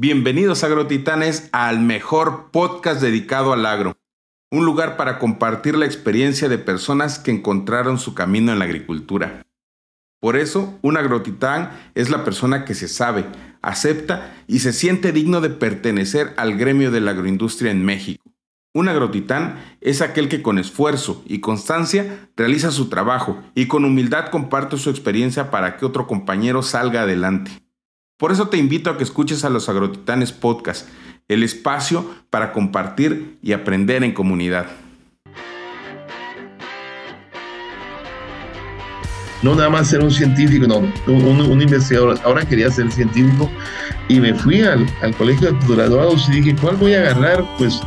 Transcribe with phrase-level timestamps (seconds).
[0.00, 3.96] Bienvenidos agrotitanes al mejor podcast dedicado al agro,
[4.48, 9.42] un lugar para compartir la experiencia de personas que encontraron su camino en la agricultura.
[10.20, 13.24] Por eso, un agrotitán es la persona que se sabe,
[13.60, 18.22] acepta y se siente digno de pertenecer al gremio de la agroindustria en México.
[18.72, 24.30] Un agrotitán es aquel que con esfuerzo y constancia realiza su trabajo y con humildad
[24.30, 27.67] comparte su experiencia para que otro compañero salga adelante.
[28.18, 30.88] Por eso te invito a que escuches a los Agrotitanes Podcast,
[31.28, 34.66] el espacio para compartir y aprender en comunidad.
[39.40, 42.18] No nada más ser un científico, no, un, investigador.
[42.24, 43.48] Ahora quería ser científico
[44.08, 44.84] y me fui al,
[45.16, 47.44] colegio de graduados y dije, ¿cuál voy a agarrar?
[47.56, 47.80] Pues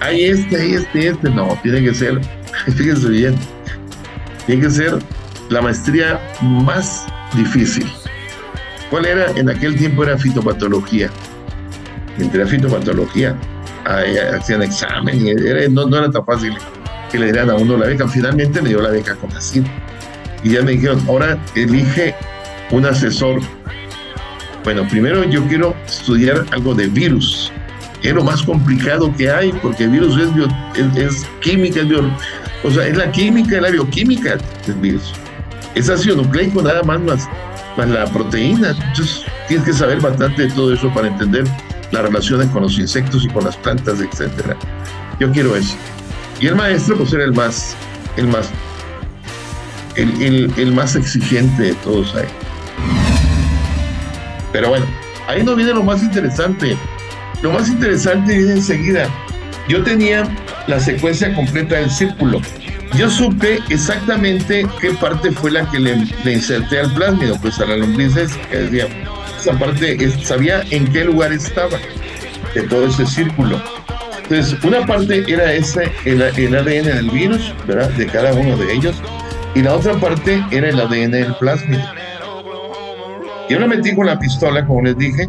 [0.00, 1.28] hay este, hay este, este.
[1.30, 2.20] No, tiene que ser,
[2.76, 3.34] fíjense bien,
[4.46, 5.00] tiene que ser
[5.48, 7.04] la maestría más
[7.34, 7.84] difícil
[8.90, 9.30] ¿Cuál era?
[9.32, 11.10] En aquel tiempo era fitopatología.
[12.18, 13.36] Entré a fitopatología,
[13.84, 15.18] hacían examen,
[15.70, 16.54] no, era tan fácil
[17.10, 18.08] que le dieran a uno la beca.
[18.08, 19.62] Finalmente me dio la beca con así.
[20.42, 22.14] Y ya me dijeron, ahora elige
[22.70, 23.40] un asesor.
[24.64, 27.52] Bueno, primero yo quiero estudiar algo de virus.
[28.02, 31.88] Es lo más complicado que hay, porque virus es, es, química, es
[32.62, 35.12] o sea, es la química, es la bioquímica del virus.
[35.74, 37.28] Es ácido nucleico nada más, más
[37.76, 38.70] más la proteína.
[38.70, 41.44] Entonces tienes que saber bastante de todo eso para entender
[41.90, 44.56] las relaciones con los insectos y con las plantas, etcétera.
[45.20, 45.76] Yo quiero eso.
[46.40, 47.74] Y el maestro, pues era el más,
[48.16, 48.50] el más,
[49.94, 52.28] el, el, más exigente de todos ahí.
[54.52, 54.86] Pero bueno,
[55.28, 56.76] ahí no viene lo más interesante.
[57.42, 59.08] Lo más interesante viene enseguida.
[59.68, 60.28] Yo tenía
[60.66, 62.40] la secuencia completa del círculo
[62.94, 65.92] yo supe exactamente qué parte fue la que le,
[66.24, 68.86] inserté al plásmido, pues a la lombrices, que decía,
[69.38, 71.78] esa parte sabía en qué lugar estaba
[72.54, 73.60] de todo ese círculo.
[74.22, 77.90] Entonces, una parte era ese, el, ADN del virus, ¿verdad?
[77.90, 78.96] De cada uno de ellos,
[79.54, 81.84] y la otra parte era el ADN del plásmido.
[83.48, 85.28] Yo lo metí con la pistola, como les dije,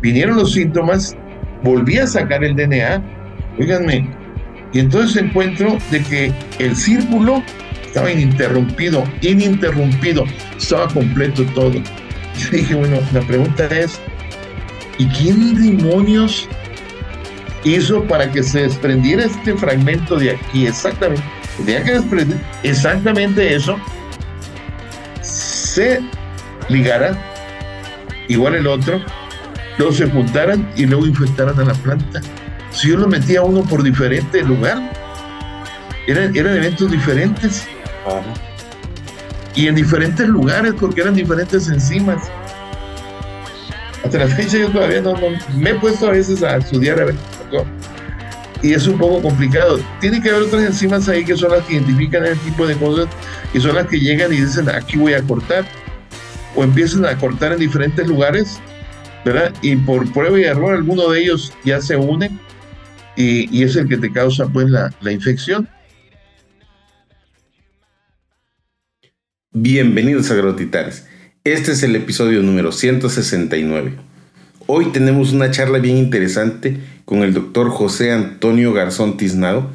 [0.00, 1.16] vinieron los síntomas,
[1.62, 3.00] volví a sacar el DNA,
[3.58, 4.10] oiganme,
[4.72, 7.42] y entonces encuentro de que el círculo
[7.84, 10.24] estaba ininterrumpido, ininterrumpido,
[10.56, 11.72] estaba completo todo.
[11.74, 11.82] Y
[12.50, 14.00] dije, bueno, la pregunta es,
[14.98, 16.48] ¿y quién demonios
[17.64, 20.66] hizo para que se desprendiera este fragmento de aquí?
[20.66, 21.22] Exactamente,
[21.58, 23.78] tenía que desprender exactamente eso,
[25.20, 26.00] se
[26.70, 27.14] ligara,
[28.28, 29.02] igual el otro,
[29.76, 32.22] luego se juntaran y luego infectaran a la planta
[32.72, 34.90] si yo lo metía uno por diferente lugar,
[36.06, 37.66] eran, eventos diferentes.
[39.54, 42.22] Y en diferentes lugares, porque eran diferentes enzimas.
[44.04, 45.14] Hasta la fecha yo todavía no,
[45.56, 47.14] me he puesto a veces a estudiar a ver
[48.62, 49.80] y es un poco complicado.
[50.00, 53.08] Tiene que haber otras enzimas ahí que son las que identifican ese tipo de cosas
[53.52, 55.64] y son las que llegan y dicen aquí voy a cortar
[56.54, 58.60] o empiezan a cortar en diferentes lugares,
[59.24, 59.52] ¿verdad?
[59.62, 62.38] Y por prueba y error alguno de ellos ya se unen
[63.16, 65.68] y, es el que te causa pues la, infección.
[69.52, 71.06] Bienvenidos a Grotitares.
[71.44, 73.94] Este es el episodio número 169.
[74.66, 79.70] Hoy tenemos una charla bien interesante con el doctor José Antonio Garzón Tiznado.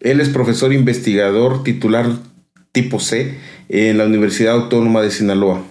[0.00, 2.06] Él es profesor investigador titular
[2.72, 5.64] tipo C en la Universidad Autónoma de Sinaloa,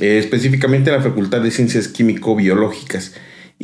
[0.00, 3.14] eh, específicamente en la Facultad de Ciencias Químico-Biológicas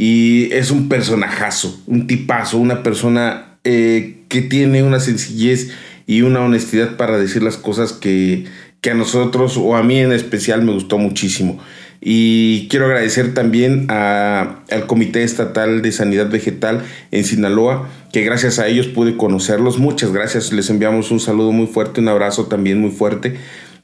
[0.00, 5.72] y es un personajazo, un tipazo, una persona eh, que tiene una sencillez
[6.06, 8.44] y una honestidad para decir las cosas que,
[8.80, 11.58] que a nosotros o a mí en especial me gustó muchísimo.
[12.00, 18.60] Y quiero agradecer también a, al Comité Estatal de Sanidad Vegetal en Sinaloa, que gracias
[18.60, 19.80] a ellos pude conocerlos.
[19.80, 23.36] Muchas gracias, les enviamos un saludo muy fuerte, un abrazo también muy fuerte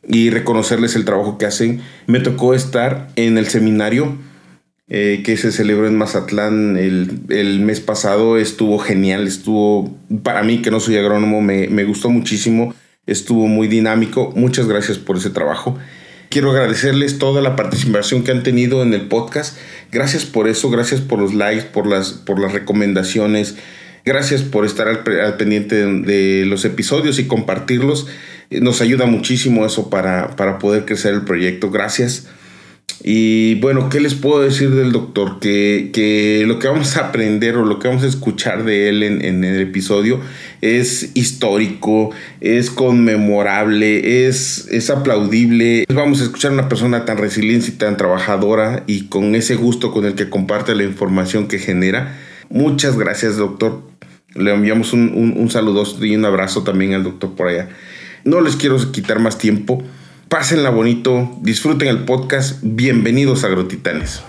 [0.07, 1.81] y reconocerles el trabajo que hacen.
[2.07, 4.17] Me tocó estar en el seminario
[4.89, 8.37] eh, que se celebró en Mazatlán el, mes pasado.
[8.37, 12.75] Estuvo genial, estuvo, para mí que no soy agrónomo, me, me gustó muchísimo,
[13.07, 14.33] estuvo muy dinámico.
[14.37, 15.79] Muchas gracias por ese trabajo.
[16.29, 19.57] Quiero agradecerles toda la participación que han tenido en el podcast.
[19.93, 23.57] Gracias por eso, gracias por los likes, por las, por las recomendaciones.
[24.05, 28.07] Gracias por estar al, pendiente de, los episodios y compartirlos.
[28.51, 31.71] Nos ayuda muchísimo eso para, para poder crecer el proyecto.
[31.71, 32.27] Gracias.
[33.07, 35.39] Y bueno, ¿qué les puedo decir del doctor?
[35.39, 39.03] Que, que, lo que vamos a aprender o lo que vamos a escuchar de él
[39.03, 40.21] en, en, el episodio
[40.63, 45.85] es histórico, es conmemorable, es, es aplaudible.
[45.93, 49.93] Vamos a escuchar a una persona tan resiliente y tan trabajadora y con ese gusto
[49.93, 52.17] con el que comparte la información que genera.
[52.49, 53.83] Muchas gracias, doctor.
[54.35, 57.69] Le enviamos un, un, un saludo y un abrazo también al doctor por allá.
[58.25, 59.85] No les quiero quitar más tiempo.
[60.35, 62.59] Pásenla bonito, disfruten el podcast.
[62.61, 64.21] Bienvenidos a Agrotitanes.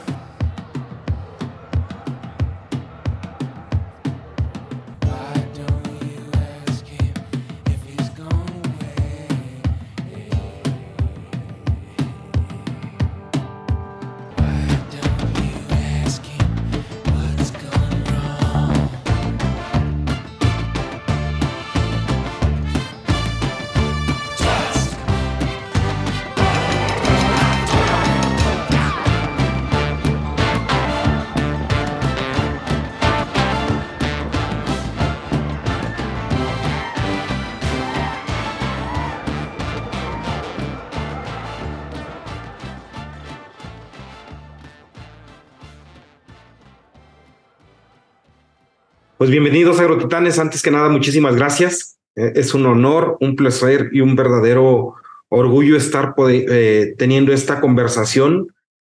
[49.26, 50.38] Pues bienvenidos Agrotitanes.
[50.38, 51.98] Antes que nada, muchísimas gracias.
[52.16, 54.94] Eh, es un honor, un placer y un verdadero
[55.30, 58.50] orgullo estar eh, teniendo esta conversación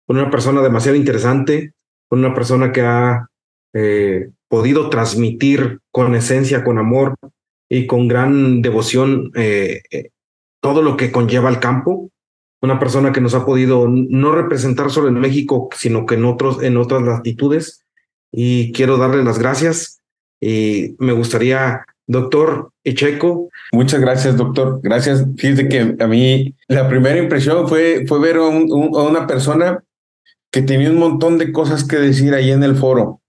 [0.07, 1.73] con una persona demasiado interesante,
[2.09, 3.27] con una persona que ha
[3.73, 7.13] eh, podido transmitir con esencia, con amor
[7.69, 9.31] y con gran devoción
[10.61, 12.09] todo lo que conlleva el campo.
[12.59, 16.63] Una persona que nos ha podido no representar solo en México, sino que en, otros,
[16.63, 17.85] en otras latitudes.
[18.31, 19.99] Y quiero darle las gracias
[20.43, 23.49] y me gustaría, doctor Echeco.
[23.71, 24.79] Muchas gracias, doctor.
[24.83, 25.25] Gracias.
[25.37, 29.83] Fíjese que a mí la primera impresión fue, fue ver a, una persona
[30.51, 33.21] que tenía un montón de cosas que decir ahí en el foro.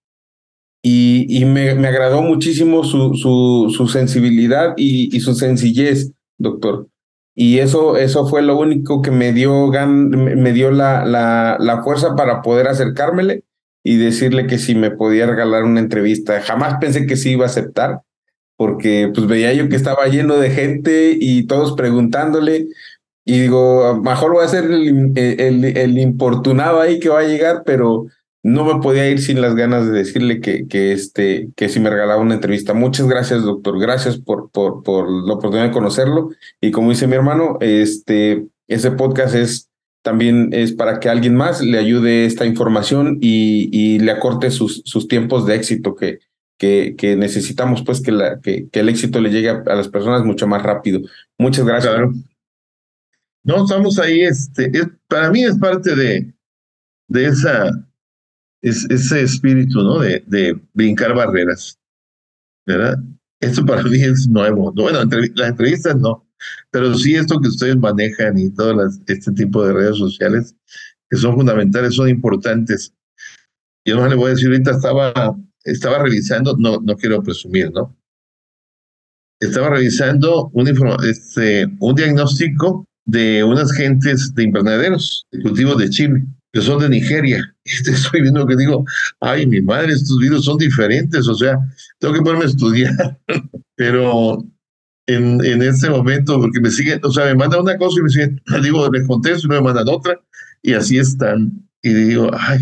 [0.83, 6.89] Y, y me, me, agradó muchísimo su, su, su sensibilidad y, y, su sencillez, doctor.
[7.35, 12.15] Y eso, eso fue lo único que me dio, me dio la, la, la fuerza
[12.15, 13.45] para poder acercármele
[13.85, 16.41] y decirle que si me podía regalar una entrevista.
[16.41, 18.01] Jamás pensé que sí iba a aceptar,
[18.57, 22.67] porque pues veía yo que estaba lleno de gente y todos preguntándole.
[23.27, 27.63] Y digo, mejor voy a ser el, el, el, importunado ahí que va a llegar,
[27.65, 28.07] pero
[28.43, 31.91] no me podía ir sin las ganas de decirle que, que, este, que si me
[31.91, 32.75] regalaba una entrevista.
[32.75, 33.79] Muchas gracias, doctor.
[33.79, 36.31] Gracias por, por, por la oportunidad de conocerlo.
[36.61, 39.71] Y como dice mi hermano, este, ese podcast es
[40.05, 45.09] también es para que alguien más le ayude esta información y, le acorte sus, sus,
[45.09, 46.19] tiempos de éxito que,
[46.59, 50.47] que, que necesitamos pues que, la, que, el éxito le llegue a, las personas mucho
[50.47, 51.01] más rápido.
[51.39, 51.95] Muchas gracias.
[53.45, 54.71] No, estamos ahí, este,
[55.09, 56.35] para mí es parte de,
[57.09, 57.71] de esa,
[58.61, 60.01] es, ese espíritu, ¿no?
[60.01, 61.79] De, de brincar barreras,
[62.67, 62.99] ¿verdad?
[63.41, 64.71] Esto para mí es nuevo.
[64.71, 64.99] Bueno,
[65.35, 66.24] las entrevistas no,
[66.71, 70.55] pero sí esto que ustedes manejan y todo este tipo de redes sociales,
[71.09, 72.93] que son fundamentales, son importantes.
[73.87, 77.97] Yo no le voy a decir, ahorita estaba, estaba revisando, no, no quiero presumir, ¿no?
[79.41, 80.69] Estaba revisando un,
[81.05, 86.89] este, un diagnóstico de unas gentes de invernaderos, de cultivos de Chile, que son de
[86.89, 87.55] Nigeria.
[87.65, 88.85] Y estoy viendo que digo,
[89.21, 91.59] ay, mi madre, estos virus son diferentes, o sea,
[91.99, 93.21] tengo que ponerme a estudiar.
[93.77, 94.45] Pero
[95.07, 98.09] en, en ese momento, porque me siguen, o sea, me mandan una cosa y me
[98.09, 100.21] siguen, digo, les contesto y me mandan otra,
[100.63, 101.53] y así están.
[101.83, 102.61] Y digo, ay,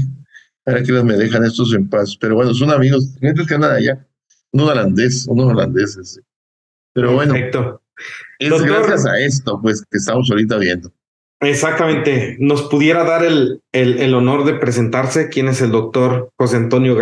[0.64, 2.16] para que me dejan estos en paz.
[2.20, 4.06] Pero bueno, son amigos, gente que andan allá,
[4.52, 6.20] un holandés, unos holandeses.
[6.92, 7.34] Pero bueno,
[8.38, 10.92] es gracias a esto, pues, que estamos ahorita viendo.
[11.40, 12.36] Exactamente.
[12.38, 15.28] ¿Nos pudiera dar el, el, el, honor de presentarse?
[15.28, 16.96] ¿Quién es el doctor José Antonio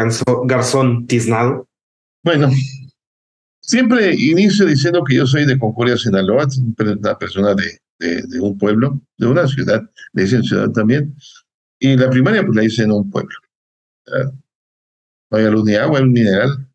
[0.45, 1.69] Garzón Tiznado?
[2.25, 2.49] Bueno,
[3.71, 9.01] Siempre inicio diciendo que yo soy de Concordia, Sinaloa, una persona de, de, un pueblo,
[9.17, 11.15] de una ciudad, le dicen ciudad también,
[11.79, 13.37] y la primaria pues la hice en un pueblo.
[15.31, 16.69] No hay luz ni agua, es un mineral.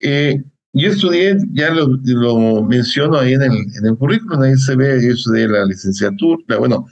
[0.00, 0.42] Eh,
[0.72, 5.00] yo estudié, ya lo, lo, menciono ahí en el, en el currículum, ahí se ve,
[5.00, 6.88] yo estudié la licenciatura, bueno,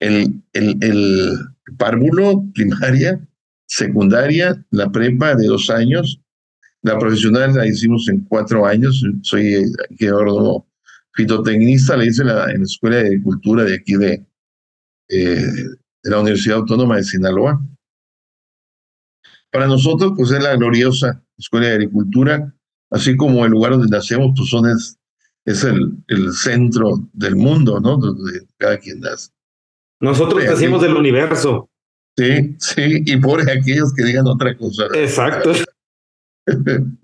[0.00, 1.38] el, el, el
[1.76, 3.20] párvulo primaria,
[3.66, 6.23] secundaria, la prepa de dos años,
[6.84, 9.02] la profesional la hicimos en cuatro años.
[9.22, 9.64] Soy
[9.98, 10.66] geólogo
[11.14, 14.26] fitotecnista, le hice en la, Escuela de Agricultura de aquí de,
[15.08, 15.46] eh,
[16.02, 17.58] de la Universidad Autónoma de Sinaloa.
[19.50, 22.54] Para nosotros, pues es la gloriosa Escuela de Agricultura,
[22.90, 24.98] así como el lugar donde nacemos, pues son es,
[25.46, 27.96] es el, el centro del mundo, ¿no?
[27.96, 29.30] Donde cada quien nace.
[30.00, 31.70] Nosotros decimos del universo.
[32.16, 34.84] Sí, sí, y por aquellos que digan otra cosa.
[34.94, 35.52] Exacto.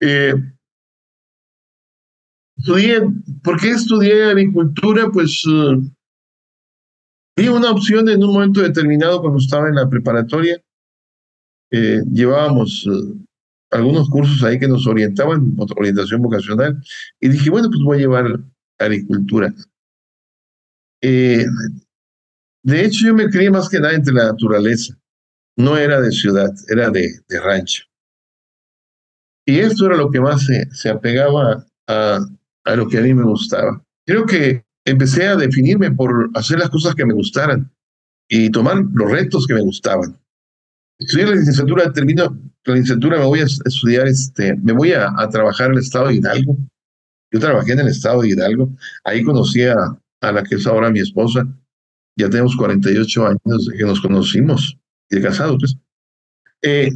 [0.00, 0.34] eh,
[2.56, 3.02] estudié,
[3.42, 5.10] ¿por qué estudié agricultura?
[5.12, 5.80] Pues uh,
[7.36, 10.60] vi una opción en un momento determinado cuando estaba en la preparatoria.
[11.70, 13.16] Eh, llevábamos uh,
[13.70, 16.80] algunos cursos ahí que nos orientaban, orientación vocacional,
[17.20, 18.40] y dije, bueno, pues voy a llevar
[18.78, 19.52] agricultura.
[21.02, 21.44] Eh,
[22.62, 24.96] de hecho, yo me crié más que nada entre la naturaleza.
[25.56, 27.84] No era de ciudad, era de rancho.
[29.46, 32.20] Y esto era lo que más se, se apegaba a,
[32.64, 33.82] a lo que a mí me gustaba.
[34.06, 37.70] Creo que empecé a definirme por hacer las cosas que me gustaran
[38.28, 40.18] y tomar los retos que me gustaban.
[40.98, 45.28] Estudié la licenciatura, termino la licenciatura, me voy a estudiar, este, me voy a, a
[45.28, 46.56] trabajar en el estado de Hidalgo.
[47.32, 48.70] Yo trabajé en el estado de Hidalgo,
[49.04, 49.74] ahí conocí a,
[50.20, 51.46] a la que es ahora mi esposa,
[52.16, 54.78] ya tenemos 48 años de que nos conocimos
[55.10, 55.76] y de casados, pues.
[56.62, 56.92] Eh,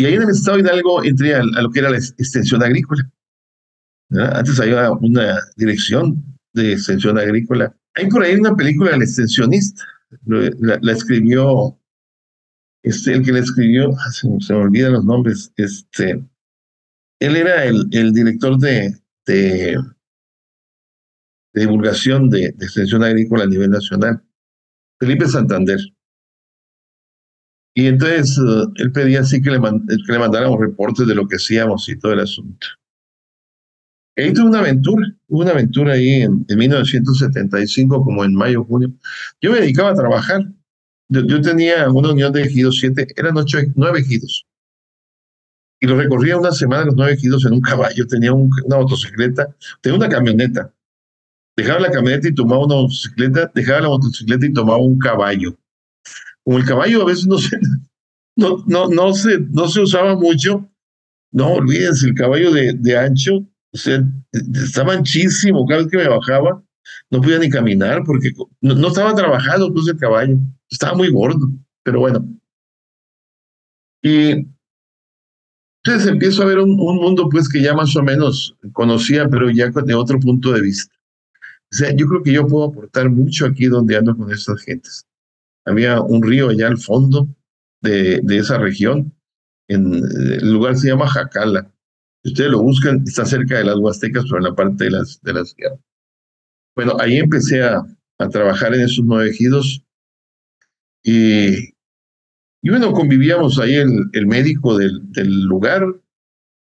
[0.00, 3.12] y ahí en el estado de Hidalgo entré a, lo que era la extensión agrícola.
[4.10, 7.76] Antes había una dirección de extensión agrícola.
[7.94, 9.84] Hay por ahí una película, El extensionista,
[10.24, 11.78] la, escribió,
[12.82, 16.24] este, el que la escribió, ah, se, me olvidan los nombres, este,
[17.20, 19.76] él era el, el director de, de,
[21.52, 24.22] divulgación de, extensión agrícola a nivel nacional,
[24.98, 25.78] Felipe Santander.
[27.74, 31.36] Y entonces uh, él pedía así que le, que le mandáramos reportes de lo que
[31.36, 32.66] hacíamos y todo el asunto.
[34.16, 38.92] Ahí tuve una aventura, una aventura ahí en, en 1975, como en mayo, junio.
[39.40, 40.42] Yo me dedicaba a trabajar.
[41.08, 44.46] Yo, yo tenía una unión de ejidos, siete, eran ocho, nueve ejidos.
[45.80, 48.06] Y lo recorría una semana los nueve ejidos en un caballo.
[48.06, 50.74] Tenía un, una motocicleta, tenía una camioneta.
[51.56, 55.56] Dejaba la camioneta y tomaba una motocicleta, dejaba la motocicleta y tomaba un caballo.
[56.44, 57.58] Como el caballo a veces no se,
[58.36, 60.68] no, no, no se, no se usaba mucho,
[61.32, 66.08] no olvídense, el caballo de, de ancho o sea, estaba anchísimo, cada vez que me
[66.08, 66.62] bajaba,
[67.10, 71.48] no podía ni caminar porque no, no estaba trabajado pues el caballo, estaba muy gordo,
[71.84, 72.26] pero bueno.
[74.02, 74.48] Y
[75.84, 79.50] entonces empiezo a ver un, un, mundo pues que ya más o menos conocía, pero
[79.50, 80.94] ya de otro punto de vista.
[81.72, 85.06] O sea, yo creo que yo puedo aportar mucho aquí donde ando con estas gentes.
[85.70, 87.28] Había un río allá al fondo
[87.82, 89.14] de, de esa región,
[89.68, 91.72] en, el lugar se llama Jacala,
[92.24, 95.32] ustedes lo buscan, está cerca de las Huastecas, pero en la parte de las, de
[95.32, 95.54] las
[96.76, 97.82] Bueno, ahí empecé a,
[98.18, 99.82] a trabajar en esos nueve ejidos
[101.02, 101.70] y,
[102.62, 105.82] y bueno, convivíamos ahí el, el médico del, del, lugar,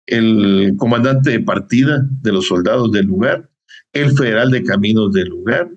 [0.08, 3.50] el comandante de partida de los soldados del lugar,
[3.94, 5.72] el federal de caminos del lugar.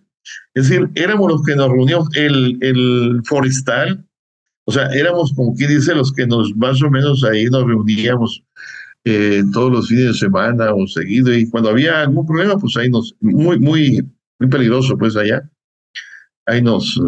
[0.55, 4.05] Es decir, éramos los que nos reuníamos, el, el forestal,
[4.65, 8.45] o sea, éramos como quien dice los que nos más o menos ahí nos reuníamos
[9.05, 12.91] eh, todos los fines de semana o seguido, y cuando había algún problema, pues ahí
[12.91, 14.07] nos, muy, muy,
[14.39, 15.49] muy peligroso, pues allá,
[16.45, 17.01] ahí nos,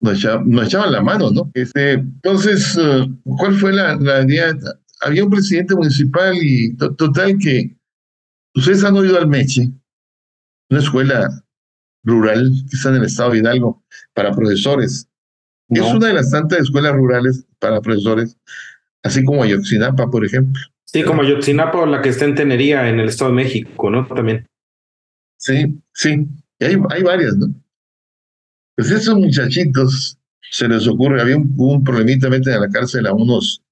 [0.00, 1.50] nos, echaban, nos echaban la mano, ¿no?
[1.54, 2.78] Este, entonces,
[3.24, 4.56] ¿cuál fue la, la idea?
[5.00, 7.76] Había un presidente municipal y to total que
[8.54, 9.72] ustedes han oído al Meche,
[10.70, 11.44] una escuela
[12.04, 13.82] rural que está en el estado de Hidalgo
[14.14, 15.08] para profesores.
[15.68, 15.86] No.
[15.86, 18.36] Es una de las tantas escuelas rurales para profesores,
[19.02, 20.60] así como Ayotzinapa, por ejemplo.
[20.92, 24.06] Sí, como Yotzinapa, la que está en Tenería, en el Estado de México, ¿no?
[24.06, 24.46] También.
[25.38, 26.28] Sí, sí,
[26.60, 27.46] hay, hay varias, ¿no?
[28.76, 30.18] Pues esos muchachitos
[30.50, 33.62] se les ocurre, había un, un problemita, meten a la cárcel a unos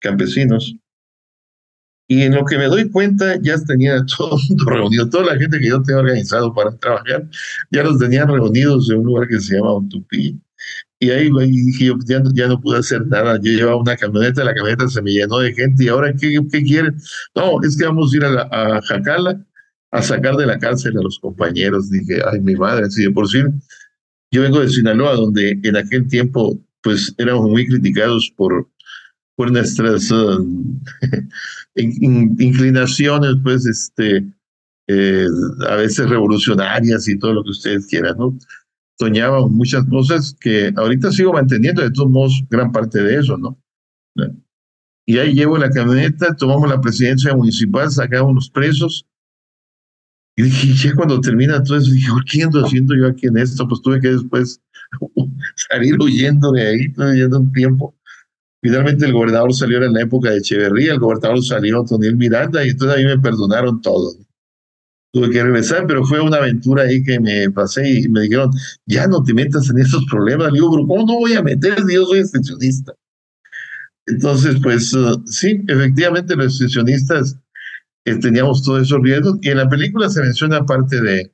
[0.00, 0.74] campesinos.
[2.10, 5.38] Y en lo que me doy cuenta, ya tenía todo el mundo reunido, toda la
[5.38, 7.28] gente que yo tenía organizado para trabajar,
[7.70, 10.36] ya los tenían reunidos en un lugar que se llama Utupí.
[10.98, 13.38] Y ahí, dije yo, ya, ya, no pude hacer nada.
[13.40, 15.84] Yo llevaba una camioneta, la camioneta se me llenó de gente.
[15.84, 16.96] ¿Y ahora qué, qué quieren?
[17.36, 19.46] No, es que vamos a ir a, la, a Jacala
[19.92, 21.90] a sacar de la cárcel a los compañeros.
[21.90, 23.38] Dije, ay, mi madre, así de por sí.
[24.32, 28.68] Yo vengo de Sinaloa, donde en aquel tiempo, pues éramos muy criticados por,
[29.40, 30.46] por nuestras uh,
[31.74, 34.22] inclinaciones, pues, este,
[34.86, 35.26] eh,
[35.66, 38.36] a veces revolucionarias y todo lo que ustedes quieran, ¿no?
[38.98, 43.58] soñaba muchas cosas que ahorita sigo manteniendo, de todos modos, gran parte de eso, ¿no?
[45.06, 49.06] Y ahí llevo la camioneta, tomamos la presidencia municipal, sacamos los presos.
[50.36, 53.66] Y dije, ya cuando termina todo eso, dije, ¿qué ando haciendo yo aquí en esto?
[53.66, 54.60] Pues tuve que después
[55.70, 57.96] salir huyendo de ahí, huyendo un tiempo.
[58.62, 62.70] Finalmente el gobernador salió en la época de Echeverría, el gobernador salió Toniel Miranda, y
[62.70, 64.12] entonces ahí me perdonaron todo.
[65.12, 68.50] tuve que regresar, pero fue una aventura ahí que me pasé y me dijeron,
[68.86, 70.52] ya no te metas en esos problemas.
[70.52, 72.92] Digo, pero ¿cómo no voy a meter yo soy extensionista?
[74.06, 77.36] Entonces, pues uh, sí, efectivamente los extensionistas
[78.04, 81.32] eh, teníamos todos esos riesgos y en la película se menciona parte de,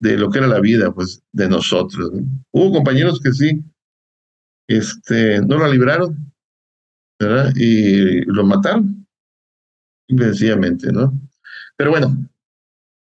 [0.00, 2.10] de lo que era la vida, pues, de nosotros.
[2.50, 3.64] Hubo compañeros que sí,
[4.68, 6.31] este, no la libraron,
[7.26, 7.52] ¿verdad?
[7.56, 9.06] Y lo mataron,
[10.08, 11.12] sencillamente, ¿no?
[11.76, 12.16] Pero bueno,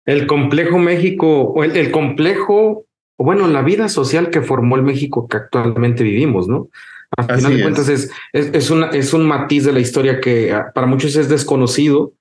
[0.05, 2.86] el complejo México, o el, complejo,
[3.17, 6.70] o bueno, la vida social que formó el México que actualmente vivimos, ¿no?
[7.15, 10.72] Al final de cuentas es, es, una, es un matiz de la historia que ah,
[10.74, 12.13] para muchos es desconocido,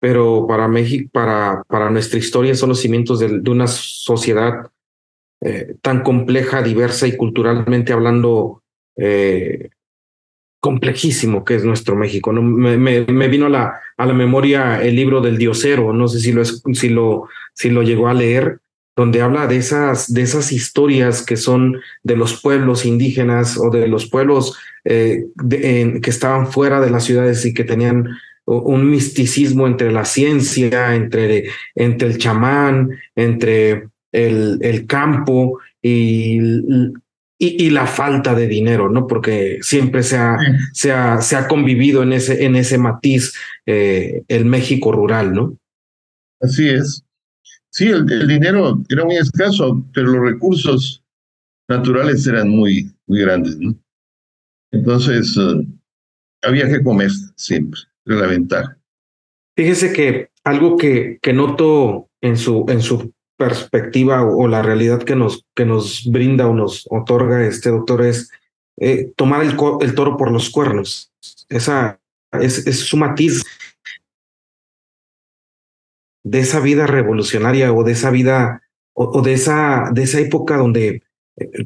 [0.00, 4.70] pero para México, para, para nuestra historia son los cimientos de, una sociedad
[5.42, 8.62] eh, tan compleja, diversa y culturalmente hablando
[8.96, 9.68] eh,
[10.60, 12.32] complejísimo que es nuestro México.
[12.32, 16.44] Me, vino a la, a la, memoria el libro del Diosero, no sé si lo,
[16.44, 18.60] si lo, si lo llegó a leer,
[18.96, 23.86] donde habla de esas, de esas historias que son de los pueblos indígenas o de
[23.86, 28.08] los pueblos eh, que estaban fuera de las ciudades y que tenían
[28.44, 36.40] un misticismo entre la ciencia, entre, entre el chamán, entre el, el campo y
[37.40, 39.06] y, la falta de dinero, ¿no?
[39.06, 40.36] Porque siempre se ha,
[40.72, 43.32] se ha, se ha convivido en ese, en ese matiz
[43.64, 45.56] eh, el México rural, ¿no?
[46.40, 47.04] Así es.
[47.70, 51.04] Sí, el, dinero era muy escaso, pero los recursos
[51.68, 53.76] naturales eran muy, muy grandes, ¿no?
[54.72, 55.66] Entonces, eh,
[56.42, 58.76] había que comer siempre, era la ventaja.
[59.56, 65.14] Fíjese que algo que, que noto en su, en su perspectiva o, la realidad que
[65.14, 68.30] nos, que nos brinda o nos otorga este doctor es
[68.78, 69.56] eh, tomar el,
[69.94, 71.12] toro por los cuernos.
[71.48, 72.00] Esa
[72.32, 73.44] es, es su matiz
[76.24, 81.02] de esa vida revolucionaria o de esa vida o, de esa de esa época donde
[81.36, 81.64] eh,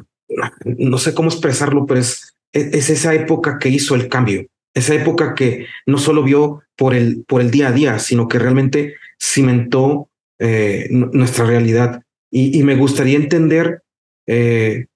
[0.65, 5.35] no sé cómo expresarlo, pero es, es esa época que hizo el cambio, esa época
[5.35, 10.09] que no solo vio por el, por el día a día, sino que realmente cimentó
[10.45, 12.03] eh, nuestra realidad.
[12.29, 13.83] Y, me gustaría entender,
[14.27, 14.87] eh,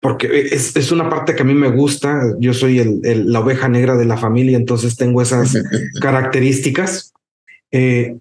[0.00, 3.68] porque es, es, una parte que a mí me gusta, yo soy el, la oveja
[3.68, 5.56] negra de la familia, entonces tengo esas
[6.00, 7.12] características.
[7.72, 8.18] Eh,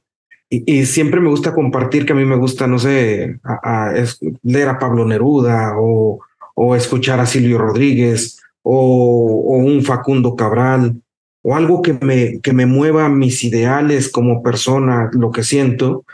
[0.49, 3.93] y, siempre me gusta compartir que a mí me gusta, no sé, a,
[4.41, 6.21] leer a Pablo Neruda o,
[6.55, 11.01] o escuchar a Silvio Rodríguez o, o, un Facundo Cabral
[11.43, 16.05] o algo que me, que me mueva mis ideales como persona, lo que siento,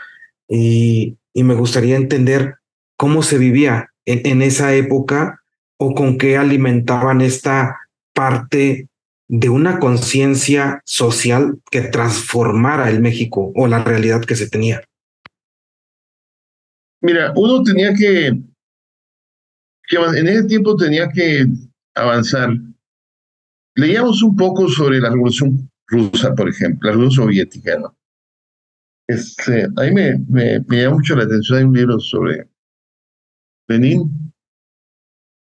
[0.50, 2.56] y, me gustaría entender
[2.96, 5.40] cómo se vivía en, esa época
[5.78, 7.78] o con qué alimentaban esta
[8.12, 8.88] parte
[9.28, 14.82] de una conciencia social que transformara el México o la realidad que se tenía.
[17.00, 18.36] Mira, uno tenía que,
[19.88, 21.46] que en ese tiempo tenía que
[21.94, 22.50] avanzar.
[23.76, 27.96] Leíamos un poco sobre la revolución rusa, por ejemplo, la revolución soviética, ¿no?
[29.10, 32.48] Este, a mí me, me, llama mucho la atención, hay un libro sobre
[33.66, 34.32] Lenin,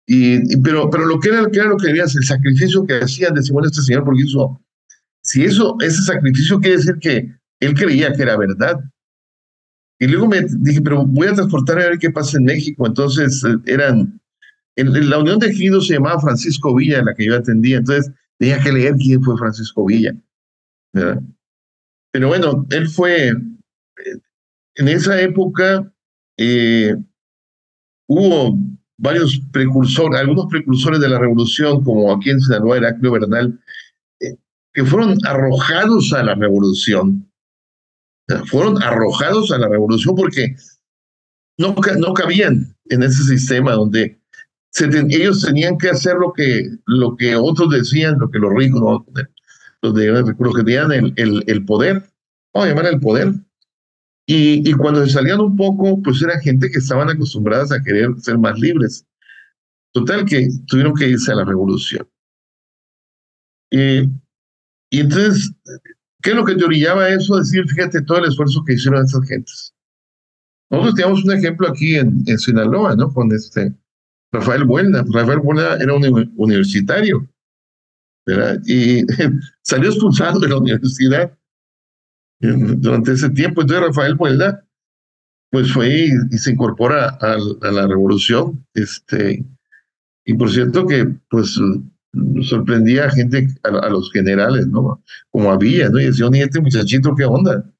[0.06, 3.66] y, pero, pero lo que era, que era lo que el sacrificio que hacían, decimos
[3.66, 4.58] este señor, porque hizo,
[5.22, 8.80] si eso, ese sacrificio quiere decir que él creía que era verdad.
[10.00, 12.86] Y luego me dije, pero voy a transportar a ver qué pasa en México.
[12.86, 14.18] Entonces eh, eran,
[14.76, 17.76] en, la Unión de Ejidos se llamaba Francisco Villa, la que yo atendía.
[17.76, 20.14] Entonces tenía que leer quién fue Francisco Villa.
[20.94, 21.22] ¿verdad?
[22.12, 23.28] Pero bueno, él fue,
[24.74, 25.90] en esa época
[26.36, 26.94] eh,
[28.06, 28.58] hubo
[28.98, 33.60] varios precursores, algunos precursores de la revolución, como aquí en Sinaloa, Heraclio Bernal,
[34.20, 34.36] eh,
[34.74, 37.28] que fueron arrojados a la revolución.
[38.46, 40.54] fueron arrojados a la revolución porque
[41.58, 44.18] no, no cabían en ese sistema donde
[45.10, 49.02] ellos tenían que hacer lo que, lo que otros decían, lo que los ricos,
[49.82, 52.02] los, de, los que tenían el, el, el poder,
[52.54, 53.34] vamos a llamar el poder.
[54.26, 58.10] Y, y, cuando se salían un poco, pues era gente que estaban acostumbradas a querer
[58.20, 59.04] ser más libres.
[59.92, 62.08] Total que tuvieron que irse a la revolución.
[63.70, 65.52] y entonces,
[66.22, 67.36] ¿qué es lo que te orillaba eso?
[67.36, 69.74] Decir, fíjate todo el esfuerzo que hicieron esas gentes.
[70.70, 73.12] Nosotros teníamos un ejemplo aquí en, en Sinaloa, ¿no?
[73.12, 73.74] Con este
[74.32, 75.04] Rafael Buena.
[75.12, 77.28] Rafael Buena era un universitario,
[78.26, 78.60] ¿verdad?
[78.66, 79.04] Y
[79.62, 81.32] salió expulsado de la universidad
[82.40, 83.62] durante ese tiempo.
[83.62, 84.64] Entonces Rafael Puelda
[85.50, 87.36] pues fue y, se incorpora a,
[87.70, 88.66] la revolución.
[88.72, 89.44] Este,
[90.24, 91.60] y por cierto que pues
[92.42, 95.02] sorprendía a gente, a, los generales, ¿no?
[95.30, 96.00] Como había, ¿no?
[96.00, 97.70] Y decía, ni este muchachito, ¿qué onda?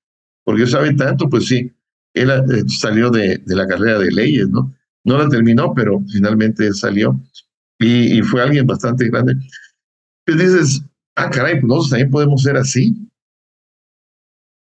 [0.45, 1.73] Porque sabe tanto, pues sí.
[2.15, 4.75] Él eh, salió de, de, la carrera de leyes, ¿no?
[5.05, 7.19] No la terminó, pero finalmente salió
[7.79, 9.37] y, y fue alguien bastante grande.
[10.25, 10.83] Pues dices,
[11.17, 12.95] ah, caray, pues nosotros también podemos ser así.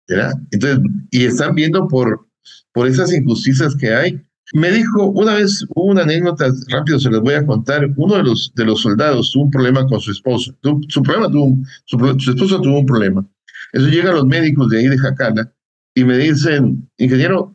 [0.08, 0.32] ¿verdad?
[0.50, 0.80] Entonces,
[1.10, 2.26] y están viendo por,
[2.72, 4.20] por esas injusticias que hay.
[4.52, 8.52] Me dijo, una vez una anécdota, rápido se les voy a contar, uno de los,
[8.54, 12.60] de los soldados tuvo un problema con su esposa, su, problema tuvo, su, su esposa
[12.60, 13.26] tuvo un problema.
[13.72, 15.52] Eso llegan los médicos de ahí de Jacala
[15.94, 17.54] y me dicen, ingeniero,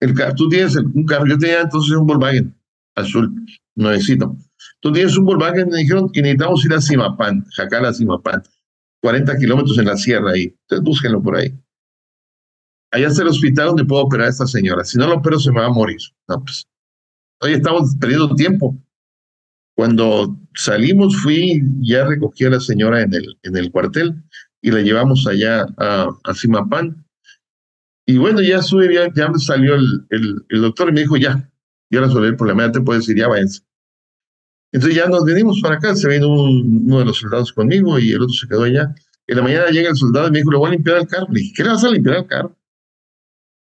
[0.00, 2.54] el, tú tienes un carro, yo tenía entonces un Volkswagen
[2.96, 3.32] azul,
[3.74, 4.36] nuevecito.
[4.80, 8.42] Tú tienes un Volkswagen, me dijeron, y necesitamos ir a Simapán, Jacala Simapán,
[9.00, 10.54] 40 kilómetros en la sierra ahí.
[10.62, 11.54] Entonces búsquenlo por ahí
[12.94, 14.84] allá está el hospital donde puedo operar a esta señora.
[14.84, 15.98] Si no lo opero, se me va a morir.
[16.28, 16.66] No, pues,
[17.40, 18.76] hoy estamos perdiendo tiempo.
[19.76, 24.22] Cuando salimos, fui, ya recogí a la señora en el, en el cuartel
[24.62, 27.04] y la llevamos allá a, a Simapán.
[28.06, 31.50] Y bueno, ya sube, ya, salió el, el, doctor y me dijo, ya,
[31.90, 33.62] ya resolví el problema, ya te puedes ir, ya váyanse.
[34.74, 38.20] Entonces ya nos venimos para acá, se vino uno de los soldados conmigo y el
[38.20, 38.92] otro se quedó allá.
[39.28, 41.28] En la mañana llega el soldado y me dijo, le voy a limpiar el carro.
[41.30, 42.58] Le dije, ¿qué le vas a limpiar el carro?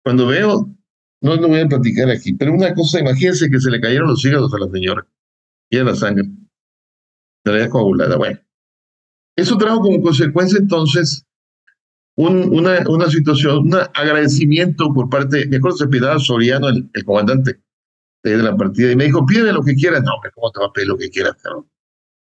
[0.05, 0.73] Cuando veo,
[1.21, 4.25] no lo voy a platicar aquí, pero una cosa, imagínense que se le cayeron los
[4.25, 5.05] hígados a la señora
[5.69, 6.31] y a la sangre.
[7.45, 8.17] Se la coagulada.
[8.17, 8.39] Bueno,
[9.37, 11.27] eso trajo como consecuencia entonces
[12.17, 17.61] un, una, una situación, un agradecimiento por parte, me acuerdo se pidió Soriano, el, comandante
[18.23, 20.03] de la partida, y me dijo, pide lo que quieras.
[20.03, 21.37] No, hombre, ¿cómo te va a pedir lo que quieras?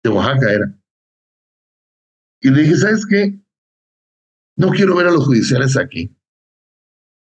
[0.04, 0.78] De Oaxaca era.
[2.42, 3.40] Y le dije, ¿sabes qué?
[4.58, 6.16] No quiero ver a los judiciales aquí.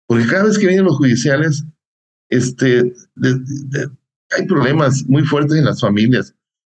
[0.07, 1.65] Porque cada vez que vienen los judiciales,
[2.29, 2.93] este,
[4.31, 6.35] hay problemas muy fuertes en las familias.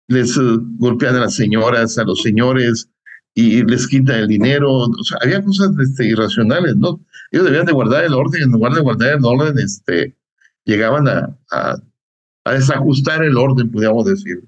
[0.09, 2.91] Les uh, golpean a las señoras, a los señores,
[3.35, 4.71] y les quitan el dinero.
[4.71, 7.05] O sea, había cosas este, irracionales, ¿no?
[7.31, 10.17] Ellos debían de guardar el orden, en lugar de guardar el orden, este,
[10.65, 14.43] llegaban a, a, desajustar el orden, podríamos decir.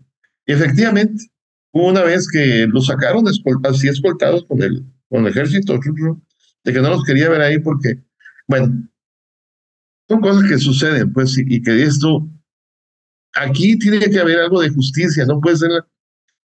[0.47, 1.25] Y efectivamente,
[1.73, 3.25] una vez que los sacaron
[3.65, 5.79] así escoltados con el, con el ejército,
[6.65, 8.03] de que no los quería ver ahí porque
[8.47, 8.89] bueno,
[10.09, 12.29] son cosas que suceden, pues, y, que esto,
[13.35, 15.71] aquí tiene que haber algo de justicia, no puede ser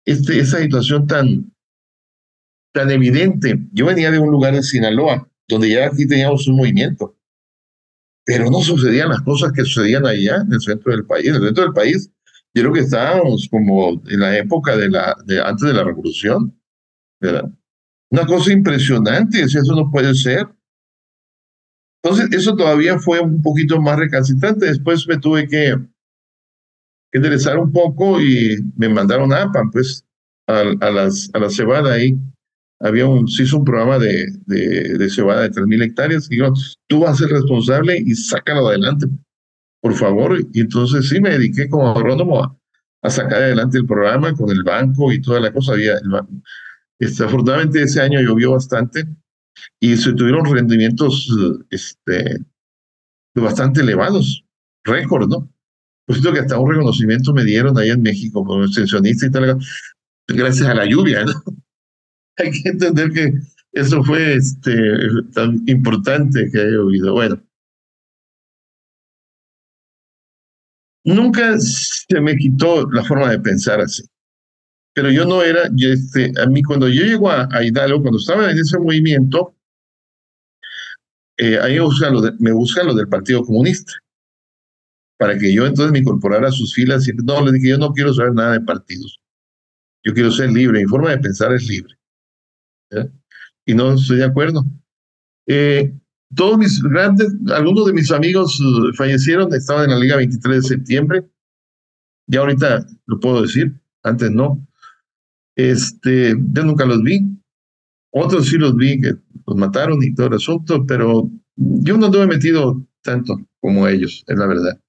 [0.06, 1.54] este, esa situación tan,
[2.73, 3.60] tan evidente.
[3.71, 7.15] Yo venía de un lugar en Sinaloa, donde ya aquí teníamos un movimiento,
[8.25, 11.27] pero no sucedían las cosas que sucedían allá, en el centro del país.
[11.27, 12.09] En el centro del país,
[12.53, 16.59] yo creo que estábamos como en la época de la, de antes de la revolución,
[17.21, 17.51] ¿verdad?
[18.09, 20.47] Una cosa impresionante, eso no puede ser.
[22.03, 24.67] Entonces, eso todavía fue un poquito más recalcitrante.
[24.67, 25.75] Después me tuve que
[27.13, 30.05] interesar un poco y me mandaron a APAN, pues,
[30.47, 32.17] a, a, las, a la cebada ahí.
[32.79, 36.27] Había un, se hizo un programa de, de, de cebada de 3.000 hectáreas.
[36.29, 36.53] Y yo,
[36.88, 39.07] tú vas a ser responsable y sácalo adelante,
[39.81, 40.39] por favor.
[40.53, 42.57] Y entonces sí me dediqué como agrónomo a,
[43.01, 45.73] a sacar adelante el programa con el banco y toda la cosa.
[45.73, 45.95] Había,
[46.99, 49.05] este, afortunadamente ese año llovió bastante
[49.79, 51.29] y se tuvieron rendimientos
[51.69, 52.39] este,
[53.35, 54.45] bastante elevados,
[54.83, 55.51] récord, ¿no?
[56.05, 59.57] Pues que hasta un reconocimiento me dieron ahí en México como extensionista y tal,
[60.27, 61.33] gracias a la lluvia, ¿no?
[62.38, 63.34] Hay que entender que
[63.71, 64.74] eso fue este,
[65.34, 67.13] tan importante que haya oído.
[67.13, 67.41] Bueno,
[71.04, 74.04] nunca se me quitó la forma de pensar así.
[74.93, 78.58] Pero yo no era, este, a mí cuando yo llego a, Hidalgo, cuando estaba en
[78.58, 79.54] ese movimiento,
[81.38, 83.91] eh, me buscan, lo me buscan lo del Partido Comunista,
[85.17, 87.91] para que yo entonces me incorporara a sus filas y no, le dije, yo no
[87.91, 89.19] quiero saber nada de partidos,
[90.02, 91.93] yo quiero ser libre, mi forma de pensar es libre.
[93.65, 94.63] Y no estoy de acuerdo.
[95.48, 95.93] Eh,
[96.36, 100.67] todos mis grandes, algunos de mis amigos uh, fallecieron, estaban en la Liga 23 de
[100.67, 101.30] septiembre,
[102.28, 104.65] ya ahorita lo puedo decir, antes no.
[105.56, 107.21] Este, yo nunca los vi.
[108.12, 109.13] Otros sí los vi que
[109.45, 114.38] los mataron y todo el asunto, pero yo no he metido tanto como ellos, es
[114.38, 114.80] la verdad.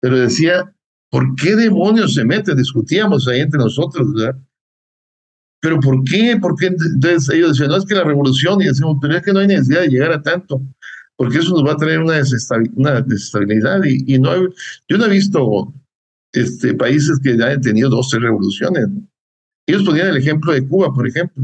[0.00, 0.74] Pero decía,
[1.10, 2.56] ¿por qué demonios se meten?
[2.56, 4.38] Discutíamos ahí entre nosotros, ¿verdad?
[5.60, 6.36] Pero ¿por qué?
[6.40, 6.66] ¿Por qué?
[6.66, 9.46] Entonces ellos decían, no es que la revolución, y decimos, pero es que no hay
[9.48, 10.62] necesidad de llegar a tanto,
[11.16, 12.14] porque eso nos va a traer una,
[13.02, 13.82] desestabilidad.
[13.84, 14.32] Y, y no
[14.88, 15.72] yo no he visto
[16.32, 18.88] este, países que ya hayan tenido dos, tres revoluciones.
[19.66, 21.42] Ellos ponían el ejemplo de Cuba, por ejemplo.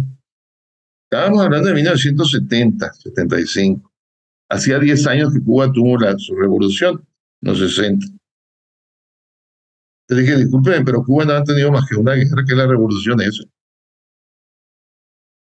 [1.10, 3.90] Estábamos hablando de 1970, 75.
[4.50, 7.02] Hacía 10 años que Cuba tuvo su revolución,
[7.40, 8.06] los 60.
[10.08, 13.20] Le dije, discúlpeme, pero Cuba no ha tenido más que una guerra que la revolución
[13.22, 13.44] esa.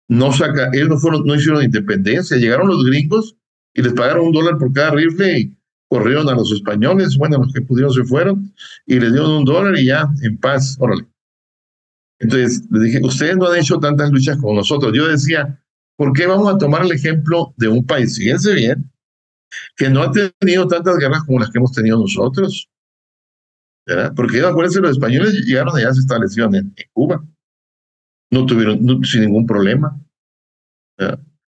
[0.08, 3.36] No saca, ellos no, fueron, no hicieron independencia, llegaron los gringos
[3.74, 5.58] y les pagaron un dólar por cada rifle y
[5.90, 8.54] corrieron a los españoles, bueno, los que pudieron se fueron
[8.86, 11.08] y les dieron un dólar y ya, en paz, órale.
[12.20, 14.94] Entonces, les dije, ustedes no han hecho tantas luchas como nosotros.
[14.94, 15.62] Yo decía,
[15.98, 18.92] ¿por qué vamos a tomar el ejemplo de un país, fíjense bien,
[19.76, 22.70] que no ha tenido tantas guerras como las que hemos tenido nosotros?
[23.86, 24.14] ¿verdad?
[24.16, 27.24] Porque acuérdense, los españoles llegaron allá, se establecieron en, Cuba.
[28.36, 29.98] No tuvieron sin ningún problema.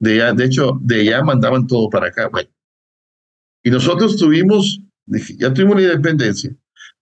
[0.00, 2.28] De, allá, de hecho, de allá mandaban todo para acá.
[2.28, 2.50] Bueno.
[3.62, 6.50] Y nosotros tuvimos, ya tuvimos la independencia.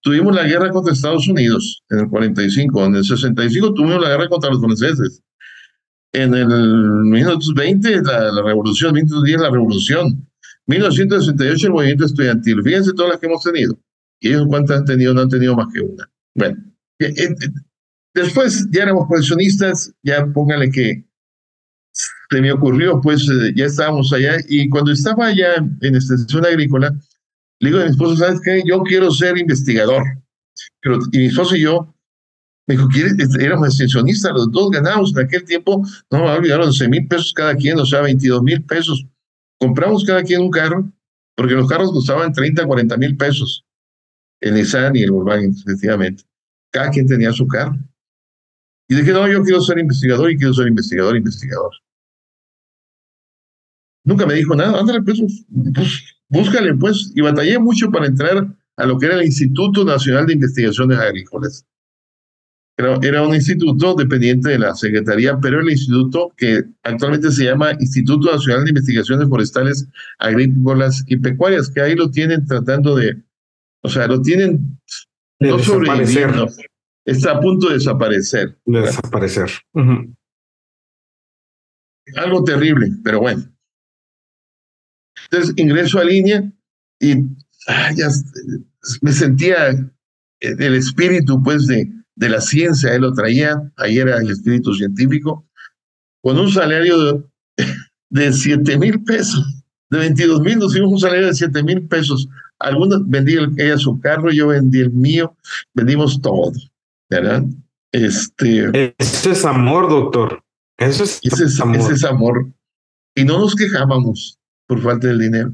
[0.03, 2.85] Tuvimos la guerra contra Estados Unidos en el 45.
[2.85, 5.23] En el 65 tuvimos la guerra contra los franceses.
[6.13, 10.29] En el 1920 la, la revolución, 1910 la revolución.
[10.67, 12.63] 1968 el movimiento estudiantil.
[12.63, 13.79] Fíjense todas las que hemos tenido.
[14.21, 15.15] ¿Y ellos cuántas han tenido?
[15.15, 16.11] No han tenido más que una.
[16.35, 16.57] Bueno,
[16.99, 17.35] eh, eh,
[18.15, 21.05] después ya éramos profesionistas, ya póngale que
[21.93, 26.95] se me ocurrió, pues eh, ya estábamos allá y cuando estaba allá en extensión agrícola,
[27.59, 28.63] le digo a mi esposo, ¿sabes qué?
[28.65, 30.03] Yo quiero ser investigador.
[30.81, 31.95] Pero, y mi esposo y yo,
[32.67, 33.15] me dijo, ¿quieres?
[33.19, 37.33] Este, éramos extensionistas, los dos ganamos en aquel tiempo, no me olvidaron 11 mil pesos
[37.35, 39.05] cada quien, o sea, 22 mil pesos.
[39.59, 40.91] Compramos cada quien un carro,
[41.37, 43.65] porque los carros costaban 30, 40 mil pesos
[44.41, 46.25] el Nissan y el Volkswagen, efectivamente.
[46.73, 47.77] Cada quien tenía su carro.
[48.91, 51.71] Y dije, no, yo quiero ser investigador y quiero ser investigador, investigador.
[54.05, 55.21] Nunca me dijo nada, ándale, pues,
[55.73, 57.13] pues, búscale, pues.
[57.15, 61.65] Y batallé mucho para entrar a lo que era el Instituto Nacional de Investigaciones Agrícolas.
[62.77, 67.73] Era, era un instituto dependiente de la Secretaría, pero el instituto que actualmente se llama
[67.79, 69.87] Instituto Nacional de Investigaciones Forestales,
[70.19, 73.23] Agrícolas y Pecuarias, que ahí lo tienen tratando de
[73.83, 74.79] o sea, lo tienen
[75.41, 76.49] no sobreviviendo.
[77.11, 78.57] Está a punto de desaparecer.
[78.65, 79.51] De desaparecer.
[82.17, 83.53] Algo terrible, pero bueno.
[85.25, 86.53] Entonces ingreso a línea
[87.01, 87.17] y
[87.97, 88.09] ya,
[89.03, 89.71] me sentía
[90.41, 95.49] el espíritu pues de, de la ciencia, él lo traía, ahí era el espíritu científico,
[96.23, 97.25] con un salario de,
[98.11, 102.29] de 7 mil pesos, de 22 mil, nos dimos un salario de 7 mil pesos
[102.61, 105.35] algunos vendí ella su carro, yo vendí el mío,
[105.75, 106.53] vendimos todo,
[107.11, 107.43] ¿verdad?
[107.93, 110.43] Este, Eso es amor, doctor.
[110.79, 111.77] Eso es, ese es amor.
[111.77, 112.47] Ese es amor.
[113.15, 115.53] Y no nos quejábamos por falta del dinero.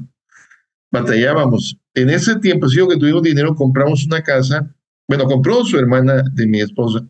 [0.91, 1.77] Batallábamos.
[1.95, 4.73] En ese tiempo, si yo que tuvimos dinero, compramos una casa.
[5.07, 7.05] Bueno, compró su hermana de mi esposa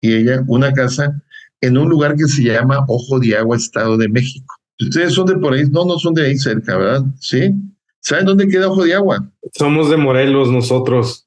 [0.00, 1.22] y ella una casa
[1.60, 4.54] en un lugar que se llama Ojo de Agua, Estado de México.
[4.80, 7.04] Ustedes son de por ahí, no, no son de ahí cerca, ¿verdad?
[7.20, 7.54] Sí.
[8.00, 9.30] ¿Saben dónde queda Ojo de Agua?
[9.56, 11.26] Somos de Morelos nosotros.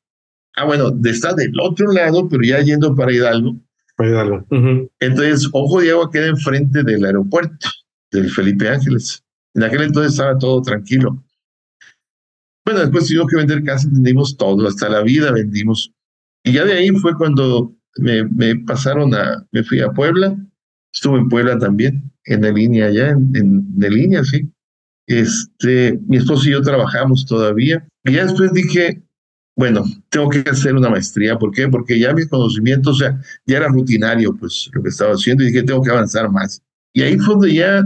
[0.57, 3.55] Ah, bueno, está del otro lado, pero ya yendo para Hidalgo.
[3.95, 4.45] Para Hidalgo.
[4.99, 7.69] Entonces, Ojo de Agua queda enfrente del aeropuerto,
[8.11, 9.23] del Felipe Ángeles.
[9.53, 11.23] En aquel entonces estaba todo tranquilo.
[12.65, 15.93] Bueno, después tuvimos que vender casa, vendimos todo, hasta la vida vendimos.
[16.43, 20.35] Y ya de ahí fue cuando me, me pasaron a, me fui a Puebla,
[20.91, 24.51] estuve en Puebla también, en la línea allá, en, en, en línea, sí.
[25.05, 27.87] Este, mi esposo y yo trabajamos todavía.
[28.03, 29.03] Y ya después dije,
[29.57, 31.37] bueno, tengo que hacer una maestría.
[31.39, 31.67] ¿Por qué?
[31.67, 35.47] Porque ya mis conocimientos, o sea, ya era rutinario, pues, lo que estaba haciendo y
[35.47, 36.61] dije, tengo que avanzar más.
[36.93, 37.83] Y ahí fue donde ya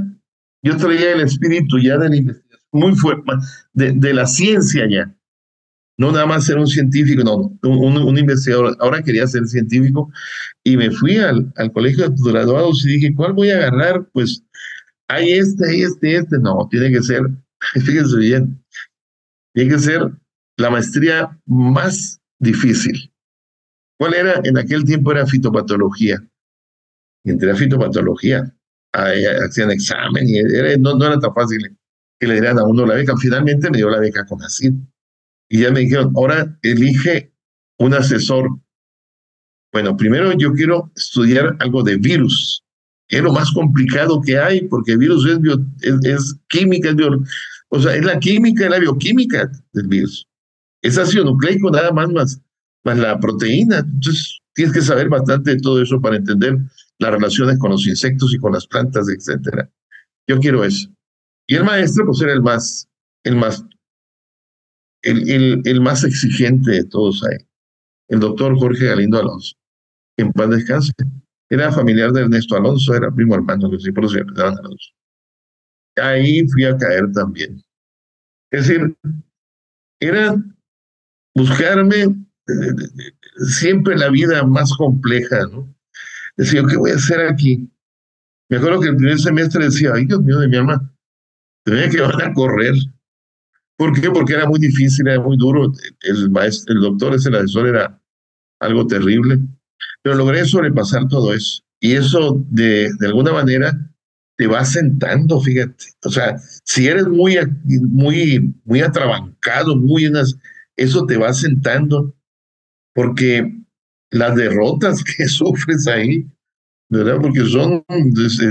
[0.63, 3.31] yo traía el espíritu ya de la investigación muy fuerte,
[3.73, 5.15] de, de la ciencia ya.
[5.97, 8.75] No nada más ser un científico, no, un, un, investigador.
[8.79, 10.11] Ahora quería ser científico
[10.65, 14.09] y me fui al, al colegio de graduados y dije, ¿cuál voy a agarrar?
[14.11, 14.43] Pues
[15.07, 16.37] hay este, hay este, este.
[16.37, 17.21] No, tiene que ser,
[17.85, 18.61] fíjense bien,
[19.53, 20.11] tiene que ser
[20.61, 23.11] la maestría más difícil.
[23.97, 24.41] ¿Cuál era?
[24.43, 26.19] En aquel tiempo era fitopatología.
[27.23, 28.55] Y entre fitopatología,
[28.93, 30.41] hacían examen y
[30.79, 31.77] no, era tan fácil
[32.19, 33.15] que le dieran a uno la beca.
[33.17, 34.73] Finalmente me dio la beca con ACID.
[35.49, 37.33] Y ya me dijeron, ahora elige
[37.77, 38.49] un asesor.
[39.71, 42.63] Bueno, primero yo quiero estudiar algo de virus
[43.11, 45.39] es lo más complicado que hay, porque virus es,
[46.03, 46.95] es, química, es
[47.67, 50.27] o sea, es la química, es la bioquímica del virus.
[50.81, 52.41] Es ácido nucleico nada más, más,
[52.83, 53.79] más la proteína.
[53.79, 56.57] Entonces, tienes que saber bastante de todo eso para entender
[56.99, 59.69] las relaciones con los insectos y con las plantas, etcétera.
[60.27, 60.89] Yo quiero eso.
[61.47, 62.87] Y el maestro, pues era el más,
[63.23, 63.65] el más,
[65.01, 67.37] el, el, el más exigente de todos ahí.
[68.07, 69.55] El doctor Jorge Galindo Alonso.
[70.17, 70.91] En paz descanse.
[71.49, 74.91] Era familiar de Ernesto Alonso, era primo hermano, que sí, por eso se Alonso.
[75.97, 77.61] Ahí fui a caer también.
[78.51, 78.95] Es decir,
[79.99, 80.35] era
[81.35, 82.75] buscarme eh,
[83.47, 85.73] siempre la vida más compleja, ¿no?
[86.37, 87.69] Decía, ¿qué voy a hacer aquí?
[88.49, 90.93] Me acuerdo que el primer semestre decía, ay Dios mío de mi alma,
[91.63, 92.75] tenía que van a correr.
[93.77, 94.11] ¿Por qué?
[94.11, 95.71] Porque era muy difícil, era muy duro.
[96.01, 97.99] El maestro, el doctor, ese asesor, era
[98.59, 99.39] algo terrible.
[100.03, 101.63] Pero logré sobrepasar todo eso.
[101.79, 103.73] Y eso, de, de alguna manera,
[104.37, 105.85] te va sentando, fíjate.
[106.03, 110.37] O sea, si eres muy, muy, muy atrabancado, muy unas,
[110.77, 112.15] eso te va sentando,
[112.93, 113.51] porque
[114.11, 116.27] las derrotas que sufres ahí,
[116.89, 117.19] ¿verdad?
[117.21, 117.83] Porque son,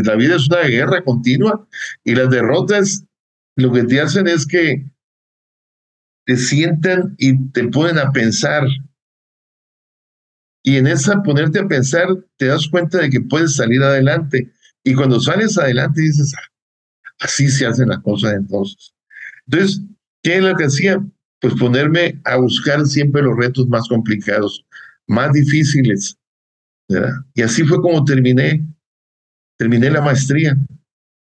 [0.04, 1.66] la vida es una guerra continua
[2.04, 3.04] y las derrotas
[3.56, 4.90] lo que te hacen es que
[6.24, 8.64] te sientan y te ponen a pensar.
[10.62, 12.06] Y en esa ponerte a pensar,
[12.37, 14.52] te das cuenta de que puedes salir adelante.
[14.85, 16.52] Y cuando sales adelante dices, ah,
[17.20, 18.94] así se hacen las cosas entonces.
[19.46, 19.83] Entonces,
[20.22, 21.04] ¿qué es lo que hacía?
[21.40, 24.64] Pues ponerme a buscar siempre los retos más complicados,
[25.07, 26.16] más difíciles.
[27.35, 28.66] Y así fue como terminé,
[29.59, 30.57] terminé la maestría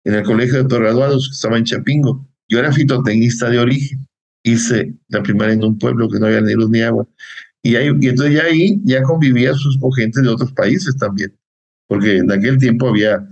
[0.05, 2.25] en el Colegio de Torraduados, que estaba en Chapingo.
[2.47, 4.07] Yo era fitotecnista de origen.
[4.43, 7.07] Hice la primaria en un pueblo que no había ni luz ni agua.
[7.63, 11.35] Y, ahí, y entonces ya ahí ya convivía sus, con gente de otros países también.
[11.87, 13.27] Porque en aquel tiempo había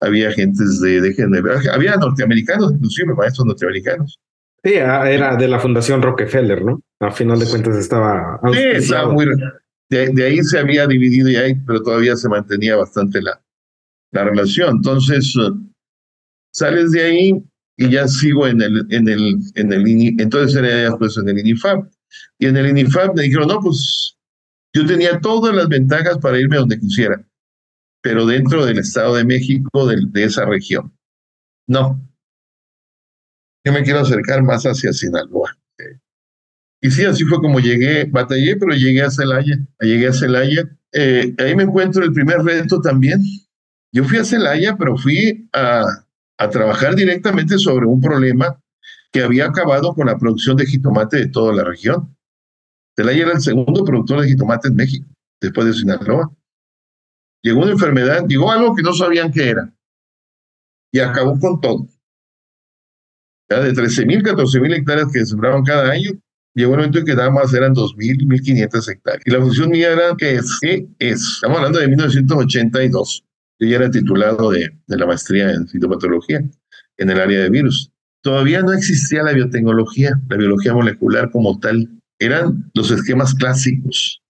[0.00, 4.18] había gentes de, de género, había norteamericanos, inclusive maestros norteamericanos.
[4.62, 6.82] Sí, ah, era de la Fundación Rockefeller, ¿no?
[7.00, 8.40] A final de cuentas estaba...
[8.52, 9.26] Sí, estaba muy...
[9.88, 13.42] De, ahí se había dividido y ahí, pero todavía se mantenía bastante la,
[14.12, 14.76] la relación.
[14.76, 15.58] Entonces, uh,
[16.52, 17.44] sales de ahí
[17.76, 21.88] y ya sigo en el, en el, en el, entonces era pues en el INIFAB.
[22.38, 24.16] Y en el INIFAB me dijeron, no, pues
[24.72, 27.20] yo tenía todas las ventajas para irme donde quisiera
[28.02, 30.92] pero dentro del Estado de México, de, de esa región.
[31.66, 32.00] No.
[33.64, 35.56] Yo me quiero acercar más hacia Sinaloa.
[36.82, 39.58] Y sí, así fue como llegué, batallé, pero llegué a Celaya.
[39.80, 40.68] Llegué a Celaya.
[40.92, 43.20] Eh, ahí me encuentro el primer reto también.
[43.92, 45.84] Yo fui a Celaya, pero fui a,
[46.38, 48.58] a trabajar directamente sobre un problema
[49.12, 52.16] que había acabado con la producción de jitomate de toda la región.
[52.96, 55.06] Celaya era el segundo productor de jitomate en México,
[55.40, 56.32] después de Sinaloa
[57.42, 59.72] llegó una enfermedad, llegó algo que no sabían qué era
[60.92, 61.86] y acabó con todo.
[63.50, 66.10] Ya de 13.000, 14.000 hectáreas que sembraban cada año,
[66.54, 69.22] llegó un momento en que nada más eran 2.000, 1.500 hectáreas.
[69.26, 71.20] Y la función mía era que es, ¿qué es?
[71.34, 73.24] Estamos hablando de 1982.
[73.58, 76.42] Yo ya era titulado de, de la maestría en fitopatología
[76.96, 77.90] en el área de virus.
[78.22, 81.88] Todavía no existía la biotecnología, la biología molecular como tal.
[82.18, 84.20] Eran los esquemas clásicos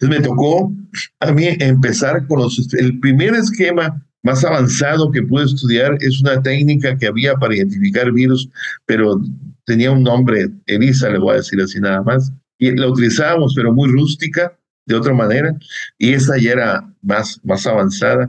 [0.00, 0.72] entonces me tocó
[1.20, 6.42] a mí empezar con los, el primer esquema más avanzado que pude estudiar es una
[6.42, 8.48] técnica que había para identificar virus,
[8.86, 9.20] pero
[9.64, 13.72] tenía un nombre, ELISA, le voy a decir así nada más, y la utilizábamos, pero
[13.72, 15.54] muy rústica, de otra manera,
[15.98, 18.28] y esa ya era más, más avanzada.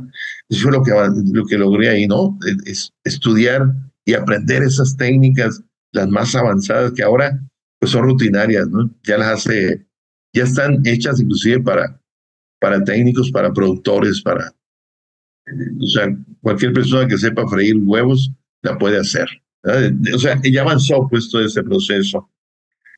[0.50, 0.92] Eso fue lo que,
[1.32, 2.38] lo que logré ahí, ¿no?
[2.66, 3.74] Es, estudiar
[4.06, 7.40] y aprender esas técnicas, las más avanzadas, que ahora
[7.80, 8.94] pues son rutinarias, ¿no?
[9.04, 9.88] Ya las hace
[10.34, 12.00] ya están hechas inclusive para,
[12.60, 14.54] para técnicos, para productores, para...
[15.80, 18.32] O sea, cualquier persona que sepa freír huevos
[18.62, 19.28] la puede hacer.
[20.14, 22.30] O sea, ya avanzó pues todo ese proceso.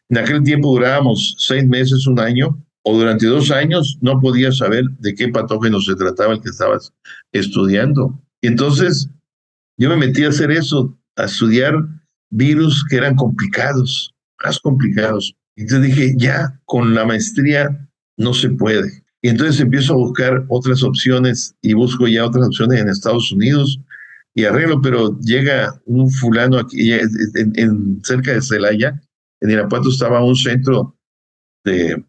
[0.10, 4.86] En aquel tiempo durábamos seis meses, un año, o durante dos años no podías saber
[5.00, 6.94] de qué patógeno se trataba el que estabas
[7.32, 8.20] estudiando.
[8.42, 9.10] Y entonces
[9.78, 11.76] yo me metí a hacer eso, a estudiar
[12.30, 15.36] virus que eran complicados, más complicados.
[15.56, 17.88] Entonces dije, ya con la maestría
[18.18, 19.04] no se puede.
[19.21, 23.79] Y entonces empiezo a buscar otras opciones y busco ya otras opciones en Estados Unidos
[24.34, 28.99] y arreglo, pero llega un fulano aquí, en, cerca de Celaya,
[29.41, 30.95] en Irapuato estaba un centro
[31.65, 32.03] de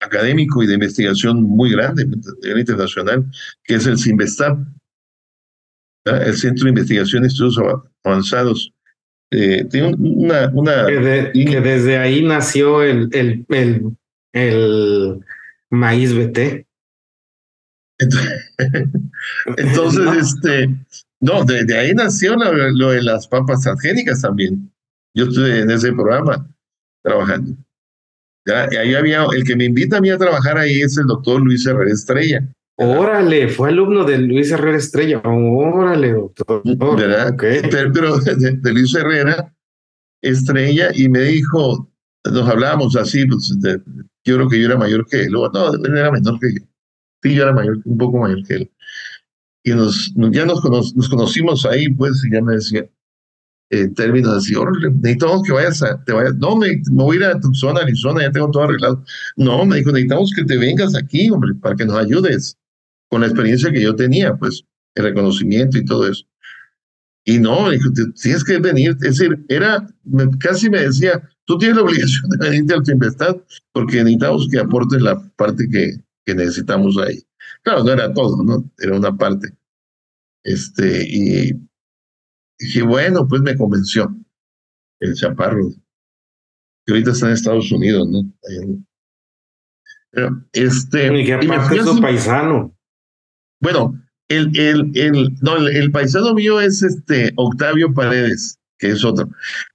[0.00, 2.08] académico y de investigación muy grande,
[2.58, 3.24] internacional,
[3.62, 4.58] que es el CIMBESTAP,
[6.06, 7.60] el Centro de Investigación y Estudios
[8.02, 8.72] Avanzados.
[9.30, 10.50] Eh, tiene una...
[10.52, 13.96] una que, desde ahí nació el, el, el,
[14.32, 15.20] el
[15.72, 16.66] maíz BT.
[19.56, 20.74] Entonces, este,
[21.20, 24.70] no, de, ahí nació lo, de las papas transgénicas también.
[25.14, 26.48] Yo estuve en ese programa
[27.02, 27.56] trabajando.
[28.46, 31.40] Ya, ahí había, el que me invita a mí a trabajar ahí es el doctor
[31.40, 32.48] Luis Herrera Estrella.
[32.76, 35.20] Órale, fue alumno de Luis Herrera Estrella.
[35.24, 36.62] Órale, doctor.
[36.64, 37.36] ¿Verdad?
[37.38, 39.54] Pero, de, Luis Herrera
[40.22, 41.88] Estrella y me dijo,
[42.24, 43.56] nos hablábamos así, pues,
[44.24, 45.32] yo creo que yo era mayor que él.
[45.32, 46.64] No, él era menor que yo.
[47.22, 48.70] Sí, yo era mayor, un poco mayor que él.
[49.64, 52.84] Y nos, ya nos, nos conocimos ahí, pues, y ya me decía,
[53.70, 54.54] en términos así,
[55.00, 58.32] necesitamos que vayas a, te vayas, no, me, voy a ir a Tucson, Arizona, ya
[58.32, 59.04] tengo todo arreglado.
[59.36, 62.58] No, me dijo, necesitamos que te vengas aquí, hombre, para que nos ayudes
[63.08, 64.64] con la experiencia que yo tenía, pues,
[64.94, 66.24] el reconocimiento y todo eso.
[67.24, 67.88] Y no, dijo,
[68.20, 68.90] tienes que venir.
[69.00, 69.86] Es decir, era,
[70.38, 73.36] casi me decía, tú tienes la obligación de venirte al Tempestad
[73.72, 77.22] porque necesitamos que aportes la parte que, que necesitamos ahí.
[77.62, 78.70] Claro, no era todo, ¿no?
[78.78, 79.56] Era una parte.
[80.44, 81.52] Este, y
[82.58, 84.14] dije, bueno, pues me convenció
[85.00, 85.70] el chaparro,
[86.84, 88.32] que ahorita está en Estados Unidos, ¿no?
[90.10, 91.20] Pero, este.
[91.20, 92.76] Y que aparte es paisano.
[93.60, 99.28] Bueno, el, el, el, no, el, paisano mío es este Octavio Paredes, que es otro.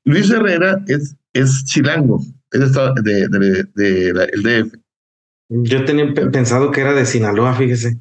[0.03, 2.19] Luis Herrera es, es chilango,
[2.51, 4.75] es de, de, de, el DF.
[5.49, 7.99] Yo tenía pensado que era de Sinaloa, fíjese.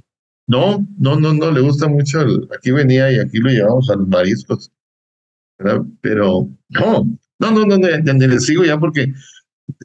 [0.49, 2.20] No, no, no, no, le gusta mucho.
[2.57, 4.72] aquí venía y aquí lo llevamos a los mariscos.
[6.01, 9.12] Pero no, no, no, no, ni le sigo ya porque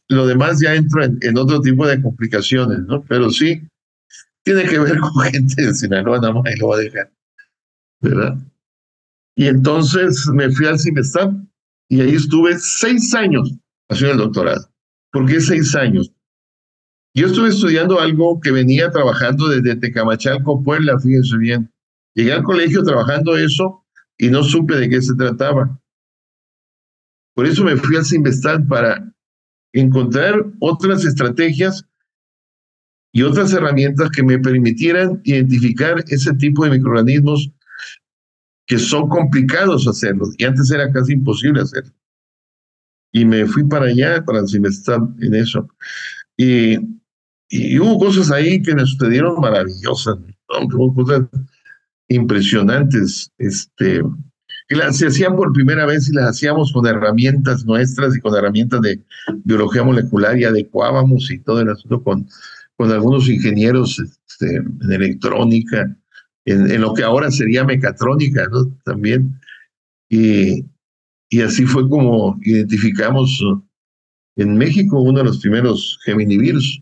[0.10, 3.04] lo demás ya entra en, otro tipo de complicaciones, ¿no?
[3.04, 3.68] Pero sí,
[4.44, 7.12] tiene que ver con gente de Sinaloa, nada más y lo va a dejar,
[8.02, 8.38] ¿verdad?
[9.36, 11.34] Y entonces me fui al CIMESTAP
[11.92, 13.54] y ahí estuve seis años
[13.90, 14.66] haciendo el doctorado.
[15.12, 16.10] ¿Por qué seis años?
[17.14, 21.70] Yo estuve estudiando algo que venía trabajando desde Tecamachalco, Puebla, fíjense bien.
[22.16, 23.86] Llegué al colegio trabajando eso
[24.18, 25.82] y no supe de qué se trataba.
[27.36, 29.14] Por eso me fui al CIMESTAT para
[29.74, 31.86] encontrar otras estrategias
[33.12, 37.52] y otras herramientas que me permitieran identificar ese tipo de microorganismos
[38.72, 41.92] que son complicados hacerlos y antes era casi imposible hacerlo.
[43.12, 45.68] Y me fui para allá, para estar en eso.
[46.38, 46.78] Y,
[47.50, 50.16] y, hubo cosas ahí que me sucedieron maravillosas,
[50.48, 51.24] hubo cosas
[52.08, 53.30] impresionantes.
[53.38, 54.04] Este,
[54.70, 58.34] que las se hacían por primera vez y las hacíamos con herramientas nuestras y con
[58.38, 59.04] herramientas de
[59.44, 62.26] biología molecular y adecuábamos y todo el asunto con,
[62.78, 65.94] con algunos ingenieros este, en electrónica,
[66.46, 68.68] en, lo que ahora sería mecatrónica, ¿no?
[68.84, 69.40] También.
[70.10, 70.66] Y,
[71.30, 73.42] y así fue como identificamos
[74.38, 76.82] en México uno de los primeros geminivirus,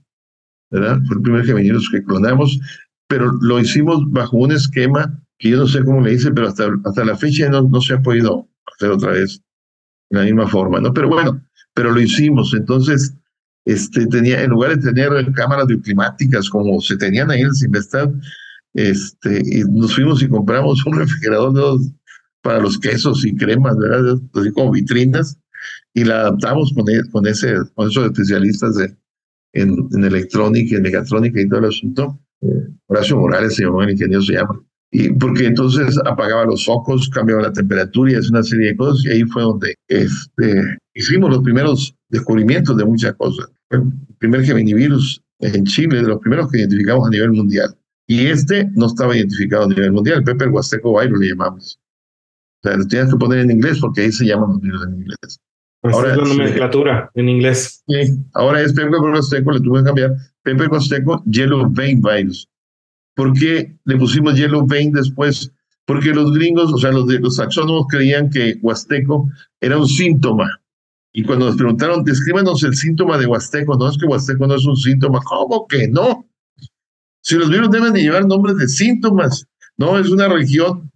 [0.71, 0.99] ¿verdad?
[1.05, 2.59] Fue el primer geminivirus que clonamos,
[3.07, 6.69] pero lo hicimos bajo un esquema que yo no sé cómo le hice, pero hasta,
[6.85, 9.41] hasta la fecha no, no se ha podido hacer otra vez
[10.09, 10.93] de la misma forma, ¿no?
[10.93, 11.41] Pero bueno,
[11.73, 12.53] pero lo hicimos.
[12.53, 13.15] Entonces,
[13.65, 18.09] este, tenía, en lugar de tener cámaras bioclimáticas como se tenían ahí en el Simestad,
[18.73, 21.79] este, y nos fuimos y compramos un refrigerador
[22.41, 24.19] para los quesos y cremas, ¿verdad?
[24.33, 25.37] Así como vitrinas,
[25.93, 28.95] y la adaptamos con, e, con, ese, con esos especialistas de,
[29.53, 32.19] en, en electrónica, en mecatrónica y todo el asunto.
[32.87, 37.43] Horacio Morales se llamó, el ingeniero se llama y porque entonces apagaba los focos, cambiaba
[37.43, 41.43] la temperatura y hacía una serie de cosas, y ahí fue donde este, hicimos los
[41.43, 43.49] primeros descubrimientos de muchas cosas.
[43.69, 43.83] el
[44.17, 47.75] primer geminivirus en Chile, de los primeros que identificamos a nivel mundial.
[48.09, 51.79] Y este no estaba identificado a nivel mundial, el Pepper Huasteco virus le llamamos.
[52.63, 54.95] O sea, lo tienes que poner en inglés porque ahí se llaman los virus en
[54.95, 55.39] inglés.
[55.81, 57.83] Pues ahora es la nomenclatura en inglés.
[57.87, 60.15] Sí, ahora es Pepper Huasteco, le tuve que cambiar.
[60.41, 62.49] Pepper Huasteco Yellow Vein Virus.
[63.15, 65.51] ¿Por qué le pusimos Yellow Vein después?
[65.85, 69.29] Porque los gringos, o sea, los de los saxónomos creían que Huasteco
[69.61, 70.49] era un síntoma.
[71.13, 74.65] Y cuando nos preguntaron, descríbanos el síntoma de Huasteco, no es que Huasteco no es
[74.65, 76.25] un síntoma, ¿cómo que no?
[77.21, 79.45] Si los virus deben de llevar nombres de síntomas,
[79.77, 80.91] no, es una región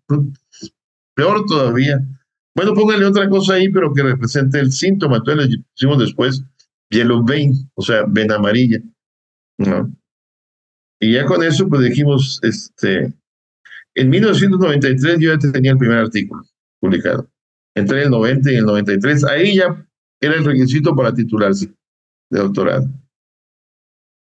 [1.16, 2.00] peor todavía.
[2.56, 5.18] Bueno, póngale otra cosa ahí, pero que represente el síntoma.
[5.18, 6.44] Entonces le pusimos después
[6.90, 8.80] yellow vein, o sea, ven amarilla.
[9.58, 9.92] ¿no?
[11.00, 13.14] Y ya con eso, pues dijimos, este,
[13.96, 16.44] en 1993 yo ya tenía el primer artículo
[16.80, 17.30] publicado.
[17.76, 19.86] Entre el 90 y el 93, ahí ya
[20.22, 21.74] era el requisito para titularse
[22.30, 22.88] de doctorado.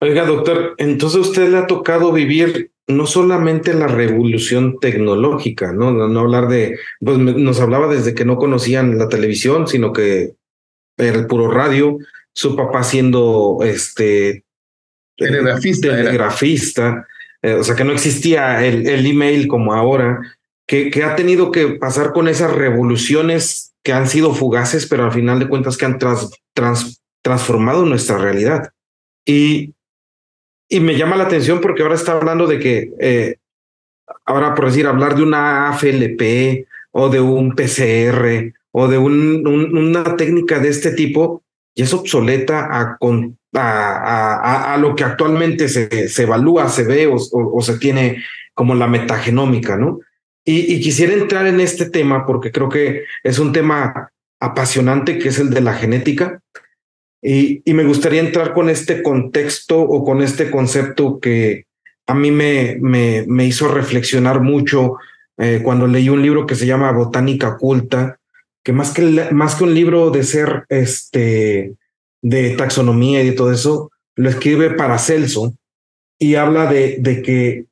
[0.03, 5.91] Oiga, doctor, entonces usted le ha tocado vivir no solamente la revolución tecnológica, ¿no?
[5.91, 10.33] No, hablar de, pues nos hablaba desde que no conocían la televisión, sino que
[10.97, 11.99] era el puro radio,
[12.33, 14.43] su papá siendo este
[15.17, 15.87] telegrafista.
[15.89, 17.07] telegrafista
[17.43, 20.19] eh, o sea, que no existía el, el email como ahora,
[20.67, 25.11] que, que, ha tenido que pasar con esas revoluciones que han sido fugaces, pero al
[25.11, 25.99] final de cuentas que han
[27.23, 28.69] transformado nuestra realidad.
[29.25, 29.73] Y,
[30.71, 33.35] y me llama la atención porque ahora está hablando de que, eh,
[34.25, 40.15] ahora por decir, hablar de una AFLP o de un PCR o de un, una
[40.15, 41.43] técnica de este tipo,
[41.75, 47.05] y es obsoleta a, con, a, a, lo que actualmente se, se evalúa, se ve
[47.05, 49.99] o, o, se tiene como la metagenómica, ¿no?
[50.45, 54.09] Y, y, quisiera entrar en este tema porque creo que es un tema
[54.39, 56.39] apasionante que es el de la genética.
[57.21, 61.65] Y, me gustaría entrar con este contexto o con este concepto que
[62.07, 64.97] a mí me, me, me hizo reflexionar mucho
[65.37, 68.19] eh, cuando leí un libro que se llama Botánica Oculta,
[68.63, 69.01] que más que,
[69.31, 71.75] más que un libro de ser este,
[72.21, 75.53] de taxonomía y de todo eso, lo escribe para Celso
[76.19, 77.65] y habla de, de que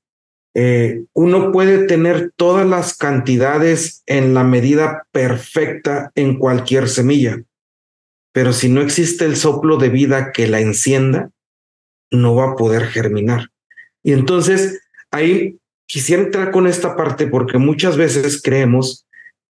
[0.56, 7.44] eh, uno puede tener todas las cantidades en la medida perfecta en cualquier semilla,
[8.32, 11.32] pero si no existe el soplo de vida que la encienda,
[12.12, 13.50] no va a poder germinar.
[14.04, 19.06] Y entonces ahí quisiera entrar con esta parte porque muchas veces creemos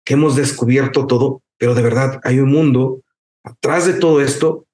[0.06, 3.02] que hemos descubierto todo, pero de verdad hay un mundo
[3.44, 4.66] atrás de todo esto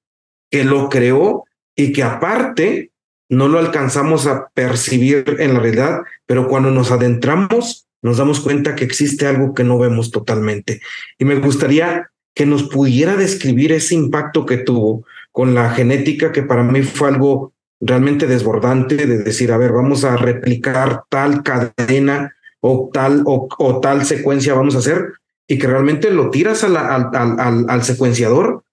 [0.50, 1.44] que lo creó
[1.74, 2.92] y que aparte
[3.28, 8.76] no lo alcanzamos a percibir en la realidad, pero cuando nos adentramos nos damos cuenta
[8.76, 10.80] que existe algo que no vemos totalmente.
[11.18, 16.42] Y me gustaría que nos pudiera describir ese impacto que tuvo con la genética, que
[16.42, 22.36] para mí fue algo realmente desbordante de decir, a ver, vamos a replicar tal cadena
[22.60, 25.14] o tal, o, tal secuencia vamos a hacer,
[25.48, 28.64] y que realmente lo tiras al, al, al, secuenciador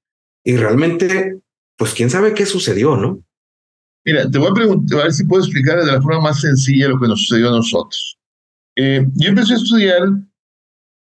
[0.43, 1.39] y realmente,
[1.77, 3.23] pues quién sabe qué sucedió, ¿no?
[4.03, 6.89] Mira, te voy a preguntar, a ver si puedo explicar de la forma más sencilla
[6.89, 8.17] lo que nos sucedió a nosotros.
[8.75, 10.01] Eh, yo empecé a estudiar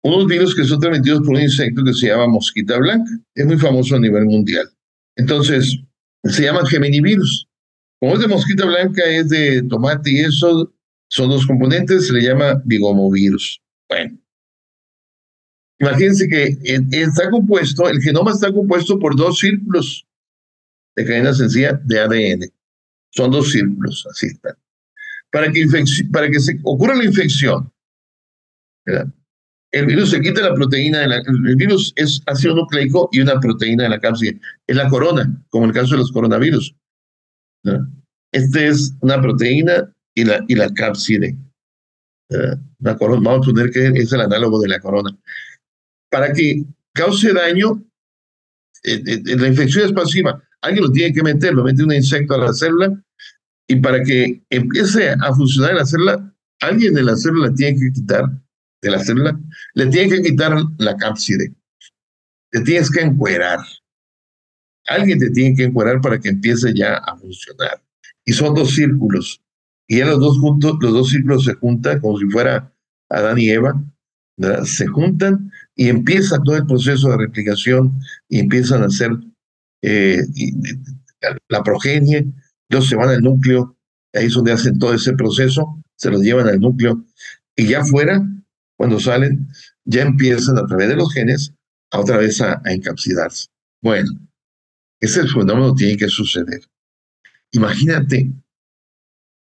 [0.04, 3.12] unos virus que son transmitidos por un insecto que se llama mosquita blanca.
[3.36, 4.70] Es muy famoso a nivel mundial.
[5.16, 5.78] Entonces,
[6.24, 7.48] se llama geminivirus.
[8.00, 10.74] Como es de mosquita blanca, es de tomate y eso,
[11.10, 13.62] son dos componentes, se le llama bigomovirus.
[13.90, 14.18] Bueno,
[15.80, 16.58] imagínense que
[16.92, 20.08] está compuesto, el genoma está compuesto por dos círculos
[20.96, 22.54] de cadena sencilla de ADN.
[23.12, 24.56] Son dos círculos, así están.
[25.32, 25.68] Para que,
[26.40, 27.72] se ocurra la infección,
[29.72, 33.40] el virus se quita la proteína, de la, el virus es ácido nucleico y una
[33.40, 34.40] proteína de la cápside.
[34.66, 36.76] Es la corona, como en el caso de los coronavirus.
[38.32, 41.38] Esta es una proteína y la, y la cápside.
[42.80, 45.16] La corona, vamos a poner que es el análogo de la corona.
[46.10, 46.64] Para que
[46.94, 47.84] cause daño,
[48.84, 50.42] eh, eh, la infección es pasiva.
[50.62, 53.02] Alguien lo tiene que meter, lo mete un insecto a la célula
[53.68, 58.26] y para que empiece a funcionar la célula, alguien de la célula tiene que quitar,
[58.82, 59.40] de la célula,
[59.74, 61.54] le tiene que quitar la cápside.
[62.52, 63.60] Te tienes que encuerar.
[64.88, 67.82] Alguien te tiene que encuerar para que empiece ya a funcionar.
[68.26, 69.42] Y son dos círculos.
[69.88, 72.74] Y ya los dos juntos, los dos círculos se juntan como si fuera
[73.10, 73.82] Adán y Eva,
[74.64, 78.00] se juntan y empieza todo el proceso de replicación
[78.30, 79.12] y empiezan a hacer
[79.82, 80.22] eh,
[81.50, 82.28] la progenie,
[82.70, 83.76] ellos se van al núcleo,
[84.14, 87.04] ahí es donde hacen todo ese proceso, se los llevan al núcleo
[87.56, 88.26] y ya fuera,
[88.80, 89.46] cuando salen,
[89.84, 91.54] ya empiezan a través de los genes
[91.92, 93.48] a otra vez a, a encapsilarse.
[93.84, 94.10] Bueno,
[95.02, 96.62] ese fenómeno tiene que suceder.
[97.52, 98.32] Imagínate,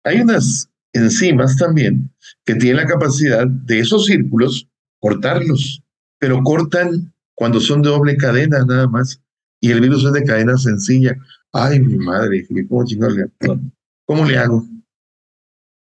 [0.03, 2.13] hay unas enzimas también
[2.43, 4.67] que tienen la capacidad de esos círculos
[4.99, 5.81] cortarlos,
[6.19, 9.21] pero cortan cuando son de doble cadena nada más.
[9.61, 11.15] Y el virus es de cadena sencilla.
[11.53, 13.61] Ay, mi madre, ¿cómo le hago?
[14.05, 14.67] ¿Cómo le hago?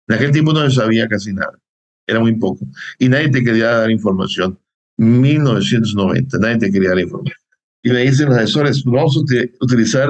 [0.08, 1.62] En aquel tiempo no se sabía casi nada.
[2.08, 2.66] Era muy poco.
[2.99, 4.60] Y nadie te quería dar información.
[4.97, 7.38] 1990, nadie te quería dar información.
[7.82, 9.20] Y me dicen los asesores, vamos a
[9.64, 10.10] utilizar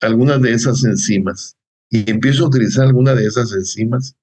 [0.00, 1.56] algunas de esas enzimas.
[1.88, 4.14] Y empiezo a utilizar algunas de esas enzimas.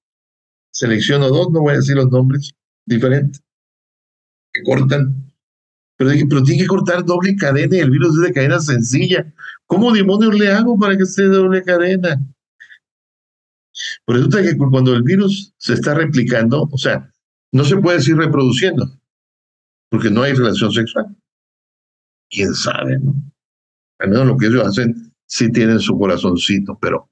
[0.72, 2.52] Selecciono dos, no voy a decir los nombres,
[2.86, 3.42] diferentes,
[4.54, 5.28] que cortan
[5.98, 9.34] pero dije, pero tiene que cortar doble cadena y el virus es de cadena sencilla.
[9.66, 12.22] ¿Cómo demonios le hago para que esté de doble cadena?
[14.08, 17.12] Resulta que cuando el virus se está replicando, o sea,
[17.52, 19.00] no se puede seguir reproduciendo,
[19.90, 21.16] porque no hay relación sexual.
[22.30, 23.00] ¿Quién sabe?
[23.00, 23.16] No?
[24.00, 27.10] Al menos lo que ellos hacen sí tienen su corazoncito, pero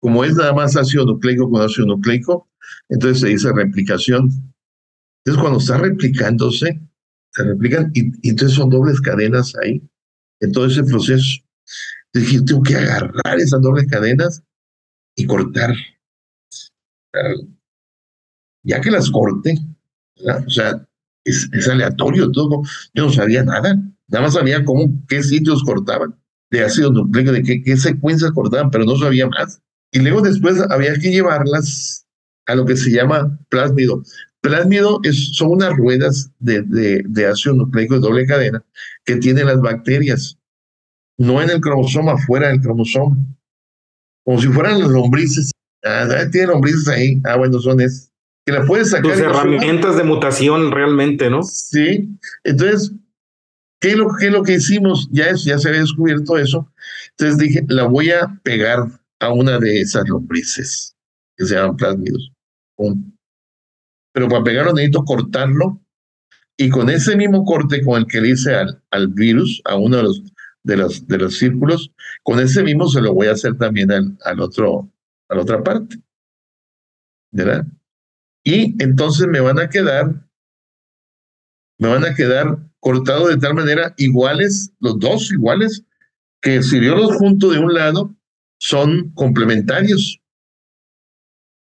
[0.00, 2.48] como es nada más ácido nucleico con ácido nucleico,
[2.88, 4.30] entonces se dice replicación.
[5.24, 6.80] Entonces cuando está replicándose,
[7.32, 9.82] se replican y, entonces son dobles cadenas ahí,
[10.40, 11.40] en todo ese proceso.
[12.12, 14.42] Entonces tengo que agarrar esas dobles cadenas
[15.16, 15.74] y cortar.
[18.62, 19.54] Ya que las corte,
[20.46, 20.86] o sea,
[21.24, 22.62] es, aleatorio todo.
[22.94, 23.74] Yo no sabía nada,
[24.08, 26.16] nada más sabía cómo, qué sitios cortaban
[26.50, 29.60] de ácido nucleico, de qué, secuencias cortaban, pero no sabía más.
[29.90, 32.06] Y luego después había que llevarlas
[32.46, 34.02] a lo que se llama plásmido.
[34.40, 38.64] Plásmido es, son unas ruedas de, de, ácido nucleico de doble cadena
[39.04, 40.38] que tienen las bacterias,
[41.18, 43.16] no en el cromosoma, fuera del cromosoma.
[44.24, 45.50] Como si fueran las lombrices.
[45.84, 47.20] Ah, tiene lombrices ahí.
[47.24, 48.10] Ah, bueno, son esas.
[48.46, 49.12] Que la puedes sacar.
[49.12, 51.42] Tus herramientas de mutación realmente, ¿no?
[51.42, 52.08] Sí.
[52.42, 52.92] Entonces,
[53.80, 55.08] ¿qué es lo, qué es lo que hicimos?
[55.10, 56.70] Ya, es, ya se había descubierto eso.
[57.10, 58.86] Entonces dije, la voy a pegar
[59.20, 60.94] a una de esas lombrices
[61.36, 62.32] que se llaman plásmidos.
[64.12, 65.80] pero para pegarlo necesito cortarlo
[66.56, 69.96] y con ese mismo corte con el que le hice al, al virus, a uno
[69.96, 70.22] de los,
[70.64, 71.92] de, los, de los círculos,
[72.22, 74.90] con ese mismo se lo voy a hacer también al, al otro,
[75.28, 75.98] a la otra parte.
[77.30, 77.66] ¿Verdad?
[78.42, 80.26] Y entonces me van a quedar,
[81.78, 85.84] me van a quedar cortados de tal manera iguales, los dos iguales,
[86.42, 88.14] que si yo los junto de un lado,
[88.58, 90.20] son complementarios.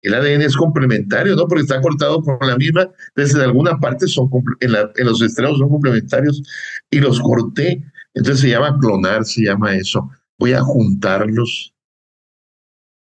[0.01, 1.47] El ADN es complementario, ¿no?
[1.47, 4.29] Porque está cortado por la misma, desde alguna parte son
[4.61, 6.41] en, en los extremos son complementarios
[6.89, 7.83] y los corté.
[8.13, 10.09] Entonces se llama clonar, se llama eso.
[10.37, 11.73] Voy a juntarlos.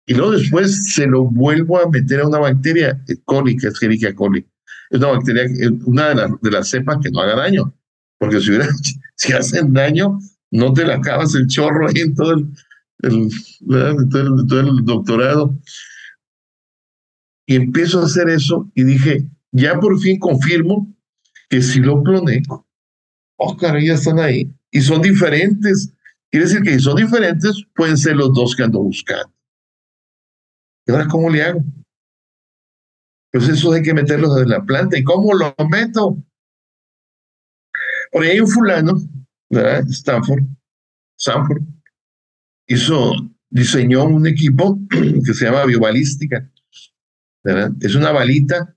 [0.05, 3.15] Y luego después se lo vuelvo a meter a una bacteria, E.
[3.17, 4.45] que es Escherichia coli.
[4.89, 5.43] Es una bacteria,
[5.85, 7.73] una de, las de cepas que no haga daño.
[8.17, 8.67] Porque si, hubiera,
[9.15, 10.17] si hacen daño,
[10.51, 12.49] no te la acabas el chorro ahí en todo el,
[13.03, 13.29] el,
[14.09, 15.57] todo el doctorado.
[17.45, 20.93] Y empiezo a hacer eso y dije, ya por fin confirmo
[21.49, 22.43] que si lo cloné,
[23.37, 24.51] oh, ya están ahí.
[24.71, 25.93] Y son diferentes.
[26.29, 29.33] Quiere decir que si son diferentes, pueden ser los dos que ando buscando.
[30.85, 31.63] ¿Y ahora cómo le hago?
[33.31, 34.97] Pues eso hay que meterlos en la planta.
[34.97, 36.17] ¿Y cómo lo meto?
[38.11, 38.93] Por ahí hay un fulano,
[39.49, 39.85] ¿verdad?
[39.89, 40.43] Stanford,
[41.19, 41.61] Stanford,
[42.67, 43.13] hizo,
[43.49, 46.49] diseñó un equipo que se llama biobalística
[47.81, 48.75] es una balita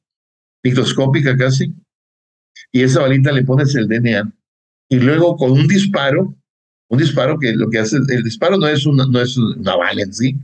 [0.62, 1.74] microscópica casi,
[2.70, 4.32] y esa balita le pones el DNA.
[4.90, 6.34] Y luego con un disparo,
[6.88, 10.02] un disparo que lo que hace, el disparo no es una, no es una bala
[10.02, 10.36] en sí,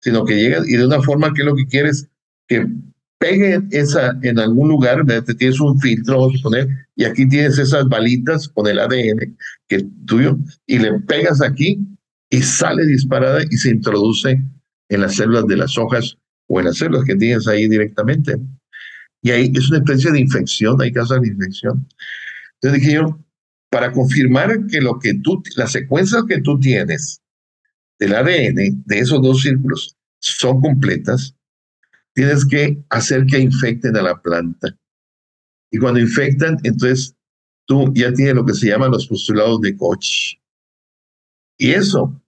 [0.00, 2.08] sino que llega y de una forma que lo que quieres
[2.48, 2.66] que
[3.18, 7.58] pegue esa en algún lugar, te tienes un filtro, vamos a poner, y aquí tienes
[7.58, 9.36] esas balitas con el ADN
[9.68, 11.78] que es tuyo, y le pegas aquí
[12.30, 14.42] y sale disparada y se introduce
[14.88, 16.16] en las células de las hojas
[16.48, 18.38] o en las células que tienes ahí directamente.
[19.22, 21.86] Y ahí es una especie de infección, hay casos de infección.
[22.54, 23.18] Entonces dije yo,
[23.70, 27.22] para confirmar que lo que tú, las secuencias que tú tienes
[27.98, 31.36] del ADN de esos dos círculos son completas,
[32.14, 34.76] tienes que hacer que infecten a la planta.
[35.70, 37.14] Y cuando infectan, entonces
[37.66, 40.36] tú ya tienes lo que se llaman los postulados de Koch.
[41.56, 42.20] Y eso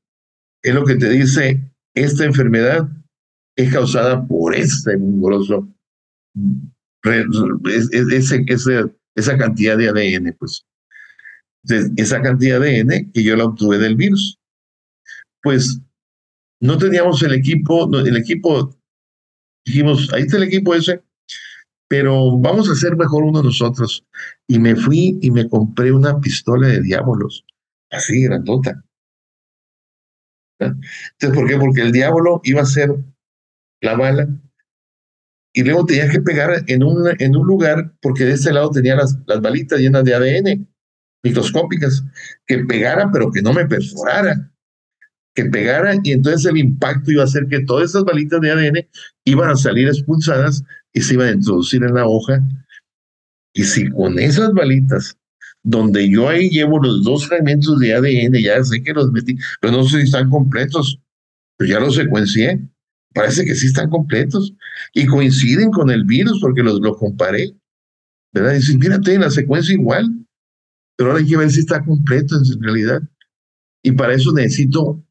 [0.62, 2.88] es lo que te dice esta enfermedad
[3.56, 5.68] es causada por ese mugroso,
[7.04, 8.44] ese,
[9.14, 10.64] esa cantidad de ADN, pues.
[11.96, 14.38] Esa cantidad de ADN que yo la obtuve del virus.
[15.42, 15.80] Pues
[16.60, 18.76] no teníamos el equipo, el equipo,
[19.66, 21.02] dijimos, ahí está el equipo ese,
[21.88, 24.04] pero vamos a hacer mejor uno nosotros.
[24.46, 27.44] Y me fui y me compré una pistola de diablos,
[27.90, 28.84] así grandota.
[30.60, 31.58] Entonces, ¿por qué?
[31.58, 32.94] Porque el diablo iba a ser
[33.80, 34.28] la bala,
[35.54, 38.96] y luego tenía que pegar en un, en un lugar, porque de este lado tenía
[38.96, 40.71] las, las balitas llenas de ADN
[41.22, 42.04] microscópicas,
[42.46, 44.50] que pegara, pero que no me perforara,
[45.34, 48.88] que pegara, y entonces el impacto iba a hacer que todas esas balitas de ADN
[49.24, 50.62] iban a salir expulsadas
[50.92, 52.40] y se iban a introducir en la hoja.
[53.54, 55.16] Y si con esas balitas,
[55.62, 59.76] donde yo ahí llevo los dos fragmentos de ADN, ya sé que los metí, pero
[59.76, 60.98] no sé si están completos,
[61.56, 62.60] pero ya los secuencié
[63.12, 64.54] parece que sí están completos
[64.92, 67.54] y coinciden con el virus porque los, lo comparé.
[68.32, 68.54] ¿Verdad?
[68.54, 70.10] Dicen, mírate, la secuencia igual,
[70.96, 73.02] pero ahora hay que ver si está completo en realidad.
[73.82, 75.04] Y para eso necesito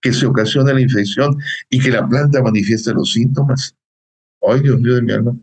[0.00, 1.36] que se ocasione la infección
[1.70, 3.74] y que la planta manifieste los síntomas.
[4.42, 5.36] Ay, Dios mío de mi alma.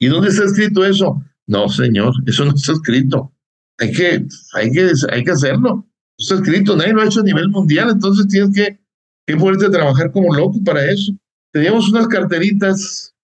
[0.00, 1.22] ¿Y dónde está escrito eso?
[1.46, 3.32] No, señor, eso no está escrito.
[3.78, 5.86] Hay que, hay que, hay que hacerlo.
[6.18, 8.84] Está escrito, nadie lo ha hecho a nivel mundial, entonces tienes que
[9.26, 11.12] Qué fuerte trabajar como loco para eso.
[11.52, 13.14] Teníamos unas carteritas,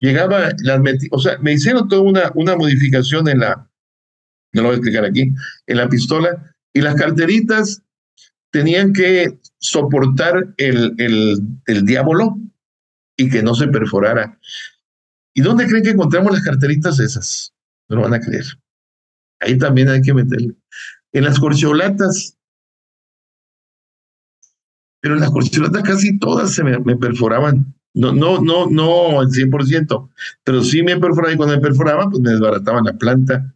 [0.00, 3.70] llegaba, las metí, o sea, me hicieron toda una, una modificación en la,
[4.54, 5.32] no lo voy a explicar aquí,
[5.66, 7.82] en la pistola, y las carteritas
[8.50, 10.94] tenían que soportar el,
[11.66, 12.38] el, diablo
[13.16, 14.38] y que no se perforara.
[15.34, 17.52] ¿Y dónde creen que encontramos las carteritas esas?
[17.88, 18.44] No lo van a creer.
[19.40, 20.54] Ahí también hay que meterle.
[21.12, 22.38] En las corcholatas
[25.04, 27.74] pero las corcholatas casi todas se me, perforaban.
[27.92, 30.08] No, no, no, no al 100%,
[30.42, 33.53] pero sí me perforaban y cuando me perforaban, pues me desbarataban la planta.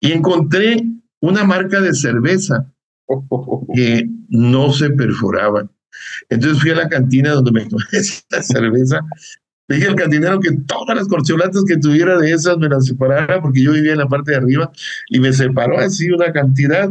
[0.00, 0.84] Y encontré
[1.20, 2.72] una marca de cerveza
[3.74, 5.68] que no se perforaba.
[6.28, 9.00] Entonces fui a la cantina donde me tomé esa cerveza.
[9.68, 13.42] Le dije al cantinero que todas las corcholatas que tuviera de esas me las separara
[13.42, 14.72] porque yo vivía en la parte de arriba
[15.08, 16.90] y me separó así una cantidad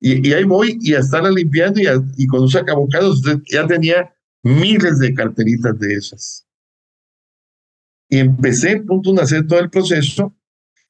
[0.00, 1.86] y, ahí voy y a estarla limpiando y,
[2.18, 4.14] y con un sacabocados ya tenía
[4.44, 6.46] miles de carteritas de esas.
[8.10, 10.36] y empecé punto, a hacer todo el proceso.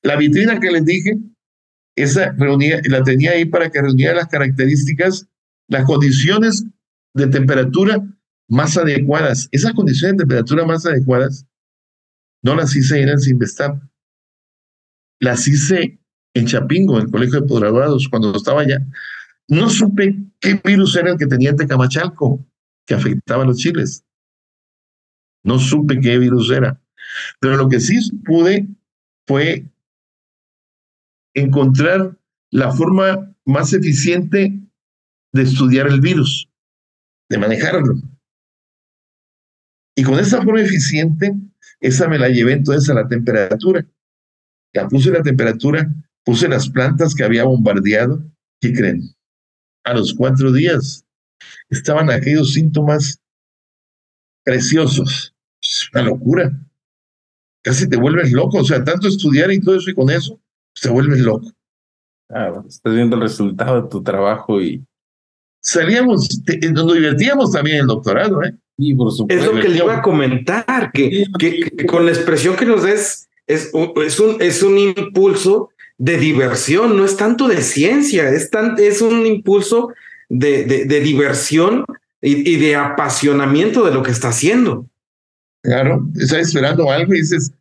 [0.02, 1.16] La vitrina que les dije,
[1.96, 5.28] esa reunía, la tenía ahí para que reuniera las características,
[5.68, 6.64] las condiciones
[7.14, 8.04] de temperatura
[8.48, 9.48] más adecuadas.
[9.52, 11.46] Esas condiciones de temperatura más adecuadas
[12.42, 13.80] no las hice en el Sinvestab.
[15.20, 15.98] Las hice
[16.34, 18.84] en Chapingo, en el colegio de posgraduados, cuando estaba allá.
[19.48, 22.44] No supe qué virus era el que tenía en Tecamachalco,
[22.86, 24.04] que afectaba a los chiles.
[25.44, 26.80] No supe qué virus era.
[27.40, 28.66] Pero lo que sí pude
[29.26, 29.66] fue
[31.34, 32.16] encontrar
[32.50, 34.60] la forma más eficiente
[35.32, 36.48] de estudiar el virus,
[37.28, 37.94] de manejarlo.
[39.96, 41.34] Y con esa forma eficiente,
[41.80, 43.86] esa me la llevé entonces a la temperatura.
[44.72, 45.92] Ya puse la temperatura,
[46.24, 48.24] puse las plantas que había bombardeado.
[48.60, 49.02] ¿Qué creen?
[49.84, 51.04] A los cuatro días
[51.68, 53.20] estaban aquellos síntomas
[54.44, 55.34] preciosos.
[55.60, 56.52] Es una locura.
[57.62, 58.58] Casi te vuelves loco.
[58.58, 60.40] O sea, tanto estudiar y todo eso y con eso,
[60.80, 61.50] te vuelves loco.
[62.30, 64.84] Ah, estás viendo el resultado de tu trabajo y...
[65.60, 66.28] Salíamos,
[66.72, 68.54] nos divertíamos también en el doctorado, ¿eh?
[69.28, 73.28] Es lo que le iba a comentar, que, que, con la expresión que nos des
[73.46, 78.74] es, es, un, es un impulso de diversión, no es tanto de ciencia, es, tan,
[78.78, 79.92] es un impulso
[80.28, 81.84] de, de, diversión
[82.20, 84.88] y, de apasionamiento de lo que está haciendo.
[85.62, 87.52] Claro, estaba esperando algo y dices,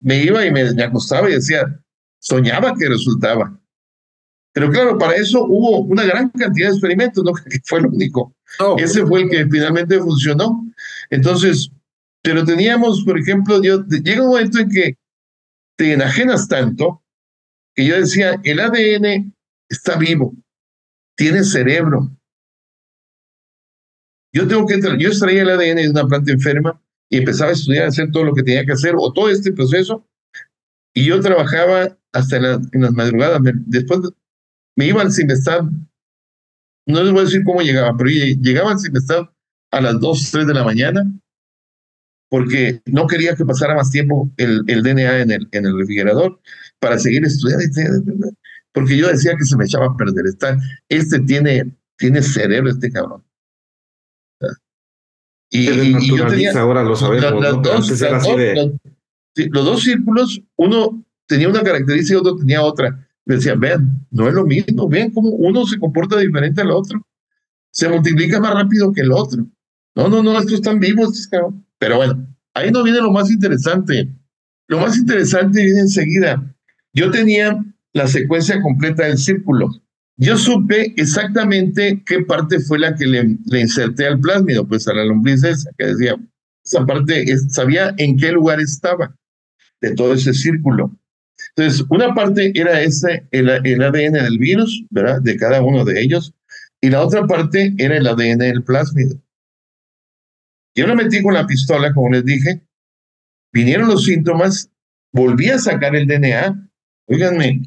[0.00, 1.80] me iba y me, me acostaba y decía,
[2.22, 3.58] soñaba que resultaba.
[4.54, 8.34] Pero claro, para eso hubo una gran cantidad de experimentos, no que fue lo único.
[8.78, 10.64] Ese fue el que finalmente funcionó.
[11.10, 11.70] Entonces,
[12.22, 14.96] pero teníamos, por ejemplo, yo, llega un momento en que
[15.76, 17.02] te enajenas tanto
[17.74, 19.34] que yo decía, el ADN
[19.68, 20.34] está vivo,
[21.16, 22.10] tiene cerebro.
[24.34, 27.86] Yo tengo que yo extraía el ADN de una planta enferma y empezaba a estudiar,
[27.86, 30.06] a hacer todo lo que tenía que hacer, o todo este proceso,
[30.94, 33.40] y yo trabajaba hasta en, las madrugadas.
[33.66, 34.00] después
[34.76, 35.64] me iba al Simestab,
[36.86, 39.32] no les voy a decir cómo llegaba, pero llegaba al Simestab
[39.70, 41.04] a las 2, 3 de la mañana,
[42.28, 46.40] porque no quería que pasara más tiempo el, el DNA en el, en el refrigerador
[46.78, 47.64] para seguir estudiando.
[48.72, 50.24] Porque yo decía que se me echaba a perder.
[50.88, 53.22] este tiene, tiene cerebro, este cabrón.
[55.50, 57.34] Y, y, yo tenía, ahora lo sabemos.
[59.36, 64.34] los dos círculos, uno tenía una característica y otro tenía otra decía, vean, no es
[64.34, 67.06] lo mismo, vean cómo uno se comporta diferente al otro.
[67.70, 69.46] Se multiplica más rápido que el otro.
[69.94, 71.28] No, no, no, estos están vivos,
[71.78, 74.08] pero bueno, ahí no viene lo más interesante.
[74.68, 76.54] Lo más interesante viene enseguida.
[76.92, 77.62] Yo tenía
[77.92, 79.68] la secuencia completa del círculo.
[80.16, 84.94] Yo supe exactamente qué parte fue la que le, le inserté al plásmido, pues a
[84.94, 86.16] la lombriz esa, que decía,
[86.64, 89.14] esa parte, sabía en qué lugar estaba
[89.80, 90.96] de todo ese círculo.
[91.56, 95.20] Entonces, una parte era ese, el, ADN del virus, ¿verdad?
[95.20, 96.34] De cada uno de ellos,
[96.80, 99.20] y la otra parte era el ADN del plásmido.
[100.74, 102.62] Yo lo metí con la pistola, como les dije,
[103.52, 104.70] vinieron los síntomas,
[105.12, 106.70] volví a sacar el DNA,
[107.06, 107.62] oíganme,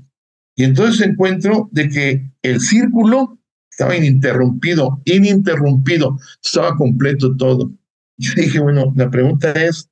[0.55, 3.37] y entonces encuentro de que el círculo
[3.69, 7.71] estaba ininterrumpido, ininterrumpido, estaba completo todo.
[8.17, 9.89] Yo dije, bueno, la pregunta es,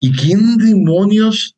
[0.00, 1.56] ¿y quién demonios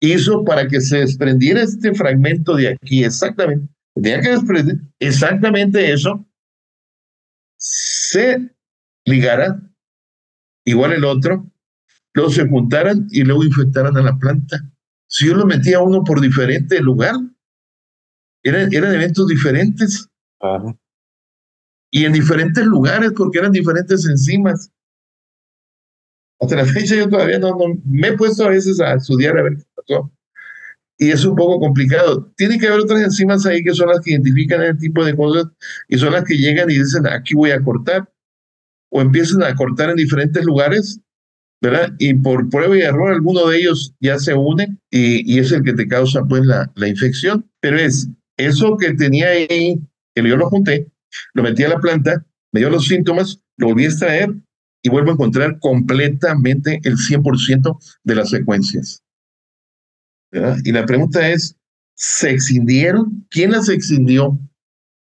[0.00, 6.24] hizo para que se desprendiera este fragmento de aquí, exactamente, tenía que desprender exactamente eso,
[7.56, 8.50] se
[9.04, 9.60] ligara,
[10.64, 11.50] igual el otro,
[12.14, 14.60] luego se juntaran y luego infectaran a la planta.
[15.08, 17.14] Si yo lo metía a uno por diferente lugar,
[18.42, 20.08] eran, eran eventos diferentes.
[21.90, 24.70] Y en diferentes lugares, porque eran diferentes enzimas.
[26.40, 29.42] Hasta la fecha yo todavía no, no, me he puesto a veces a estudiar a
[29.42, 29.56] ver
[30.98, 32.32] Y es un poco complicado.
[32.36, 35.46] Tiene que haber otras enzimas ahí que son las que identifican el tipo de cosas
[35.88, 38.10] y son las que llegan y dicen, aquí voy a cortar.
[38.90, 41.00] O empiezan a cortar en diferentes lugares,
[41.62, 41.92] ¿verdad?
[41.98, 45.62] Y por prueba y error alguno de ellos ya se une y, y es el
[45.62, 47.48] que te causa pues la, la infección.
[47.60, 48.08] Pero es
[48.38, 49.80] eso que tenía ahí,
[50.14, 50.90] que yo lo junté,
[51.34, 54.34] lo metí a la planta, me dio los síntomas, lo volví a extraer
[54.82, 59.02] y vuelvo a encontrar completamente el 100% de las secuencias.
[60.32, 61.56] Y la pregunta es,
[61.94, 63.26] ¿se extendieron?
[63.30, 64.38] ¿Quién las extendió?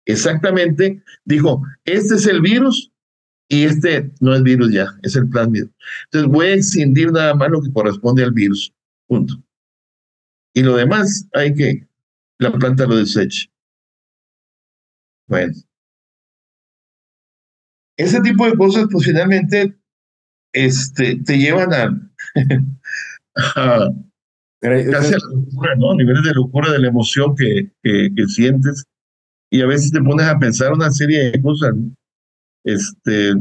[0.05, 2.91] Exactamente, dijo, este es el virus
[3.49, 5.69] y este no es virus ya, es el plásmido.
[6.05, 8.73] Entonces voy a extindir nada más lo que corresponde al virus.
[9.07, 9.35] Punto.
[10.53, 11.87] Y lo demás hay que
[12.39, 13.51] la planta lo deseche.
[15.27, 15.53] Bueno,
[17.97, 19.75] ese tipo de cosas, pues finalmente
[20.53, 22.11] este, te llevan a,
[24.61, 25.95] casi a la locura, ¿no?
[25.95, 28.85] Niveles de locura, de la emoción que, que, que, sientes.
[29.51, 31.75] Y a veces te pones a pensar una serie de cosas.
[31.75, 31.91] ¿no?
[32.65, 33.33] Este,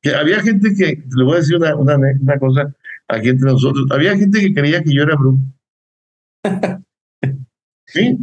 [0.00, 2.74] que había gente que, le voy a decir una, una, una cosa
[3.08, 5.40] aquí entre nosotros, había gente que creía que yo era brujo.
[7.86, 8.18] sí.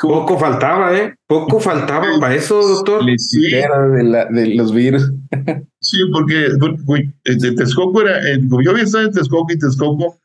[0.00, 1.14] Poco faltaba, ¿eh?
[1.26, 3.04] Poco faltaba para eso, doctor.
[3.18, 3.50] Sí.
[3.50, 5.12] De, la, de los virus.
[5.80, 6.48] sí, porque,
[6.86, 10.18] porque de Texcoco era, yo había estado en Texcoco y Texcoco,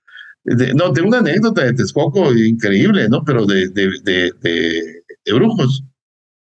[0.43, 3.23] de, no, tengo una anécdota de Texcoco increíble, ¿no?
[3.23, 5.83] Pero de, de, de, brujos,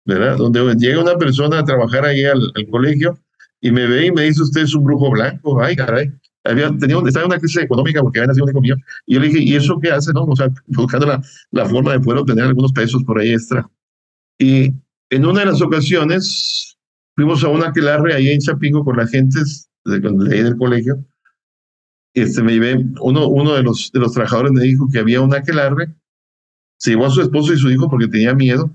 [0.05, 0.37] ¿verdad?
[0.37, 3.17] Donde llega una persona a trabajar ahí al, al colegio
[3.61, 6.11] y me ve y me dice, usted es un brujo blanco, ay, caray
[6.43, 8.75] había, tenía, estaba en una crisis económica porque había nacido un hijo mío.
[9.05, 10.11] Y yo le dije, ¿y eso qué hace?
[10.13, 10.23] No?
[10.23, 11.21] O sea, buscando la,
[11.51, 13.69] la forma de poder obtener algunos pesos por ahí extra.
[14.39, 14.73] Y
[15.09, 16.77] en una de las ocasiones
[17.15, 19.39] fuimos a una aquelarre ahí en Chapingo con la gente
[19.85, 21.05] de, de ahí del colegio.
[22.13, 25.37] Este, me llevé, uno, uno de, los, de los trabajadores me dijo que había una
[25.37, 25.95] aquelarre.
[26.77, 28.71] Se llevó a su esposo y su hijo porque tenía miedo.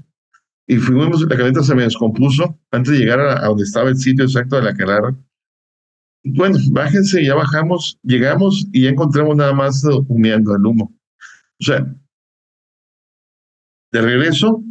[0.67, 3.97] Y fuimos, la camioneta se me descompuso antes de llegar a, a donde estaba el
[3.97, 5.15] sitio exacto de la aquelarre
[6.35, 10.93] bueno, bájense, ya bajamos, llegamos y ya encontramos nada más humeando el humo.
[11.61, 11.87] O sea,
[13.93, 14.63] de regreso,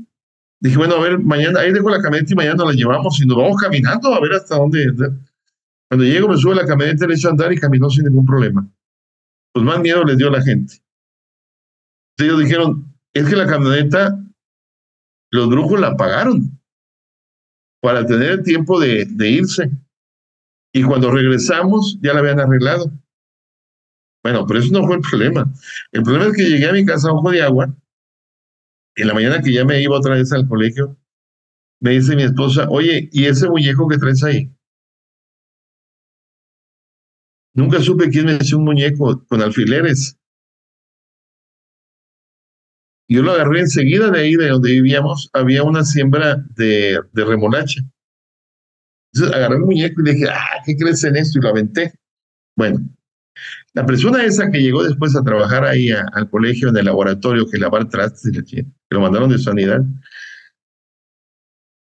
[0.59, 3.37] dije, bueno, a ver, mañana, ahí dejo la camioneta y mañana la llevamos y nos
[3.37, 4.93] vamos caminando a ver hasta dónde.
[5.89, 8.67] Cuando llego, me sube la camioneta, le echo a andar y caminó sin ningún problema.
[9.53, 10.81] Pues más miedo les dio a la gente.
[12.17, 14.19] Ellos dijeron, es que la camioneta,
[15.31, 16.59] los brujos la pagaron
[17.81, 19.69] para tener el tiempo de, de irse.
[20.73, 22.91] Y cuando regresamos, ya la habían arreglado.
[24.23, 25.53] Bueno, pero eso no fue el problema.
[25.91, 27.73] El problema es que llegué a mi casa a Ojo de Agua.
[28.95, 30.97] En la mañana que ya me iba otra vez al colegio,
[31.79, 34.54] me dice mi esposa, oye, ¿y ese muñeco que traes ahí?
[37.55, 40.17] Nunca supe quién me hizo un muñeco con alfileres.
[43.07, 47.81] Yo lo agarré enseguida de ahí, de donde vivíamos, había una siembra de, remolacha.
[49.13, 51.39] Entonces agarré el muñeco y le dije, ah, ¿qué crees en esto?
[51.39, 51.93] Y lo aventé.
[52.57, 52.79] Bueno,
[53.73, 57.57] la persona esa que llegó después a trabajar ahí al colegio en el laboratorio que
[57.57, 59.81] lavar trastes, que lo mandaron de sanidad,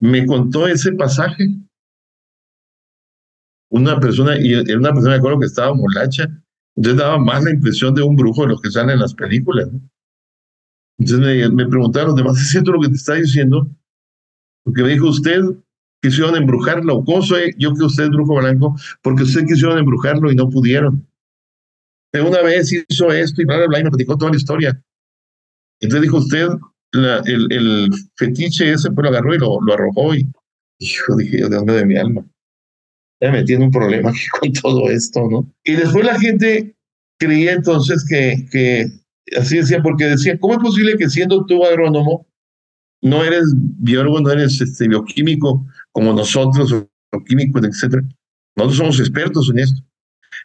[0.00, 1.48] me contó ese pasaje.
[3.70, 6.28] Una persona, y era una persona, me acuerdo que estaba molacha,
[6.76, 9.68] entonces daba más la impresión de un brujo de los que salen en las películas.
[10.98, 13.68] Entonces me, me preguntaron, ¿demás es cierto lo que te está diciendo?
[14.64, 15.40] Porque me dijo, usted
[16.02, 17.04] quisieron embrujarlo.
[17.04, 18.76] ¿Cómo soy yo que usted es brujo blanco?
[19.02, 21.06] Porque usted quisieron embrujarlo y no pudieron.
[22.10, 24.82] Pero una vez hizo esto y bla, bla, bla, y me platicó toda la historia.
[25.80, 26.48] Entonces dijo usted,
[26.92, 30.30] la, el, el, fetiche ese, pues lo agarró y lo, lo arrojó y,
[30.78, 32.24] hijo, dije yo, de dónde de mi alma.
[33.20, 35.52] Ya me tiene un problema aquí con todo esto, ¿no?
[35.64, 36.76] Y después la gente
[37.18, 38.86] creía entonces que, que
[39.36, 42.26] así decía, porque decía, ¿cómo es posible que siendo tú agrónomo,
[43.02, 48.02] no eres biólogo, no eres este, bioquímico, como nosotros, o químicos, etcétera.
[48.56, 49.82] Nosotros somos expertos en esto.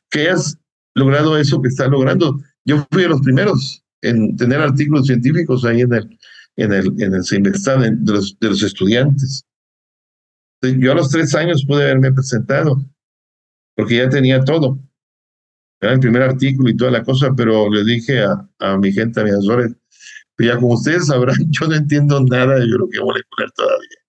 [0.09, 0.57] Que has
[0.95, 2.39] logrado eso que está logrando.
[2.65, 6.19] Yo fui de los primeros en tener artículos científicos ahí en el,
[6.57, 9.45] en el, en el de los, de los estudiantes.
[10.64, 12.78] Yo a los tres años pude haberme presentado,
[13.76, 14.80] porque ya tenía todo.
[15.82, 19.20] Era el primer artículo y toda la cosa, pero le dije a, a mi gente,
[19.20, 19.76] a mis asesores,
[20.38, 24.03] pues ya como ustedes sabrán, yo no entiendo nada de biología molecular todavía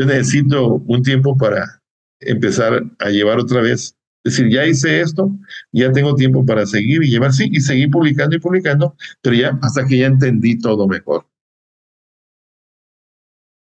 [0.00, 1.82] yo necesito un tiempo para
[2.20, 3.94] empezar a llevar otra vez.
[4.24, 5.30] Es decir, ya hice esto,
[5.72, 9.58] ya tengo tiempo para seguir y llevar, sí, y seguir publicando y publicando, pero ya
[9.62, 11.26] hasta que ya entendí todo mejor.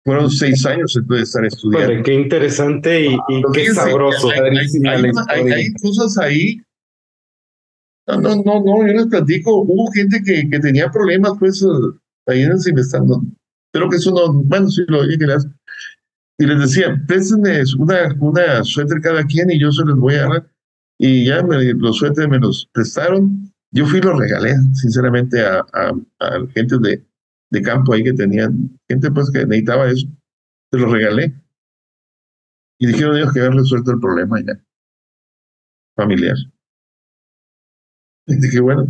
[0.05, 2.03] Fueron seis años de estar estudiando.
[2.03, 3.19] qué interesante y,
[3.55, 4.29] qué sabroso.
[5.29, 6.61] Hay, cosas ahí.
[8.07, 9.63] No, no, no, no, yo les platico.
[9.63, 11.65] Hubo gente que, que tenía problemas, pues,
[12.27, 13.23] ahí en el investando.
[13.73, 15.25] Pero que eso no, bueno, sí lo dije,
[16.39, 20.29] y les decía, préstenme una, una suéter cada quien y yo se los voy a
[20.29, 20.51] dar.
[20.99, 23.53] Y ya me, los suéteres me los prestaron.
[23.73, 27.05] Yo fui y los regalé, sinceramente, a, a, a gente de,
[27.51, 30.07] de campo ahí que tenían, gente pues que necesitaba eso.
[30.71, 31.35] Se los regalé.
[32.79, 34.61] Y dijeron ellos que habían resuelto el problema ya,
[35.97, 36.37] familiar.
[38.27, 38.87] Y dije, bueno,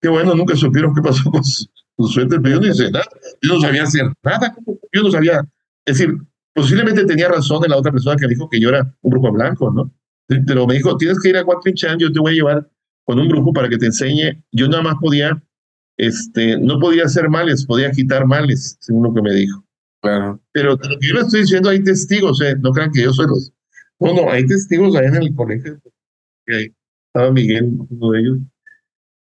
[0.00, 3.06] qué bueno, nunca supieron qué pasó con sus su suéter, pero yo no hice nada.
[3.40, 4.54] Yo no sabía hacer nada.
[4.92, 5.40] Yo no sabía,
[5.86, 6.14] es decir,
[6.56, 9.70] Posiblemente tenía razón en la otra persona que dijo que yo era un brujo blanco,
[9.70, 9.92] ¿no?
[10.26, 11.44] Pero me dijo, tienes que ir a
[11.74, 12.70] Chan, yo te voy a llevar
[13.04, 14.42] con un brujo para que te enseñe.
[14.52, 15.38] Yo nada más podía,
[15.96, 19.64] este, no podía hacer males, podía quitar males, según lo que me dijo.
[20.02, 20.40] Claro.
[20.52, 22.56] Pero lo que yo le estoy diciendo, hay testigos, ¿eh?
[22.60, 23.52] no crean que yo soy los...
[23.98, 25.80] No, no, hay testigos ahí en el colegio.
[26.46, 28.38] Estaba Miguel, uno de ellos.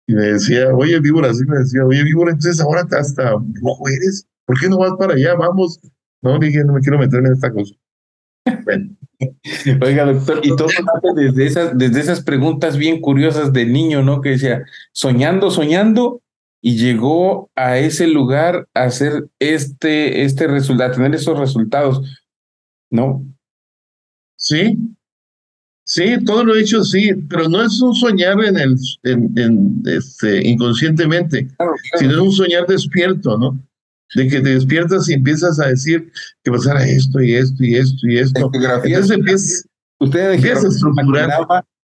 [0.06, 4.26] Y me decía, oye, víbora, así me decía, oye, víbora, entonces ahora hasta rojo eres,
[4.46, 5.34] ¿por qué no vas para allá?
[5.34, 5.80] Vamos.
[6.22, 7.74] No, dije, no me quiero meter en esta cosa.
[8.64, 8.96] Bueno.
[9.82, 10.68] Oiga, doctor, y todo
[11.14, 14.20] desde esas, desde esas preguntas bien curiosas de niño, ¿no?
[14.20, 16.22] Que decía, soñando, soñando,
[16.66, 22.24] y llegó a ese lugar a hacer este, este resultado, a tener esos resultados,
[22.90, 23.22] ¿no?
[24.36, 24.78] Sí,
[25.84, 30.48] sí, todo lo he hecho, sí, pero no es un soñar en el, en, este,
[30.48, 31.48] inconscientemente,
[31.98, 33.62] sino es un soñar despierto, ¿no?
[34.14, 36.10] de que te despiertas y empiezas a decir
[36.44, 38.50] que pasará esto y esto y esto y esto.
[38.54, 41.30] Entonces empiezas, usted empieza a estructurar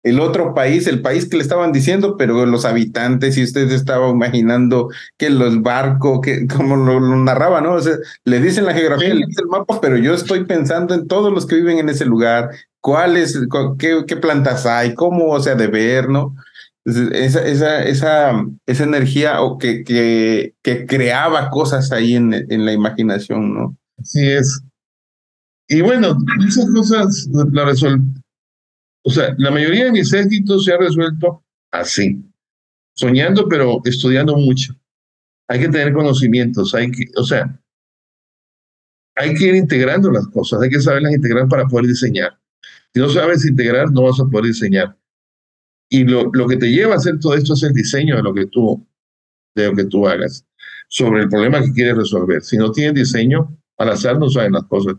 [0.09, 4.09] el otro país, el país que le estaban diciendo, pero los habitantes, y usted estaba
[4.09, 7.73] imaginando que los barcos, que como lo, narraba, ¿no?
[7.73, 7.95] O sea,
[8.25, 11.45] le dicen la geografía, le dicen el mapa, pero yo estoy pensando en todos los
[11.45, 12.49] que viven en ese lugar,
[12.81, 13.39] cuáles,
[13.77, 16.35] qué, qué plantas hay, cómo, o sea, de ver, ¿no?
[16.85, 22.73] esa, esa, esa, esa energía o que, que, que creaba cosas ahí en, en la
[22.73, 23.77] imaginación, ¿no?
[23.97, 24.61] Así es.
[25.67, 28.18] Y bueno, esas cosas la resuelto.
[29.03, 32.23] O sea, la mayoría de mis éxitos se ha resuelto así,
[32.95, 34.73] soñando, pero estudiando mucho.
[35.47, 37.59] Hay que tener conocimientos, hay que, o sea,
[39.15, 42.39] hay que ir integrando las cosas, hay que saberlas integrar para poder diseñar.
[42.93, 44.97] Si no sabes integrar, no vas a poder diseñar.
[45.89, 48.33] Y lo, lo que te lleva a hacer todo esto es el diseño de lo
[48.33, 48.85] que tú,
[49.55, 50.45] de lo que tú hagas,
[50.87, 52.43] sobre el problema que quieres resolver.
[52.43, 54.95] Si no tienes diseño, al azar no saben las cosas.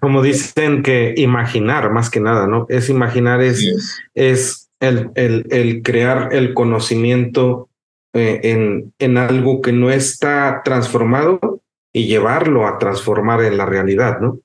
[0.00, 2.66] Como dicen que imaginar, más que nada, ¿no?
[2.68, 4.68] Es imaginar, es, es.
[4.80, 7.68] el, el, el, crear el conocimiento
[8.14, 14.20] eh, en, en algo que no está transformado y llevarlo a transformar en la realidad,
[14.20, 14.40] ¿no?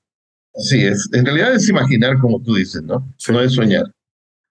[0.54, 1.08] Así es.
[1.12, 3.08] En realidad es imaginar, como tú dices, ¿no?
[3.28, 3.84] No es soñar.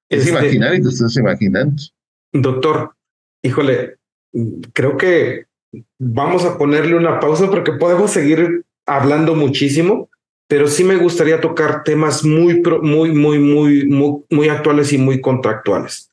[0.09, 1.81] Es este, imaginar y te estás imaginando.
[2.33, 2.95] Doctor,
[3.41, 3.97] híjole,
[4.73, 5.45] creo que
[5.99, 10.09] vamos a ponerle una pausa porque podemos seguir hablando muchísimo,
[10.53, 15.19] pero sí me gustaría tocar temas muy, muy, muy, muy, muy, muy actuales y muy
[15.19, 16.11] contractuales.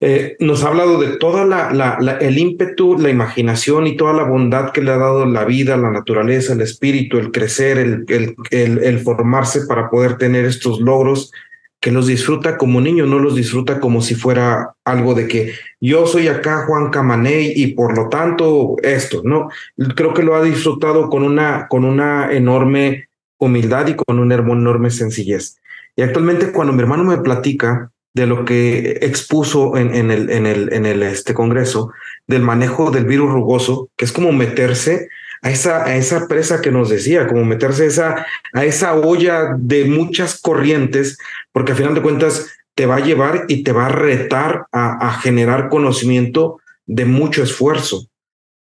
[0.00, 4.22] Eh, nos ha hablado de toda la, la, el ímpetu, la imaginación y toda la
[4.22, 8.34] bondad que le ha dado la vida, la naturaleza, el espíritu, el crecer, el, el,
[8.52, 11.30] el, el formarse para poder tener estos logros
[11.78, 16.06] que los disfruta como niño, no los disfruta como si fuera algo de que yo
[16.06, 19.50] soy acá Juan Camaney y por lo tanto esto, ¿no?
[19.94, 23.09] Creo que lo ha disfrutado con una, con una enorme
[23.40, 25.56] humildad y con una enorme sencillez.
[25.96, 30.72] Y actualmente cuando mi hermano me platica de lo que expuso en, el, en, el,
[30.72, 31.92] en el este congreso,
[32.26, 35.08] del manejo del virus rugoso, que es como meterse
[35.42, 39.54] a esa, a esa presa que nos decía, como meterse a esa, a esa olla
[39.56, 41.18] de muchas corrientes,
[41.52, 45.12] porque al final de cuentas te va a llevar y te va a retar a,
[45.22, 48.06] generar conocimiento de mucho esfuerzo.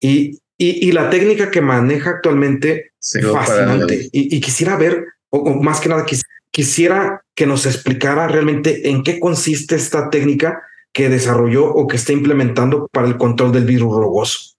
[0.01, 4.09] Y, y, la técnica que maneja actualmente es fascinante.
[4.11, 6.05] Y, quisiera ver, o, más que nada,
[6.51, 12.11] quisiera que nos explicara realmente en qué consiste esta técnica que desarrolló o que está
[12.11, 14.57] implementando para el control del virus rugoso.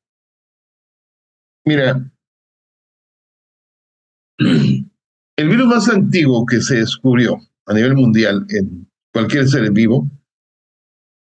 [1.67, 2.11] Mira,
[4.39, 7.37] el virus más antiguo que se descubrió
[7.67, 10.09] a nivel mundial en cualquier ser vivo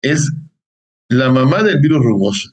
[0.03, 0.31] es
[1.09, 2.51] la mamá del virus rugoso.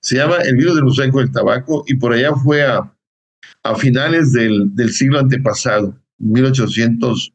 [0.00, 2.92] Se llama el virus del mosaico del tabaco y por allá fue a,
[3.62, 7.28] a finales del, del, siglo antepasado, 1880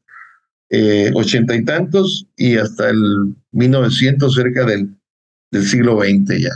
[0.69, 1.11] eh,
[1.57, 4.95] y tantos y hasta el 1900 cerca del,
[5.51, 6.51] del siglo XX ya.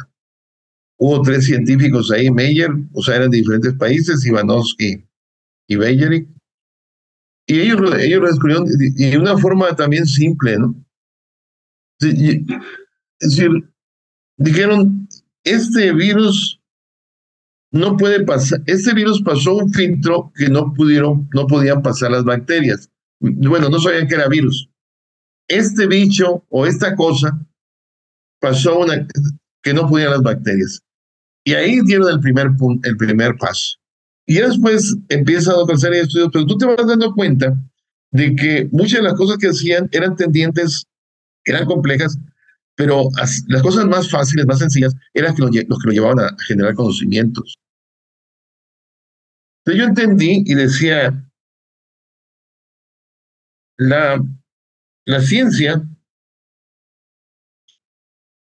[0.97, 5.05] Hubo tres científicos ahí, Meyer, o sea, eran de diferentes países, Ivanovsky
[5.67, 6.27] y Beyerik.
[7.47, 10.73] Y ellos, ellos lo descubrieron de una forma también simple, ¿no?
[11.99, 13.49] Es decir,
[14.37, 15.04] dijeron,
[15.45, 16.59] este virus
[17.71, 22.23] no puede pasar, este virus pasó un filtro que no pudieron, no podían pasar las
[22.23, 22.89] bacterias.
[23.19, 24.69] Bueno, no sabían que era virus.
[25.47, 27.39] Este bicho o esta cosa
[28.39, 29.07] pasó una
[29.61, 30.81] que no podían las bacterias.
[31.43, 32.47] Y ahí dieron el primer,
[32.83, 33.77] el primer paso.
[34.25, 37.55] Y después empieza otra serie de estudios, pero tú te vas dando cuenta
[38.11, 40.85] de que muchas de las cosas que hacían eran tendientes,
[41.43, 42.17] eran complejas,
[42.75, 43.09] pero
[43.47, 47.55] las cosas más fáciles, más sencillas, eran los, los que lo llevaban a generar conocimientos.
[49.63, 51.25] Entonces yo entendí y decía,
[53.77, 54.23] la,
[55.05, 55.81] la ciencia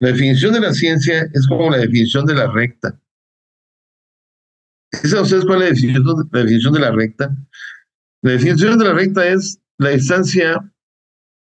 [0.04, 3.00] la definición de la ciencia es como la definición de la recta.
[4.92, 7.36] ¿Saben ustedes cuál es la definición, la definición de la recta?
[8.22, 10.72] La definición de la recta es la distancia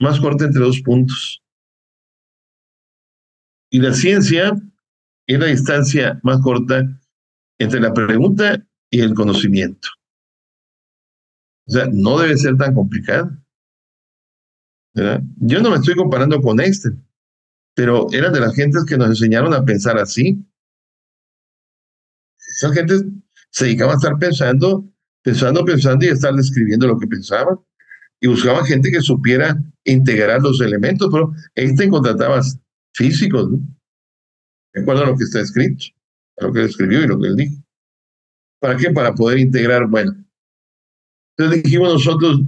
[0.00, 1.42] más corta entre dos puntos.
[3.74, 4.52] Y la ciencia
[5.26, 6.84] es la distancia más corta
[7.58, 9.88] entre la pregunta y el conocimiento.
[11.66, 13.36] O sea, no debe ser tan complicado.
[14.94, 17.04] Yo no me estoy comparando con Einstein,
[17.74, 20.40] pero eran de las gentes que nos enseñaron a pensar así.
[22.52, 23.04] Esas gentes
[23.50, 24.88] se dedicaban a estar pensando,
[25.20, 27.58] pensando, pensando y estar describiendo lo que pensaban.
[28.20, 32.40] Y buscaban gente que supiera integrar los elementos, pero Einstein contrataba
[32.94, 33.58] físicos, ¿no?
[34.72, 35.84] De acuerdo a lo que está escrito,
[36.38, 37.62] a lo que él escribió y lo que él dijo.
[38.60, 38.90] ¿Para qué?
[38.90, 40.12] Para poder integrar, bueno.
[41.36, 42.40] Entonces dijimos nosotros,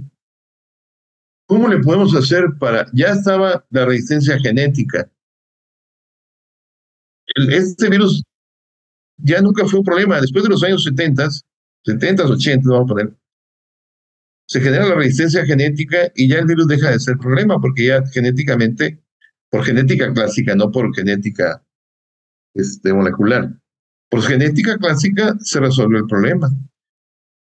[1.47, 5.11] ¿cómo le podemos hacer para, ya estaba la resistencia genética,
[7.35, 8.23] este virus
[9.17, 10.21] ya nunca fue un problema.
[10.21, 11.29] Después de los años 70,
[11.85, 13.17] 70, 80, vamos a poner,
[14.47, 18.05] se genera la resistencia genética y ya el virus deja de ser problema porque ya
[18.07, 19.03] genéticamente,
[19.49, 21.63] por genética clásica, no por genética
[22.55, 23.53] este, molecular,
[24.09, 26.49] por genética clásica se resolvió el problema.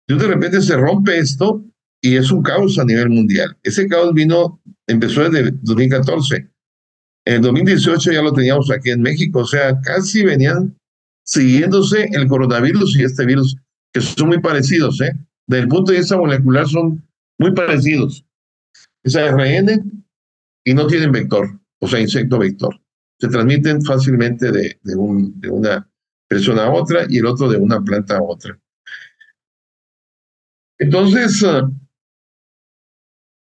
[0.07, 1.63] Y de repente se rompe esto
[2.01, 3.57] y es un caos a nivel mundial.
[3.63, 6.53] Ese caos vino, empezó desde 2014
[7.25, 10.77] en el 2018 ya lo teníamos aquí en México, o sea, casi venían
[11.25, 13.55] siguiéndose el coronavirus y este virus,
[13.93, 15.13] que son muy parecidos, ¿eh?
[15.47, 17.07] Desde el punto de vista molecular son
[17.39, 18.25] muy parecidos.
[19.03, 20.03] Es ARN
[20.65, 22.79] y no tienen vector, o sea, insecto vector.
[23.19, 25.89] Se transmiten fácilmente de, de, un, de una
[26.29, 28.57] persona a otra y el otro de una planta a otra.
[30.79, 31.69] Entonces, uh,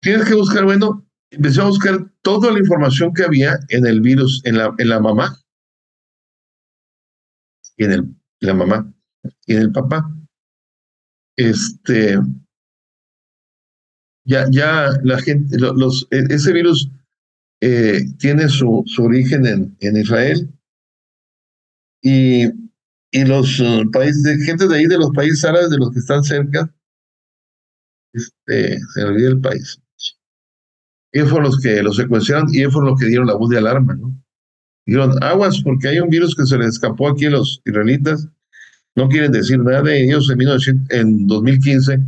[0.02, 4.42] tienes que buscar, bueno, empecé a buscar toda la información que había en el virus,
[4.44, 5.34] en la, en la mamá,
[7.78, 8.92] y en el, la mamá,
[9.46, 10.14] y en el papá.
[11.38, 12.18] Este,
[14.26, 16.90] ya, ya la gente, los, e, ese virus
[17.60, 20.50] eh, tiene su, su origen en, en Israel.
[22.02, 22.44] Y,
[23.10, 26.22] y los uh, países, gente de ahí, de los países árabes, de los que están
[26.22, 26.72] cerca,
[28.12, 29.80] este, se olvida el país.
[31.12, 33.58] Ellos fueron los que lo secuenciaron y ellos fueron los que dieron la voz de
[33.58, 34.14] alarma, ¿no?
[34.84, 38.28] Dijeron, aguas, porque hay un virus que se les escapó aquí a los israelitas,
[38.94, 39.82] no quieren decir nada.
[39.82, 41.98] De ellos en, 1900, en 2015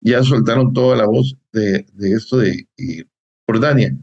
[0.00, 2.66] ya soltaron toda la voz de, de esto de
[3.46, 3.96] Jordania,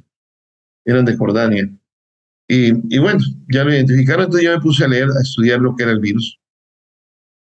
[0.85, 1.69] eran de Jordania.
[2.47, 5.75] Y, y, bueno, ya lo identificaron, entonces yo me puse a leer, a estudiar lo
[5.75, 6.39] que era el virus,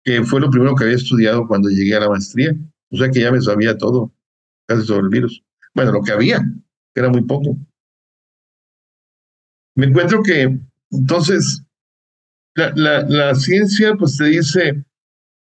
[0.04, 2.54] que fue lo primero que había estudiado cuando llegué a la maestría,
[2.90, 4.12] o sea que ya me sabía todo,
[4.66, 5.42] casi sobre el virus.
[5.74, 6.42] Bueno, lo que había,
[6.94, 7.56] era muy poco.
[9.76, 10.58] Me encuentro que
[10.90, 11.62] entonces
[12.54, 14.84] la, la, la ciencia pues te dice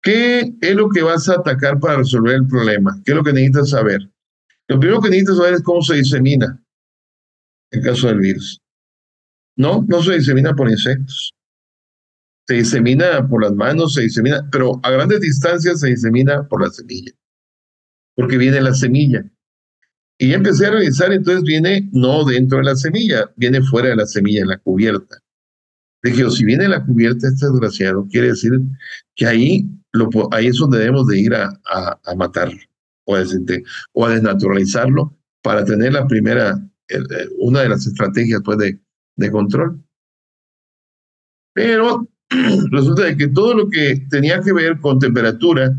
[0.03, 3.33] qué es lo que vas a atacar para resolver el problema, qué es lo que
[3.33, 4.01] necesitas saber.
[4.67, 6.61] Lo primero que necesitas saber es cómo se disemina
[7.75, 8.59] en caso del virus.
[9.57, 11.33] No, no se disemina por insectos.
[12.47, 16.69] Se disemina por las manos, se disemina, pero a grandes distancias se disemina por la
[16.69, 17.11] semilla.
[18.15, 19.25] Porque viene la semilla.
[20.17, 24.05] Y empecé a revisar, entonces viene no dentro de la semilla, viene fuera de la
[24.05, 25.17] semilla, en la cubierta.
[26.03, 28.51] Dije, si viene la cubierta este desgraciado, quiere decir
[29.15, 29.67] que ahí,
[30.31, 32.59] ahí es donde debemos de ir a, a, matarlo
[33.05, 33.23] o a,
[33.93, 36.63] o a desnaturalizarlo para tener la primera,
[37.39, 38.79] una de las estrategias pues, de,
[39.15, 39.83] de control.
[41.53, 42.07] Pero
[42.71, 45.73] resulta que todo lo que tenía que ver con temperatura,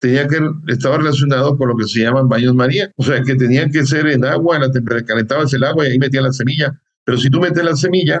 [0.00, 0.38] tenía que
[0.68, 4.06] estaba relacionado con lo que se llaman baños María, o sea que tenía que ser
[4.06, 7.40] en agua, la temperatura calentabas el agua y ahí metías la semilla, pero si tú
[7.40, 8.20] metes la semilla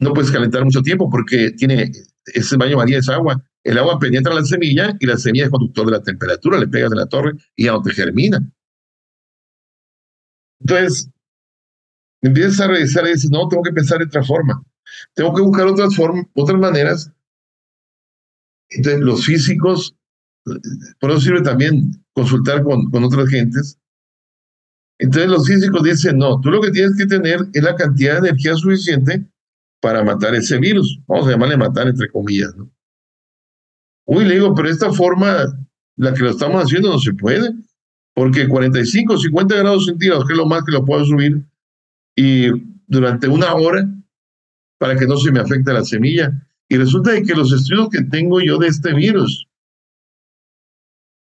[0.00, 1.90] no puedes calentar mucho tiempo porque tiene
[2.26, 5.86] ese baño María es agua, el agua penetra la semilla y la semilla es conductor
[5.86, 8.38] de la temperatura, le pegas en la torre y ya no te germina.
[10.60, 11.10] Entonces,
[12.22, 14.62] empiezas a revisar y dices, no, tengo que pensar de otra forma,
[15.14, 17.12] tengo que buscar otras formas, otras maneras.
[18.70, 19.98] Entonces, los físicos
[21.00, 23.78] por eso sirve también consultar con, con otras gentes.
[24.98, 28.30] Entonces los físicos dicen, no, tú lo que tienes que tener es la cantidad de
[28.30, 29.24] energía suficiente
[29.80, 31.00] para matar ese virus.
[31.06, 32.68] Vamos a llamarle matar entre comillas, ¿no?
[34.06, 35.44] Uy, le digo, pero esta forma,
[35.96, 37.54] la que lo estamos haciendo, no se puede,
[38.14, 41.44] porque 45, 50 grados centígrados, que es lo más que lo puedo subir,
[42.20, 42.50] y
[42.88, 43.88] durante una hora,
[44.76, 46.32] para que no se me afecte la semilla.
[46.68, 49.46] Y resulta de que los estudios que tengo yo de este virus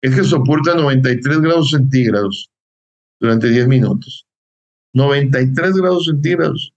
[0.02, 2.52] es que soporta 93 grados centígrados
[3.22, 4.28] durante 10 minutos.
[4.94, 6.74] 93 grados centígrados.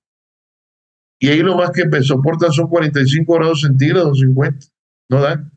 [1.19, 4.67] Y ahí lo más que soporta son 45 grados centígrados, 50.
[5.11, 5.51] No dan.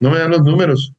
[0.00, 0.92] No me dan los números.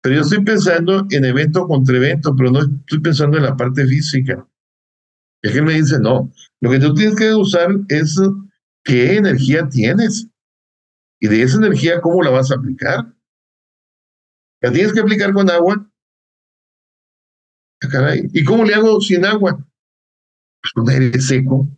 [0.00, 3.84] Pero yo estoy pensando en evento contra evento, pero no estoy pensando en la parte
[3.84, 4.46] física.
[5.42, 6.30] Y que me dice, no,
[6.60, 8.20] lo que tú tienes que usar es
[8.84, 10.28] qué energía tienes
[11.20, 13.14] y de esa energía cómo la vas a aplicar.
[14.62, 15.90] ¿La tienes que aplicar con agua?
[17.82, 19.66] Ah, ¿Y cómo le hago sin agua?
[20.60, 21.68] Pues con aire seco.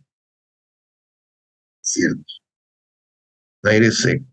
[1.81, 2.23] Cierto.
[3.63, 4.25] Aire seco.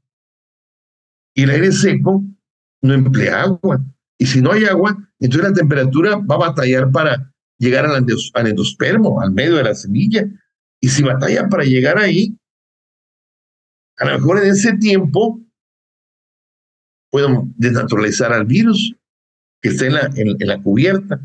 [1.34, 2.24] Y el aire seco
[2.82, 3.84] no emplea agua.
[4.18, 7.29] Y si no hay agua, entonces la temperatura va a batallar para
[7.60, 8.06] llegar al,
[8.46, 10.26] endospermo, al medio de la semilla.
[10.80, 12.36] Y si batalla para llegar ahí,
[13.98, 15.38] a lo mejor en ese tiempo
[17.10, 18.94] puedo desnaturalizar al virus
[19.62, 21.20] que está en la, en la cubierta.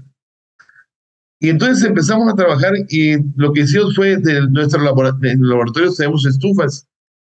[1.40, 5.94] Y entonces empezamos a trabajar y lo que hicimos fue, de nuestro laboratorio, en laboratorio
[5.94, 6.88] tenemos estufas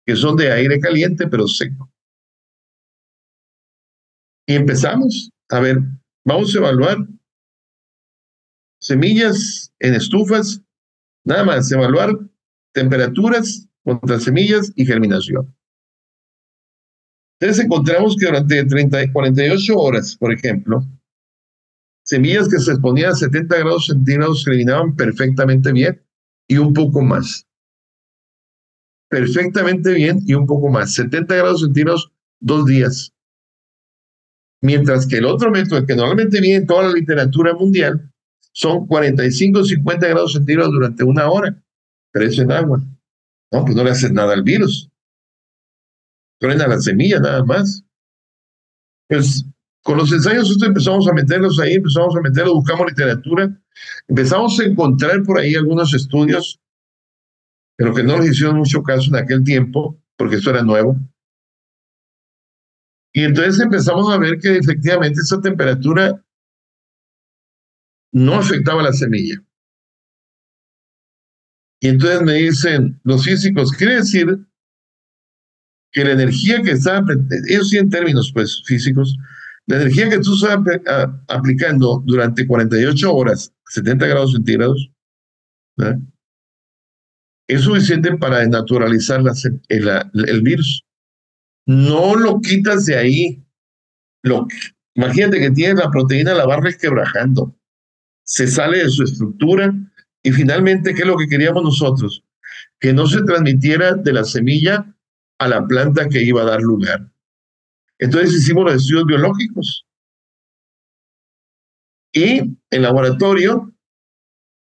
[0.04, 1.90] que son de aire caliente pero seco.
[4.46, 5.78] Y empezamos a ver,
[6.24, 6.98] vamos a evaluar
[8.80, 10.62] semillas en estufas,
[11.24, 12.18] nada más, evaluar
[12.72, 15.54] temperaturas contra semillas y germinación.
[17.38, 20.84] Entonces encontramos que durante 30, 48 horas, por ejemplo,
[22.04, 26.02] semillas que se exponían a 70 grados centígrados germinaban perfectamente bien
[26.48, 27.46] y un poco más.
[29.08, 30.94] Perfectamente bien y un poco más.
[30.94, 33.12] 70 grados centígrados, dos días.
[34.62, 38.09] Mientras que el otro método, que normalmente viene en toda la literatura mundial,
[38.52, 41.62] son 45 50 grados centígrados durante una hora.
[42.12, 42.80] Eso en agua.
[43.52, 44.90] No, pues no le haces nada al virus.
[46.40, 47.84] Truena la semilla nada más.
[49.08, 49.44] Pues
[49.82, 53.50] con los ensayos nosotros empezamos a meterlos ahí, empezamos a meterlos, buscamos literatura,
[54.08, 56.60] empezamos a encontrar por ahí algunos estudios,
[57.76, 60.96] pero que no nos hicieron mucho caso en aquel tiempo, porque esto era nuevo.
[63.12, 66.22] Y entonces empezamos a ver que efectivamente esa temperatura
[68.12, 69.42] no afectaba la semilla.
[71.80, 74.38] Y entonces me dicen los físicos, quiere decir
[75.92, 77.02] que la energía que está,
[77.48, 79.16] ellos sí en términos pues físicos,
[79.66, 80.58] la energía que tú estás
[81.28, 84.90] aplicando durante 48 horas, 70 grados centígrados,
[87.48, 89.22] es suficiente para desnaturalizar
[89.68, 90.84] el, virus.
[91.66, 93.44] No lo quitas de ahí.
[94.22, 94.46] Lo,
[94.94, 97.56] imagínate que tienes la proteína, la barra quebrajando.
[98.30, 99.74] Se sale de su estructura
[100.22, 102.24] y finalmente, ¿qué es lo que queríamos nosotros?
[102.78, 104.96] Que no se transmitiera de la semilla
[105.40, 107.10] a la planta que iba a dar lugar.
[107.98, 109.84] Entonces hicimos los estudios biológicos.
[112.12, 113.74] Y en laboratorio,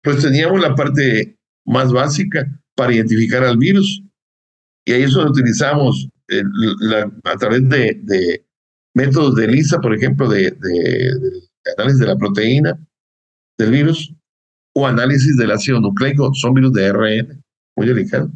[0.01, 4.01] pues teníamos la parte más básica para identificar al virus.
[4.83, 6.09] Y ahí eso lo utilizamos
[7.23, 8.43] a través de,
[8.95, 11.11] métodos de ELISA, por ejemplo, de, de,
[11.77, 12.79] análisis de la proteína
[13.57, 14.13] del virus
[14.75, 17.43] o análisis del ácido nucleico, son virus de RN,
[17.77, 18.31] muy delicado.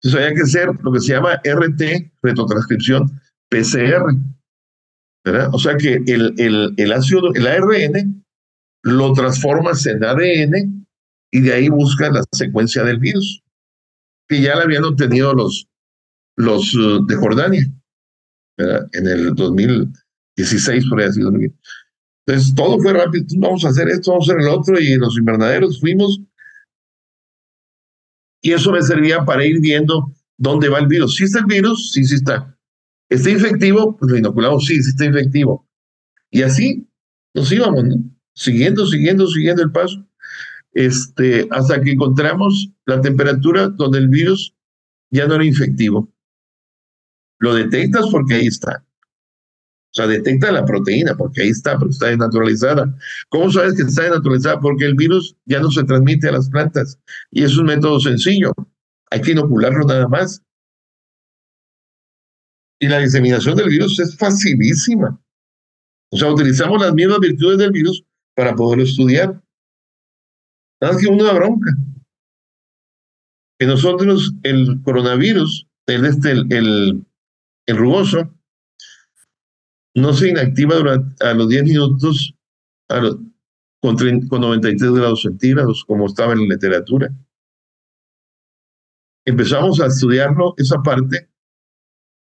[0.00, 4.14] Entonces había que hacer lo que se llama RT, retrotranscripción, PCR.
[5.24, 5.50] ¿verdad?
[5.52, 8.24] O sea que el, el, el ácido, el ARN,
[8.84, 10.86] lo transformas en ADN
[11.32, 13.42] y de ahí buscas la secuencia del virus,
[14.28, 15.66] que ya la habían obtenido los,
[16.36, 17.66] los uh, de Jordania,
[18.58, 21.32] en el 2016, por ahí decirlo.
[22.26, 25.16] Entonces todo fue rápido, vamos a hacer esto, vamos a hacer el otro, y los
[25.16, 26.20] invernaderos fuimos.
[28.42, 31.16] Y eso me servía para ir viendo dónde va el virus.
[31.16, 32.56] Si está el virus, sí, sí está.
[33.08, 33.96] ¿Está infectivo?
[33.96, 35.68] Pues lo inoculamos, sí, sí está infectivo.
[36.30, 36.88] Y así
[37.34, 37.84] nos íbamos.
[38.34, 40.06] Siguiendo, siguiendo, siguiendo el paso,
[40.72, 44.54] este, hasta que encontramos la temperatura donde el virus
[45.10, 46.12] ya no era infectivo.
[47.38, 48.85] Lo detectas porque ahí está.
[49.96, 52.94] O sea, detecta la proteína porque ahí está, pero está desnaturalizada.
[53.30, 54.60] ¿Cómo sabes que está desnaturalizada?
[54.60, 57.00] Porque el virus ya no se transmite a las plantas.
[57.30, 58.52] Y es un método sencillo.
[59.10, 60.42] Hay que inocularlo nada más.
[62.78, 65.18] Y la diseminación del virus es facilísima.
[66.12, 68.04] O sea, utilizamos las mismas virtudes del virus
[68.34, 69.42] para poderlo estudiar.
[70.78, 71.74] Nada más que una bronca.
[73.58, 77.06] Que nosotros, el coronavirus, el, este, el,
[77.66, 78.35] el, rugoso,
[79.96, 82.34] no se inactiva durante, a los 10 minutos
[83.80, 83.96] con,
[84.28, 87.12] con 93 grados centígrados, como estaba en la literatura.
[89.24, 91.28] Empezamos a estudiarlo, esa parte,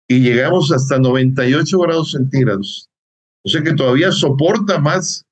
[0.09, 2.91] y llegamos hasta 98 grados centígrados.
[3.43, 5.25] O sea que todavía soporta más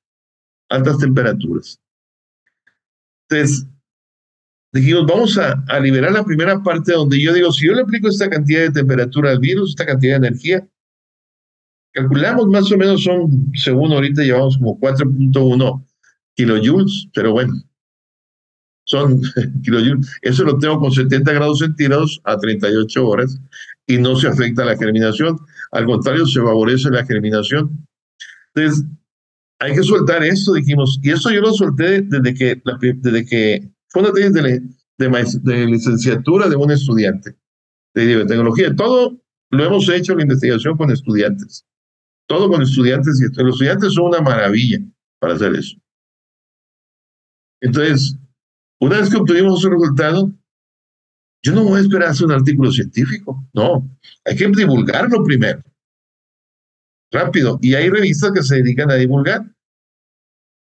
[0.69, 1.79] altas temperaturas.
[3.29, 3.67] Entonces,
[4.73, 8.07] dijimos, vamos a, a, liberar la primera parte donde yo digo, si yo le aplico
[8.07, 10.67] esta cantidad de temperatura al virus, esta cantidad de energía,
[11.93, 15.85] calculamos más o menos son, según ahorita llevamos como 4.1
[16.35, 17.53] kilojoules, pero bueno,
[18.85, 19.21] son
[19.63, 20.19] kilojoules.
[20.21, 23.39] Eso lo tengo con 70 grados centígrados a 38 horas
[23.87, 25.37] y no se afecta la germinación.
[25.71, 27.85] Al contrario, se favorece la germinación.
[28.53, 28.85] Entonces,
[29.59, 30.99] hay que soltar esto, dijimos.
[31.03, 32.61] Y eso yo lo solté desde que,
[32.97, 34.61] desde que fue una tesis de,
[34.97, 37.35] de, licenciatura de un estudiante
[37.93, 38.75] de biotecnología.
[38.75, 39.19] Todo
[39.51, 41.65] lo hemos hecho la investigación con estudiantes.
[42.33, 44.79] Todo con estudiantes y los estudiantes son una maravilla
[45.19, 45.77] para hacer eso.
[47.61, 48.17] Entonces,
[48.79, 50.33] una vez que obtuvimos ese resultado,
[51.43, 53.87] yo no voy a esperar hacer un artículo científico, no,
[54.25, 55.61] hay que divulgarlo primero,
[57.11, 57.59] rápido.
[57.61, 59.45] Y hay revistas que se dedican a divulgar,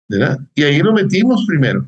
[0.10, 0.40] ¿verdad?
[0.56, 1.86] Y ahí lo metimos primero.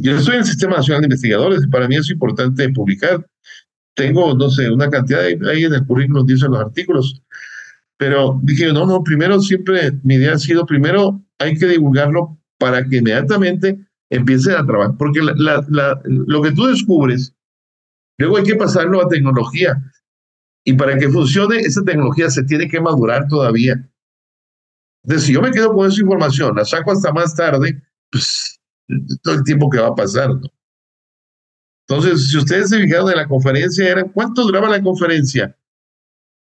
[0.00, 3.22] Yo estoy en el Sistema Nacional de Investigadores y para mí es importante publicar.
[3.94, 7.22] Tengo, no sé, una cantidad de, ahí en el currículum dicen los artículos,
[7.98, 12.84] pero dije, no, no, primero siempre mi idea ha sido, primero hay que divulgarlo para
[12.84, 13.78] que inmediatamente
[14.10, 17.34] empiecen a trabajar, porque lo que tú descubres,
[18.18, 19.82] luego hay que pasarlo a tecnología.
[20.66, 23.86] Y para que funcione, esa tecnología se tiene que madurar todavía.
[25.04, 28.58] Entonces, si yo me quedo con esa información, la saco hasta más tarde, pues
[29.22, 30.42] todo el tiempo que va a pasar, ¿no?
[31.86, 35.54] Entonces, si ustedes se fijaron en la conferencia, era, ¿cuánto duraba la conferencia?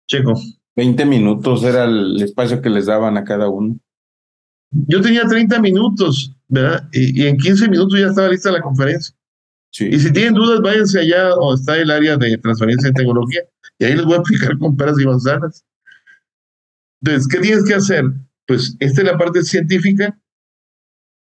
[0.07, 0.35] Checo.
[0.77, 3.79] 20 minutos era el espacio que les daban a cada uno.
[4.71, 6.87] Yo tenía 30 minutos, ¿verdad?
[6.91, 9.15] Y, en 15 minutos ya estaba lista la conferencia.
[9.71, 9.87] Sí.
[9.91, 13.41] Y si tienen dudas, váyanse allá donde está el área de transferencia de tecnología
[13.79, 15.65] y ahí les voy a explicar con peras y manzanas.
[17.01, 18.05] Entonces, ¿qué tienes que hacer?
[18.45, 20.15] Pues esta es la parte científica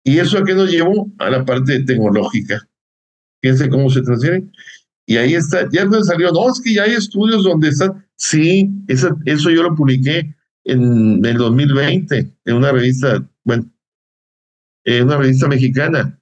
[0.05, 2.67] y eso a qué nos llevó a la parte tecnológica.
[3.41, 4.49] Fíjense cómo se transfiere.
[5.05, 8.69] Y ahí está, ya no salió, no, es que ya hay estudios donde están, sí,
[8.87, 13.69] eso, eso yo lo publiqué en el 2020 en una revista, bueno,
[14.85, 16.19] en una revista mexicana.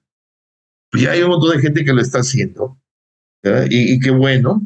[0.90, 2.78] Pues ya hay un montón de gente que lo está haciendo.
[3.44, 4.60] Y, y, qué bueno.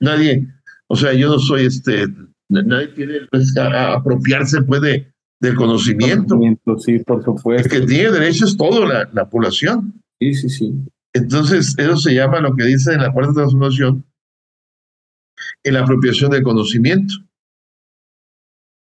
[0.00, 0.46] Nadie,
[0.88, 2.06] o sea, yo no soy este,
[2.48, 6.38] nadie tiene pues, apropiarse puede del conocimiento.
[6.78, 7.74] Sí, por supuesto.
[7.74, 10.00] El que tiene derechos todo la, la población.
[10.20, 10.74] Sí, sí, sí.
[11.12, 14.04] Entonces, eso se llama lo que dice en la cuarta transformación,
[15.66, 17.14] en la apropiación del conocimiento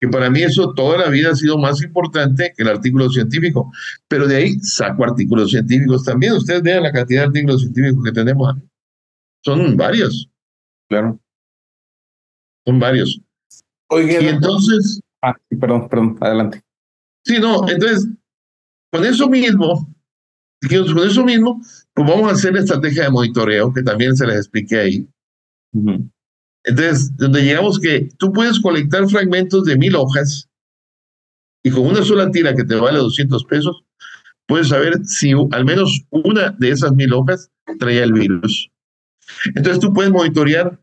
[0.00, 3.70] que para mí eso toda la vida ha sido más importante que el artículo científico.
[4.08, 6.32] Pero de ahí saco artículos científicos también.
[6.32, 8.54] Ustedes vean la cantidad de artículos científicos que tenemos.
[9.44, 10.28] Son varios.
[10.88, 11.20] Claro.
[12.66, 13.20] Son varios.
[13.90, 15.00] Oye, y entonces...
[15.22, 16.62] Ah, perdón, perdón, adelante.
[17.26, 18.08] Sí, no, entonces,
[18.90, 19.94] con eso mismo,
[20.62, 21.60] con eso mismo,
[21.92, 25.08] pues vamos a hacer la estrategia de monitoreo, que también se les expliqué ahí.
[26.64, 30.48] Entonces, donde llegamos que tú puedes colectar fragmentos de mil hojas
[31.62, 33.84] y con una sola tira que te vale 200 pesos,
[34.46, 38.70] puedes saber si al menos una de esas mil hojas traía el virus.
[39.54, 40.80] Entonces tú puedes monitorear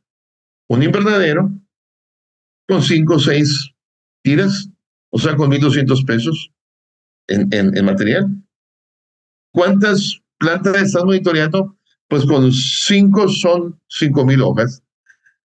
[0.70, 1.52] un invernadero
[2.68, 3.72] con cinco o seis
[4.24, 4.70] tiras,
[5.10, 6.52] o sea, con 1.200 pesos
[7.28, 8.28] en, en, material.
[9.54, 11.78] ¿Cuántas plantas estás monitoreando?
[12.10, 14.84] Pues con cinco son cinco mil hojas.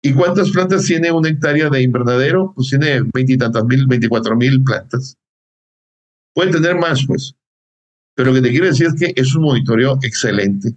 [0.02, 2.52] ¿Y cuántas plantas tiene una hectárea de invernadero?
[2.54, 5.18] Pues tiene veintitantas mil, veinticuatro mil plantas.
[6.34, 7.34] Puede tener más, pues.
[8.14, 10.74] Pero lo que te quiero decir es que es un monitoreo excelente,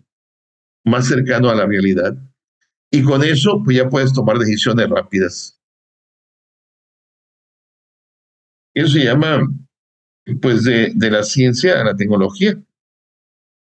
[0.86, 2.18] más cercano a la realidad.
[2.92, 5.60] Y con eso, pues ya puedes tomar decisiones rápidas.
[8.76, 9.48] Eso se llama,
[10.42, 12.62] pues, de, de la ciencia a la tecnología.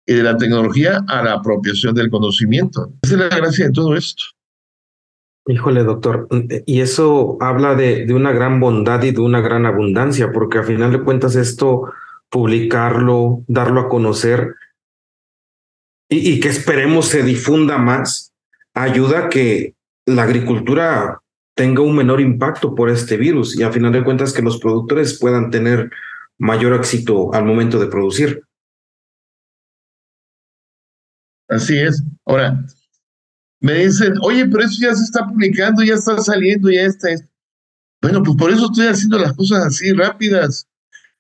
[0.06, 2.92] Y de la tecnología a la apropiación del conocimiento.
[3.02, 4.24] Esa es la gracia de todo esto.
[5.50, 6.28] Híjole, doctor,
[6.66, 10.62] y eso habla de, de, una gran bondad y de una gran abundancia, porque a
[10.62, 11.90] final de cuentas esto,
[12.28, 14.56] publicarlo, darlo a conocer
[16.10, 18.34] y, y que esperemos se difunda más,
[18.74, 21.22] ayuda a que la agricultura
[21.54, 25.18] tenga un menor impacto por este virus y a final de cuentas que los productores
[25.18, 25.90] puedan tener
[26.36, 28.42] mayor éxito al momento de producir.
[31.48, 32.04] Así es.
[32.26, 32.64] Ahora,
[33.60, 37.08] me dicen, oye, pero eso ya se está publicando, ya está saliendo, ya está.
[38.00, 40.68] Bueno, pues por eso estoy haciendo las cosas así rápidas,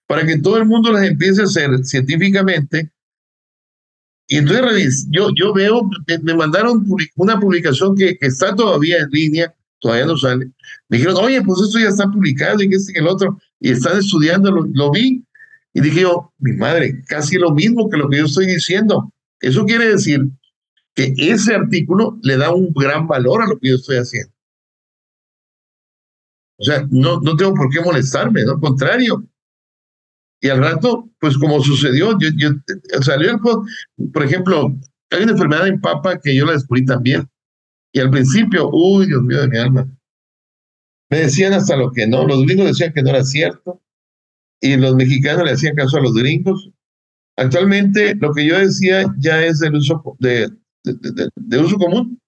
[0.06, 2.90] para que todo el mundo las empiece a hacer científicamente.
[4.28, 5.88] Y entonces yo, yo veo,
[6.22, 6.86] me, mandaron
[7.16, 10.50] una publicación que, está todavía en línea, todavía no sale.
[10.88, 13.70] Me dijeron, oye, pues esto ya está publicado y que este y el otro, y
[13.70, 15.24] están estudiando, lo, lo vi.
[15.72, 19.12] Y dije yo, mi madre, casi lo mismo que lo que yo estoy diciendo.
[19.40, 20.28] Eso quiere decir
[20.98, 24.34] que ese artículo le da un gran valor a lo que yo estoy haciendo.
[26.58, 29.24] O sea, no, no tengo por qué molestarme, no al contrario.
[30.40, 32.50] Y al rato, pues como sucedió, yo, yo
[33.00, 33.38] salió el,
[34.10, 34.76] por ejemplo,
[35.10, 37.28] hay una enfermedad en papa que yo la descubrí también.
[37.92, 39.88] Y al principio, uy, Dios mío de mi alma,
[41.10, 42.26] me decían hasta lo que no.
[42.26, 43.80] Los gringos decían que no era cierto.
[44.60, 46.70] Y los mexicanos le hacían caso a los gringos.
[47.36, 50.50] Actualmente, lo que yo decía ya es del uso de,
[50.94, 52.20] de, uso común.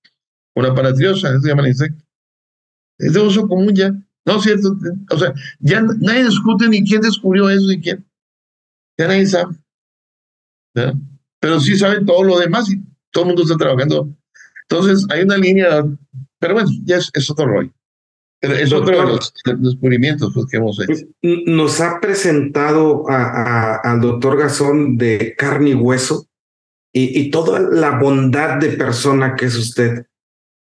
[0.55, 2.05] Una paratriosa, se llama el insecto.
[2.99, 3.91] Es de uso común ya.
[4.27, 4.77] No es cierto.
[5.11, 8.05] O sea, ya nadie discute ni quién descubrió eso ni quién.
[8.99, 9.57] Ya nadie sabe.
[11.41, 14.15] Pero sí saben todo lo demás y todo el mundo está trabajando.
[14.69, 15.85] Entonces, hay una línea,
[16.39, 17.73] pero bueno, ya es otro rollo.
[18.41, 21.07] Es otro de los descubrimientos pues, que hemos hecho.
[21.23, 26.27] Nos ha presentado al doctor Gazón de carne y hueso
[26.93, 30.07] y, toda la bondad de persona que es usted.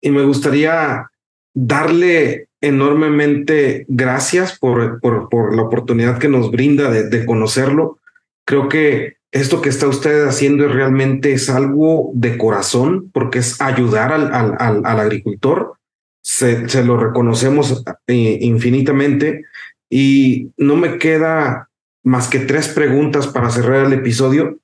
[0.02, 1.10] Y me gustaría
[1.56, 8.00] darle enormemente gracias por, por, por la oportunidad que nos brinda de, conocerlo.
[8.46, 14.12] Creo que esto que está usted haciendo realmente es algo de corazón porque es ayudar
[14.14, 15.80] al, al, al agricultor
[16.22, 19.46] se, lo reconocemos eh, infinitamente
[19.90, 21.70] y no me queda
[22.04, 24.60] más que tres preguntas para cerrar el episodio.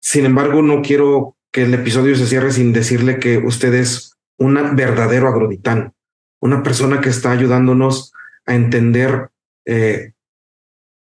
[0.00, 4.54] Sin embargo, no quiero que el episodio se cierre sin decirle que usted es un
[4.76, 5.92] verdadero agroditán,
[6.40, 8.12] una persona que está ayudándonos
[8.46, 9.30] a entender
[9.66, 10.12] eh,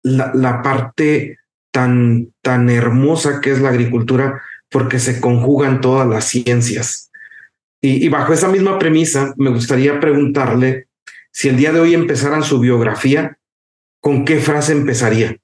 [0.03, 1.37] la, parte
[1.71, 7.11] tan, tan hermosa que es la agricultura, porque se conjugan todas las ciencias.
[7.79, 10.87] Y, bajo esa misma premisa, me gustaría preguntarle
[11.31, 13.37] si el día de hoy empezaran su biografía,
[14.01, 15.37] ¿con qué frase empezaría?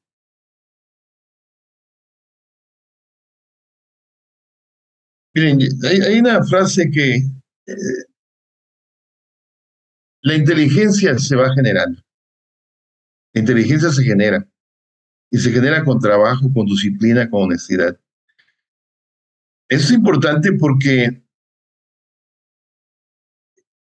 [5.35, 7.75] Miren, hay, una frase que eh,
[10.21, 12.01] la inteligencia se va generando.
[13.33, 14.47] La inteligencia se genera
[15.31, 17.99] y se genera con trabajo, con disciplina, con honestidad.
[19.67, 21.23] Es importante porque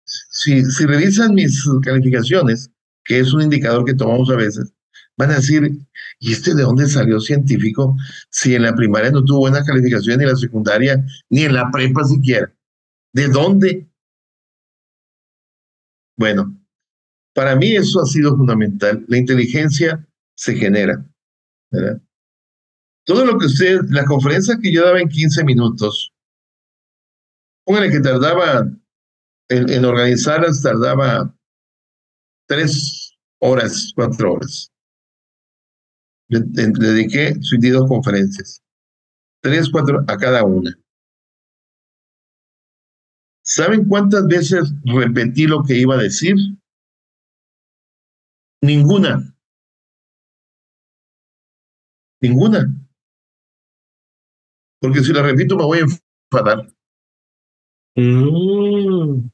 [0.03, 2.69] si revisan mis calificaciones,
[3.05, 4.73] que es un indicador que tomamos a veces,
[5.17, 5.71] van a decir,
[6.19, 7.95] ¿y este de dónde salió científico?
[8.29, 11.69] Si en la primaria no tuvo buena calificación, ni en la secundaria, ni en la
[11.71, 12.53] prepa siquiera.
[13.13, 13.87] ¿De dónde?
[16.17, 16.55] Bueno,
[17.33, 19.05] para mí eso ha sido fundamental.
[19.07, 21.03] La inteligencia se genera.
[23.05, 26.13] Todo lo que usted, la conferencia que yo daba en 15 minutos,
[27.65, 28.69] póngale que tardaba
[29.49, 31.33] en, organizarlas tardaba
[32.47, 34.71] tres horas, cuatro horas.
[36.29, 37.35] Le, dediqué
[37.71, 38.61] dos conferencias,
[39.41, 40.77] tres, cuatro a cada una.
[43.43, 46.35] ¿Saben cuántas veces repetí lo que iba a decir?
[48.61, 49.33] Ninguna.
[52.21, 52.67] Ninguna.
[54.81, 55.85] Porque si la repito me voy a
[56.31, 56.67] enfadar.
[57.95, 59.29] Mm.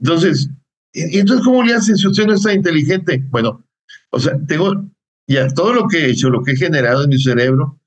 [0.00, 0.48] Entonces,
[0.92, 3.24] ¿y entonces cómo le hace si usted no está inteligente?
[3.30, 3.64] Bueno,
[4.10, 4.88] o sea, tengo
[5.34, 7.80] ya todo lo que he hecho, lo que he generado en mi cerebro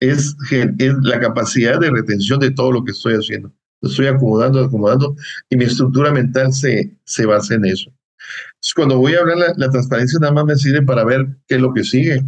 [0.00, 0.36] es,
[1.02, 3.52] la capacidad de retención de todo lo que estoy haciendo.
[3.82, 5.16] Estoy acomodando, acomodando,
[5.48, 7.90] y mi estructura mental se, se basa en eso.
[8.76, 11.60] Cuando voy a hablar, la, la transparencia nada más me sirve para ver qué es
[11.60, 12.22] lo que sigue.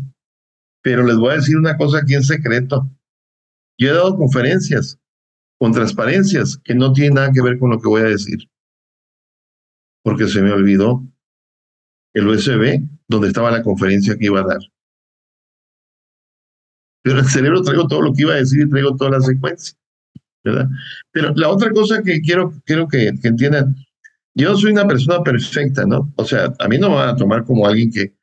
[0.83, 2.91] Pero les voy a decir una cosa aquí en secreto.
[3.79, 4.99] Yo he dado conferencias
[5.59, 8.49] con transparencias que no tienen nada que ver con lo que voy a decir
[10.03, 11.07] porque se me olvidó
[12.15, 12.83] el USB
[13.13, 14.61] donde estaba la conferencia que iba a dar.
[17.03, 19.77] Pero el cerebro traigo todo lo que iba a decir y traigo toda la secuencia.
[20.45, 20.69] ¿verdad?
[21.13, 23.77] Pero la otra cosa que quiero, quiero que, que entiendan,
[24.35, 26.13] yo soy una persona perfecta, ¿no?
[26.17, 28.15] O sea, a mí no me van a tomar como alguien que...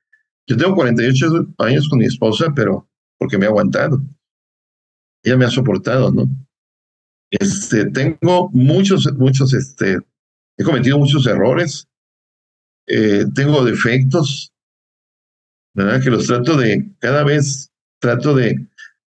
[0.48, 4.02] Yo tengo 48 años con mi esposa, pero porque me ha aguantado.
[5.24, 6.28] Ella me ha soportado, ¿no?
[7.30, 9.99] Este, tengo muchos, muchos este,
[10.60, 11.88] He cometido muchos errores,
[12.86, 14.52] eh, tengo defectos,
[15.85, 16.03] ¿verdad?
[16.03, 18.68] Que los trato de, cada vez trato de,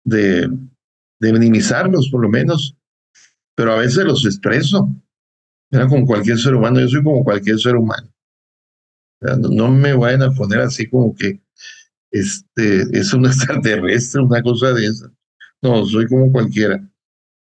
[0.04, 0.50] de,
[1.20, 2.76] minimizarlos por lo menos,
[3.56, 4.90] pero a veces los expreso,
[5.72, 5.90] ¿verdad?
[5.90, 8.10] Como cualquier ser humano, yo soy como cualquier ser humano.
[9.22, 11.42] No, me vayan a poner así como que
[12.12, 15.12] este, es un extraterrestre, una cosa de esa.
[15.62, 16.86] No, soy como cualquiera,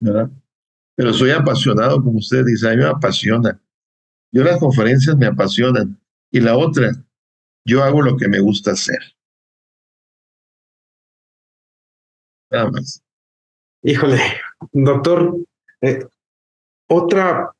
[0.00, 0.30] ¿verdad?
[0.94, 3.58] Pero soy apasionado, como usted dice, a mí me apasiona
[4.32, 6.00] yo las conferencias me apasionan.
[6.30, 6.90] Y la otra,
[7.64, 8.98] yo hago lo que me gusta hacer.
[12.50, 13.02] Nada más.
[13.82, 14.20] Híjole,
[14.72, 15.36] doctor,
[15.80, 16.06] eh,
[16.88, 17.52] otra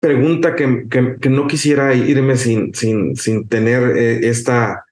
[0.00, 4.84] pregunta que, que, no quisiera irme sin, sin, sin tener eh, esta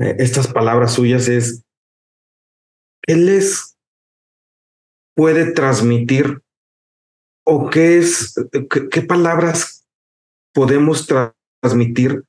[0.00, 1.64] eh, estas palabras suyas es,
[3.02, 3.76] ¿qué les
[5.16, 6.40] puede transmitir
[7.44, 8.34] o qué es,
[8.90, 9.88] qué, palabras
[10.54, 11.08] podemos
[11.60, 12.24] transmitir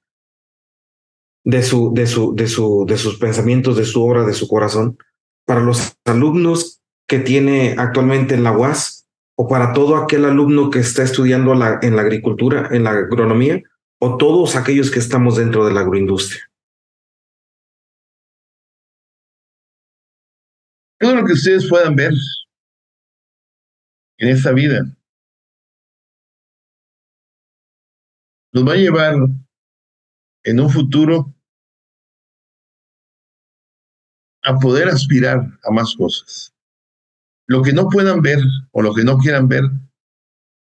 [1.50, 4.98] de, su, de, su, de, su, de sus pensamientos, de su obra, de su corazón,
[5.46, 10.80] para los alumnos que tiene actualmente en la UAS o para todo aquel alumno que
[10.80, 13.64] está estudiando en la agricultura, en la agronomía,
[14.00, 16.44] o todos aquellos que estamos dentro de la agroindustria.
[21.00, 22.14] Todo lo que ustedes puedan ver
[24.18, 24.82] en esta vida
[28.52, 29.16] nos va a llevar
[30.44, 31.34] en un futuro
[34.44, 36.54] a poder aspirar a más cosas.
[37.48, 38.40] Lo que no puedan ver
[38.72, 39.64] o lo que no quieran ver,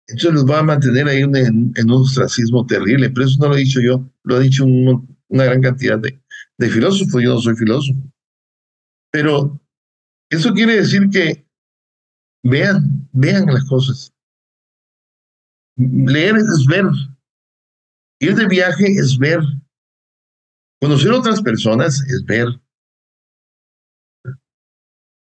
[0.07, 3.09] eso los va a mantener ahí en, un ostracismo terrible.
[3.09, 6.21] Pero eso no lo he dicho yo, lo ha dicho una gran cantidad de,
[6.57, 7.21] de filósofos.
[7.21, 7.99] Yo no soy filósofo.
[9.11, 9.59] Pero
[10.29, 11.47] eso quiere decir que
[12.43, 14.13] vean, vean las cosas.
[15.77, 16.85] Leer es ver.
[18.19, 19.39] Ir de viaje es ver.
[20.81, 22.47] Conocer otras personas es ver.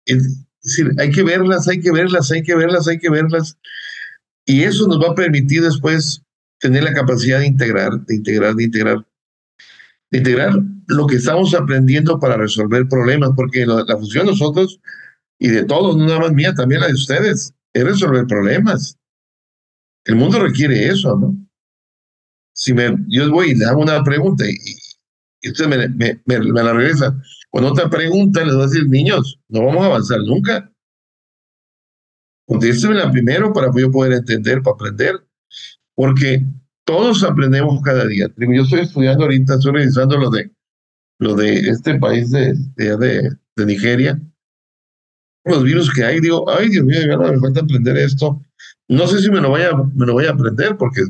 [0.06, 3.58] Es decir, hay que verlas, hay que verlas, hay que verlas, hay que verlas.
[4.46, 6.22] Y eso nos va a permitir después
[6.60, 9.06] tener la capacidad de integrar, de integrar, de integrar,
[10.12, 10.54] de integrar
[10.88, 14.80] lo que estamos aprendiendo para resolver problemas, porque la, función de nosotros
[15.40, 18.98] y de todos, no nada más mía, también la de ustedes, es resolver problemas.
[20.06, 21.36] El mundo requiere eso, ¿no?
[22.54, 24.56] Si me, yo voy y le hago una pregunta y,
[25.42, 25.90] y usted me,
[26.26, 27.16] me, la regresa
[27.54, 30.74] con otra pregunta, les voy a decir, niños, no vamos a avanzar nunca.
[32.48, 35.24] la primero para yo poder entender, para aprender,
[35.96, 36.44] porque
[36.84, 38.28] todos aprendemos cada día.
[38.36, 40.50] Yo estoy estudiando ahorita, estoy revisando lo de,
[41.20, 44.20] lo de este país de, de, de Nigeria,
[45.46, 48.42] los virus que hay, digo, ay Dios mío, me falta aprender esto.
[48.90, 51.02] No sé si me lo vaya, me lo voy a aprender porque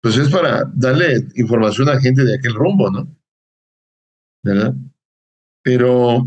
[0.00, 3.08] pues es para darle información a gente de aquel rumbo, ¿no?
[4.44, 4.72] ¿Verdad?
[5.66, 6.24] Pero,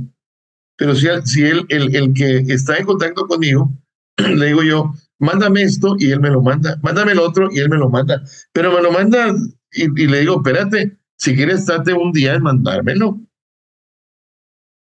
[0.76, 3.74] pero si, si él, el, el que está en contacto conmigo,
[4.18, 7.70] le digo yo, mándame esto y él me lo manda, mándame el otro y él
[7.70, 8.22] me lo manda,
[8.52, 9.34] pero me lo manda
[9.72, 13.18] y, le digo, espérate, si quieres, date un día en mandármelo.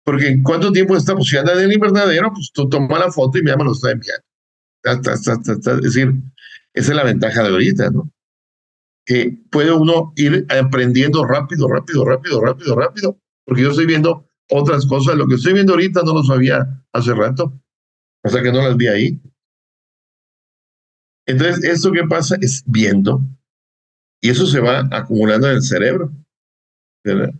[0.07, 1.28] Porque ¿cuánto tiempo estamos?
[1.28, 3.91] Si anda en el invernadero, pues tú toma la foto y ya me lo está
[3.91, 4.24] enviando.
[4.85, 6.15] Es decir,
[6.73, 8.11] esa es la ventaja de ahorita, ¿no?
[9.05, 14.86] Que puede uno ir aprendiendo rápido, rápido, rápido, rápido, rápido, porque yo estoy viendo otras
[14.86, 15.16] cosas.
[15.16, 17.60] Lo que estoy viendo ahorita no lo sabía hace rato,
[18.23, 19.20] o sea que no las vi ahí.
[21.27, 23.20] Entonces, esto que pasa es viendo,
[24.20, 26.12] y eso se va acumulando en el cerebro.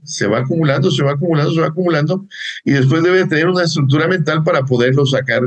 [0.05, 2.27] Se va acumulando, se va acumulando, se va acumulando,
[2.65, 5.43] y después debe tener una estructura mental para poderlo sacar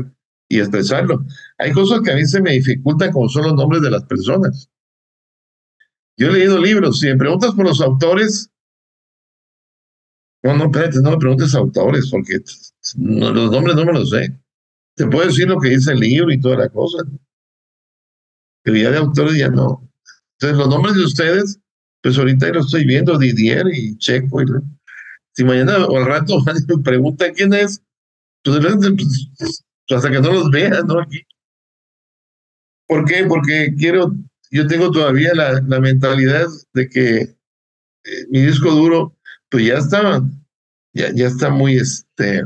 [0.46, 1.24] y expresarlo.
[1.56, 4.68] Hay cosas que a mí se me dificultan, como son los nombres de las personas.
[6.18, 8.49] Yo he leído libros, si me preguntas por los autores,
[10.42, 12.38] no, no, espérate, no me preguntes autores, porque
[12.96, 14.38] los nombres no me los sé.
[14.96, 16.98] Te puedo decir lo que dice el libro y toda la cosa.
[18.64, 19.90] El día de autores ya no.
[20.38, 21.60] Entonces, los nombres de ustedes,
[22.02, 24.42] pues ahorita lo estoy viendo, Didier y Checo.
[24.42, 24.46] Y,
[25.32, 27.82] si mañana o al rato me pregunta quién es,
[28.42, 28.58] pues,
[29.38, 31.00] pues, hasta que no los vean, ¿no?
[31.00, 31.20] Aquí.
[32.86, 33.24] ¿Por qué?
[33.26, 34.14] Porque quiero,
[34.50, 37.16] yo tengo todavía la, la mentalidad de que
[38.04, 39.16] eh, mi disco duro,
[39.50, 40.22] pues ya está,
[40.94, 42.42] ya, ya está muy este,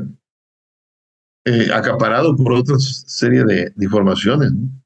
[1.44, 4.52] eh, acaparado por otra serie de, de informaciones.
[4.52, 4.84] ¿no?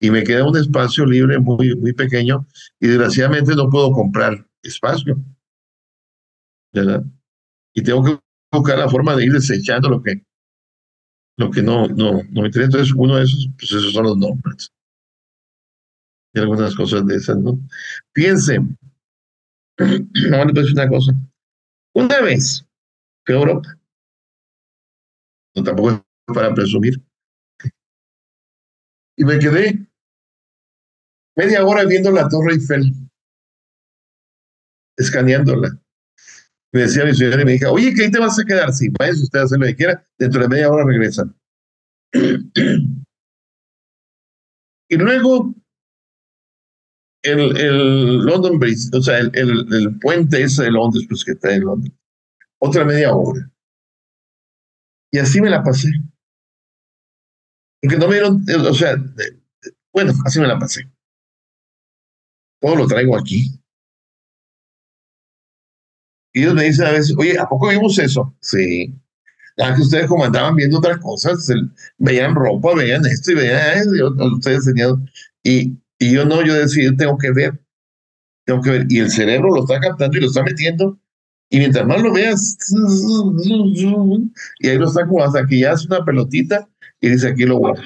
[0.00, 2.46] y me queda un espacio libre muy, muy pequeño
[2.80, 5.16] y desgraciadamente no puedo comprar espacio.
[6.72, 7.04] ¿verdad?
[7.74, 8.18] Y tengo que
[8.52, 10.22] buscar la forma de ir desechando lo que,
[11.38, 12.66] lo que no, no, no me interesa.
[12.66, 14.70] Entonces, uno de esos, pues esos son los nombres.
[16.34, 17.58] Y algunas cosas de esas, ¿no?
[18.12, 18.76] Piensen,
[19.78, 21.12] no, a decir una cosa.
[21.96, 22.62] Una vez
[23.24, 23.74] que Europa,
[25.54, 27.02] no tampoco es para presumir,
[29.16, 29.88] y me quedé
[31.38, 32.92] media hora viendo la Torre Eiffel,
[34.98, 35.80] escaneándola.
[36.74, 38.74] Me decía mi señora y me dijo, oye, ¿qué ahí te vas a quedar?
[38.74, 41.34] Sí, vaya usted a hacer lo que quiera, dentro de media hora regresan.
[44.90, 45.54] y luego
[47.26, 51.54] el, el, London Bridge, o sea, el, el, puente ese de Londres, pues que está
[51.54, 51.92] en Londres.
[52.58, 53.50] Otra media hora.
[55.12, 55.90] Y así me la pasé.
[57.80, 58.96] Porque no me dieron, o sea,
[59.92, 60.90] bueno, así me la pasé.
[62.60, 63.50] Todo lo traigo aquí.
[66.32, 68.36] Y ellos me dicen a veces, oye, ¿a poco vimos eso?
[68.40, 68.94] Sí.
[69.58, 71.50] Ah, que ustedes como andaban viendo otras cosas,
[71.96, 73.90] veían ropa, veían esto y veían eso,
[74.34, 75.10] ustedes tenían,
[75.42, 77.60] y, y yo no, yo decía, yo tengo que ver,
[78.44, 80.98] tengo que ver, y el cerebro lo está captando y lo está metiendo,
[81.50, 82.56] y mientras más lo veas,
[84.58, 86.68] y ahí lo como hasta que ya hace una pelotita
[87.00, 87.82] y dice aquí lo guardo.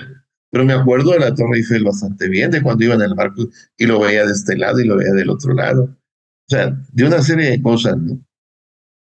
[0.50, 3.48] Pero me acuerdo de la Torre Eiffel bastante bien, de cuando iba en el barco
[3.76, 5.84] y lo veía de este lado y lo veía del otro lado.
[5.84, 8.20] O sea, de una serie de cosas, ¿no?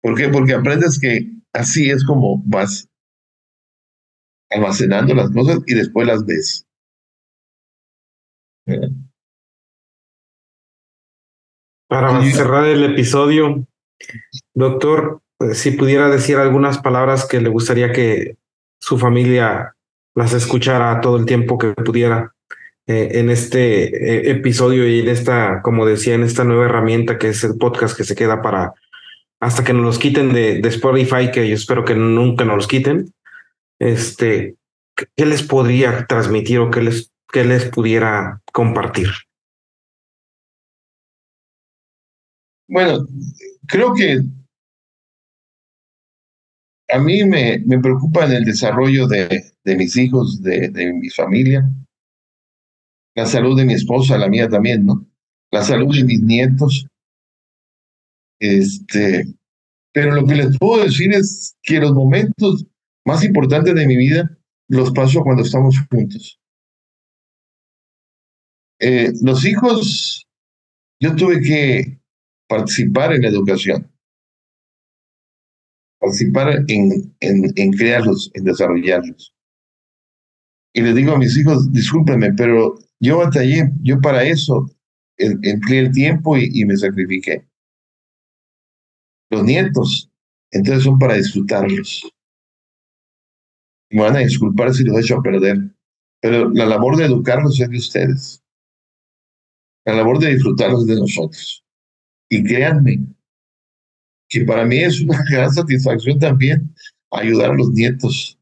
[0.02, 0.28] ¿Por qué?
[0.28, 2.88] Porque aprendes que así es como vas
[4.50, 6.66] almacenando las cosas y después las ves.
[11.88, 13.66] Para cerrar el episodio,
[14.54, 18.36] doctor, pues, si pudiera decir algunas palabras que le gustaría que
[18.80, 19.74] su familia
[20.14, 22.34] las escuchara todo el tiempo que pudiera
[22.86, 27.28] eh, en este eh, episodio y en esta, como decía, en esta nueva herramienta que
[27.28, 28.74] es el podcast que se queda para
[29.40, 32.68] hasta que nos los quiten de, de Spotify, que yo espero que nunca nos los
[32.68, 33.12] quiten.
[33.78, 34.56] Este,
[34.94, 39.08] ¿qué les podría transmitir o qué les, qué les pudiera compartir?
[42.68, 43.06] Bueno,
[43.66, 44.20] creo que
[46.88, 51.08] a mí me, me preocupa en el desarrollo de, de mis hijos, de, de, mi
[51.10, 51.68] familia,
[53.14, 55.06] la salud de mi esposa, la mía también, ¿no?
[55.52, 56.86] La salud de mis nietos.
[58.40, 59.26] Este,
[59.92, 62.66] pero lo que les puedo decir es que los momentos
[63.04, 64.36] más importantes de mi vida
[64.68, 66.39] los paso cuando estamos juntos.
[68.80, 70.26] Eh, los hijos,
[71.00, 72.00] yo tuve que
[72.48, 73.90] participar en la educación
[76.00, 79.34] participar en, en, crearlos, en desarrollarlos.
[80.72, 84.66] Y les digo a mis hijos, discúlpenme, pero yo batallé, yo para eso
[85.18, 87.46] empleé el tiempo y, me sacrifiqué.
[89.30, 90.10] Los nietos,
[90.50, 92.10] entonces son para disfrutarlos.
[93.90, 95.58] Me van a disculpar si los he hecho perder,
[96.20, 98.42] pero la labor de educarlos es de ustedes.
[99.84, 101.64] La labor de disfrutarlos es de nosotros.
[102.28, 102.98] Y créanme,
[104.28, 106.74] que para mí es una gran satisfacción también
[107.10, 108.38] ayudar a los nietos.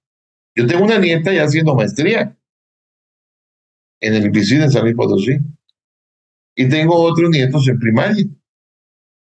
[0.55, 2.37] Yo tengo una nieta ya haciendo maestría
[4.01, 5.39] en el IPC de San Luis Potosí.
[6.57, 8.27] Y tengo otros nietos en primaria.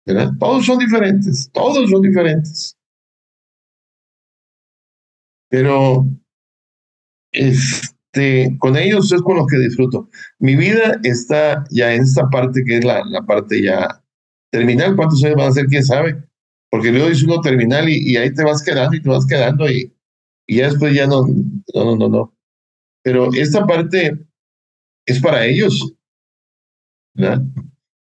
[0.06, 0.32] ¿verdad?
[0.40, 2.78] Todos son diferentes, todos son diferentes.
[5.50, 6.08] Pero
[8.18, 10.10] este, con ellos es con los que disfruto.
[10.40, 14.02] Mi vida está ya en esta parte que es la, la parte ya
[14.52, 14.96] terminal.
[14.96, 15.68] ¿Cuántos años van a ser?
[15.68, 16.28] ¿Quién sabe?
[16.70, 19.70] porque luego dice uno terminal y, y, ahí te vas quedando y te vas quedando
[19.70, 19.94] y,
[20.46, 22.34] y ya después ya no, no, no, no, no.
[23.04, 24.20] Pero esta parte
[25.06, 25.94] es para ellos.
[27.16, 27.42] ¿verdad?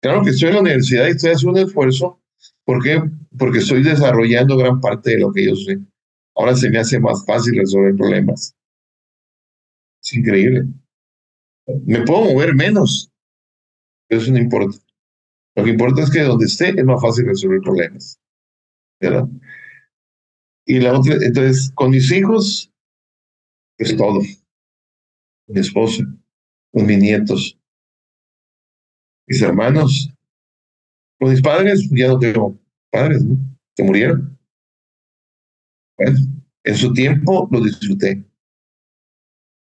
[0.02, 2.22] Claro que estoy en la universidad y estoy haciendo un esfuerzo.
[2.66, 3.02] ¿Por qué?
[3.38, 5.80] Porque estoy desarrollando gran parte de lo que yo sé.
[6.36, 8.56] Ahora se me hace más fácil resolver problemas.
[10.04, 10.66] Es increíble.
[11.86, 13.10] Me puedo mover menos,
[14.10, 14.78] eso no importa.
[15.56, 18.20] Lo que importa es que donde esté es más fácil resolver problemas.
[19.00, 19.28] ¿verdad?
[20.66, 22.72] Y la otra, entonces, con mis hijos,
[23.78, 24.22] es todo.
[25.48, 26.04] Mi esposa,
[26.72, 27.60] con mis nietos,
[29.28, 30.10] mis hermanos,
[31.20, 32.58] con mis padres, ya no tengo
[32.90, 33.38] padres, ¿no?
[33.76, 34.40] Se murieron.
[35.98, 36.18] Bueno,
[36.64, 38.24] en su tiempo lo disfruté.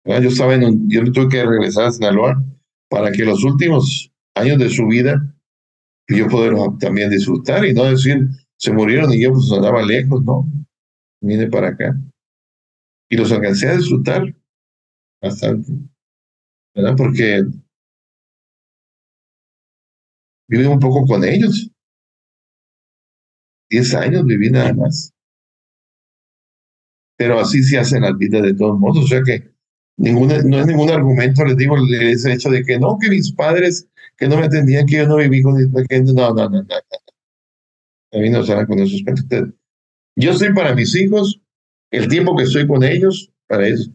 [0.04, 2.42] Yo estaba en yo tuve que regresar a Sinaloa
[2.88, 5.34] para que los últimos años de su vida
[6.16, 10.46] yo poder también disfrutar y no decir, se murieron y yo pues andaba lejos, ¿no?
[11.20, 11.96] Vine para acá.
[13.08, 14.34] Y los alcancé a disfrutar
[15.22, 15.72] bastante,
[16.74, 16.94] ¿verdad?
[16.96, 17.42] Porque
[20.48, 21.70] viví un poco con ellos.
[23.70, 25.12] Diez años viví nada más.
[27.16, 29.04] Pero así se hacen las vidas de todos modos.
[29.04, 29.52] O sea que
[30.00, 33.86] no es ningún argumento, les digo, ese hecho de que no, que mis padres
[34.20, 36.12] que no me entendían, que yo no viví con mis pequeños.
[36.12, 36.74] No, no, no, no.
[38.12, 39.54] A mí no salen con esos pensamientos.
[40.14, 41.40] Yo estoy para mis hijos,
[41.90, 43.90] el tiempo que estoy con ellos, para ellos,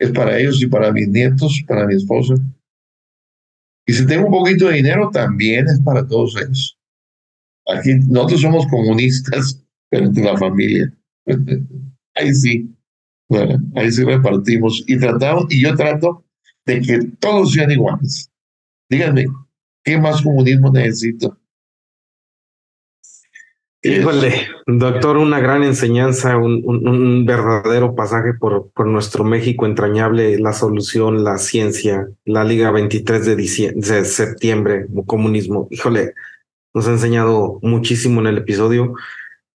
[0.00, 2.34] es para ellos y para mis nietos, para mi esposa.
[3.86, 6.76] Y si tengo un poquito de dinero, también es para todos ellos.
[7.68, 10.92] Aquí nosotros somos comunistas, pero entre la familia.
[12.16, 12.68] ahí sí,
[13.32, 16.22] bueno, ahí sí repartimos y tratamos, y yo trato
[16.66, 18.30] de que todos sean iguales.
[18.90, 19.24] Díganme,
[19.82, 21.38] ¿qué más comunismo necesito?
[23.84, 30.52] Híjole, doctor, una gran enseñanza, un, un, verdadero pasaje por, por, nuestro México entrañable, la
[30.52, 33.34] solución, la ciencia, la Liga 23 de,
[33.74, 35.66] de septiembre, comunismo.
[35.70, 36.12] Híjole,
[36.74, 38.94] nos ha enseñado muchísimo en el episodio.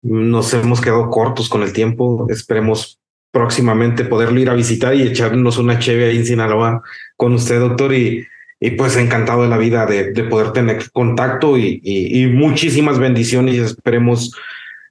[0.02, 2.26] nos hemos quedado cortos con el tiempo.
[2.28, 3.01] Esperemos
[3.32, 6.82] próximamente poderlo ir a visitar y echarnos una cheve ahí en Sinaloa
[7.16, 7.92] con usted, doctor.
[7.94, 8.24] Y,
[8.60, 13.00] y pues encantado de la vida de, de poder tener contacto y, y, y, muchísimas
[13.00, 13.56] bendiciones.
[13.56, 14.36] Y esperemos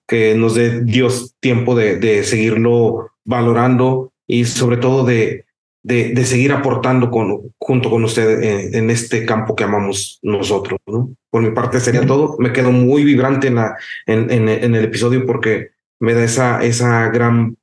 [0.06, 5.46] que nos dé Dios tiempo de, de seguirlo valorando y sobre todo de,
[5.84, 10.80] de, de seguir aportando con, junto con usted en, en, este campo que amamos nosotros.
[10.86, 11.16] ¿no?
[11.30, 12.36] Por mi parte sería todo.
[12.40, 15.70] Me quedo muy vibrante en, la, en, en, en el episodio porque
[16.00, 17.56] me da esa, esa gran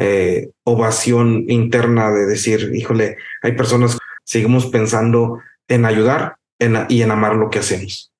[0.00, 7.10] eh, ovación interna de decir, híjole, hay personas, seguimos pensando en ayudar en, y en
[7.10, 8.12] amar lo que hacemos.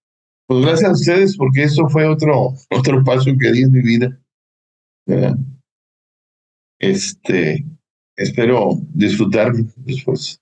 [0.49, 4.19] Pues gracias a ustedes porque eso fue otro, otro paso que di en mi vida.
[5.07, 5.37] ¿verdad?
[6.81, 7.65] Este,
[8.17, 10.41] espero disfrutar después.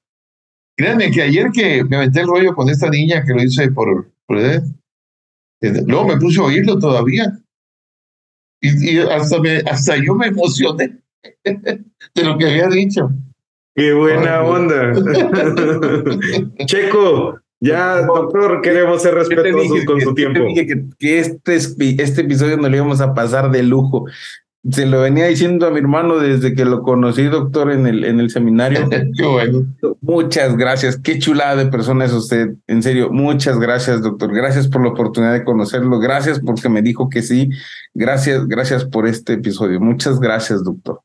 [0.75, 4.11] Créanme que ayer que me aventé el rollo con esta niña que lo hice por,
[4.27, 4.39] por
[5.61, 7.39] luego me puse a oírlo todavía.
[8.61, 10.99] Y, y, hasta, me, hasta yo me emocioné
[11.45, 13.11] de lo que había dicho.
[13.75, 14.93] Qué buena onda.
[16.67, 20.45] Checo, ya, doctor, queremos ser respetuosos dije, con su tiempo.
[20.45, 24.07] Dije que, que este, este episodio no lo íbamos a pasar de lujo
[24.71, 28.21] se lo venía diciendo a mi hermano desde que lo conocí, doctor, en el, en
[28.21, 28.89] el seminario.
[29.17, 29.67] Qué bueno.
[30.01, 30.97] Muchas gracias.
[30.99, 32.55] Qué chulada de persona es usted.
[32.67, 34.33] En serio, muchas gracias, doctor.
[34.35, 35.99] Gracias por la oportunidad de conocerlo.
[35.99, 37.51] Gracias porque me dijo que sí.
[37.95, 39.81] Gracias, gracias por este episodio.
[39.81, 41.01] Muchas gracias, doctor.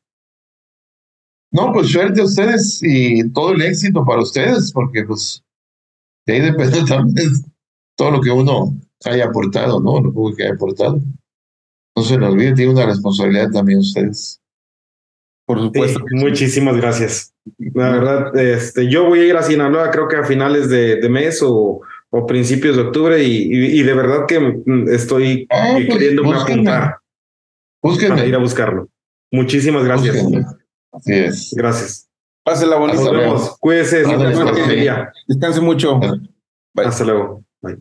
[1.52, 5.44] No, pues suerte a ustedes y todo el éxito para ustedes, porque pues
[6.26, 7.30] de ahí depende también
[7.96, 8.74] todo lo que uno
[9.04, 10.00] haya aportado, ¿no?
[10.00, 11.00] Lo que haya aportado.
[11.94, 14.40] No se nos olvide, tiene una responsabilidad también ustedes.
[15.46, 16.00] Por supuesto.
[16.08, 17.34] Sí, muchísimas gracias.
[17.74, 21.08] La verdad, este, yo voy a ir a Sinaloa creo que a finales de, de
[21.08, 21.80] mes o,
[22.10, 26.98] o, principios de octubre y, y, y, de verdad que estoy ah, pues, queriendo apuntar
[27.82, 28.14] búsquenme.
[28.14, 28.88] para ir a buscarlo.
[29.32, 30.22] Muchísimas gracias.
[30.22, 30.61] Búsquenme.
[30.92, 31.54] Así es.
[31.56, 32.08] Gracias.
[32.44, 33.02] Pásela bonito.
[33.02, 33.56] Nos vemos.
[33.58, 34.04] Cuídese.
[35.28, 35.98] Descanse mucho.
[35.98, 36.86] Bye.
[36.86, 37.44] Hasta luego.
[37.60, 37.78] Bye.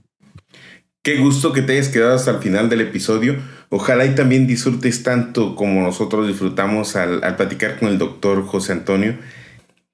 [1.03, 3.38] Qué gusto que te hayas quedado hasta el final del episodio.
[3.69, 8.73] Ojalá y también disfrutes tanto como nosotros disfrutamos al, al, platicar con el doctor José
[8.73, 9.17] Antonio.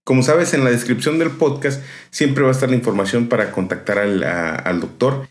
[0.03, 3.99] Como sabes, en la descripción del podcast siempre va a estar la información para contactar
[3.99, 5.27] al, a, al doctor.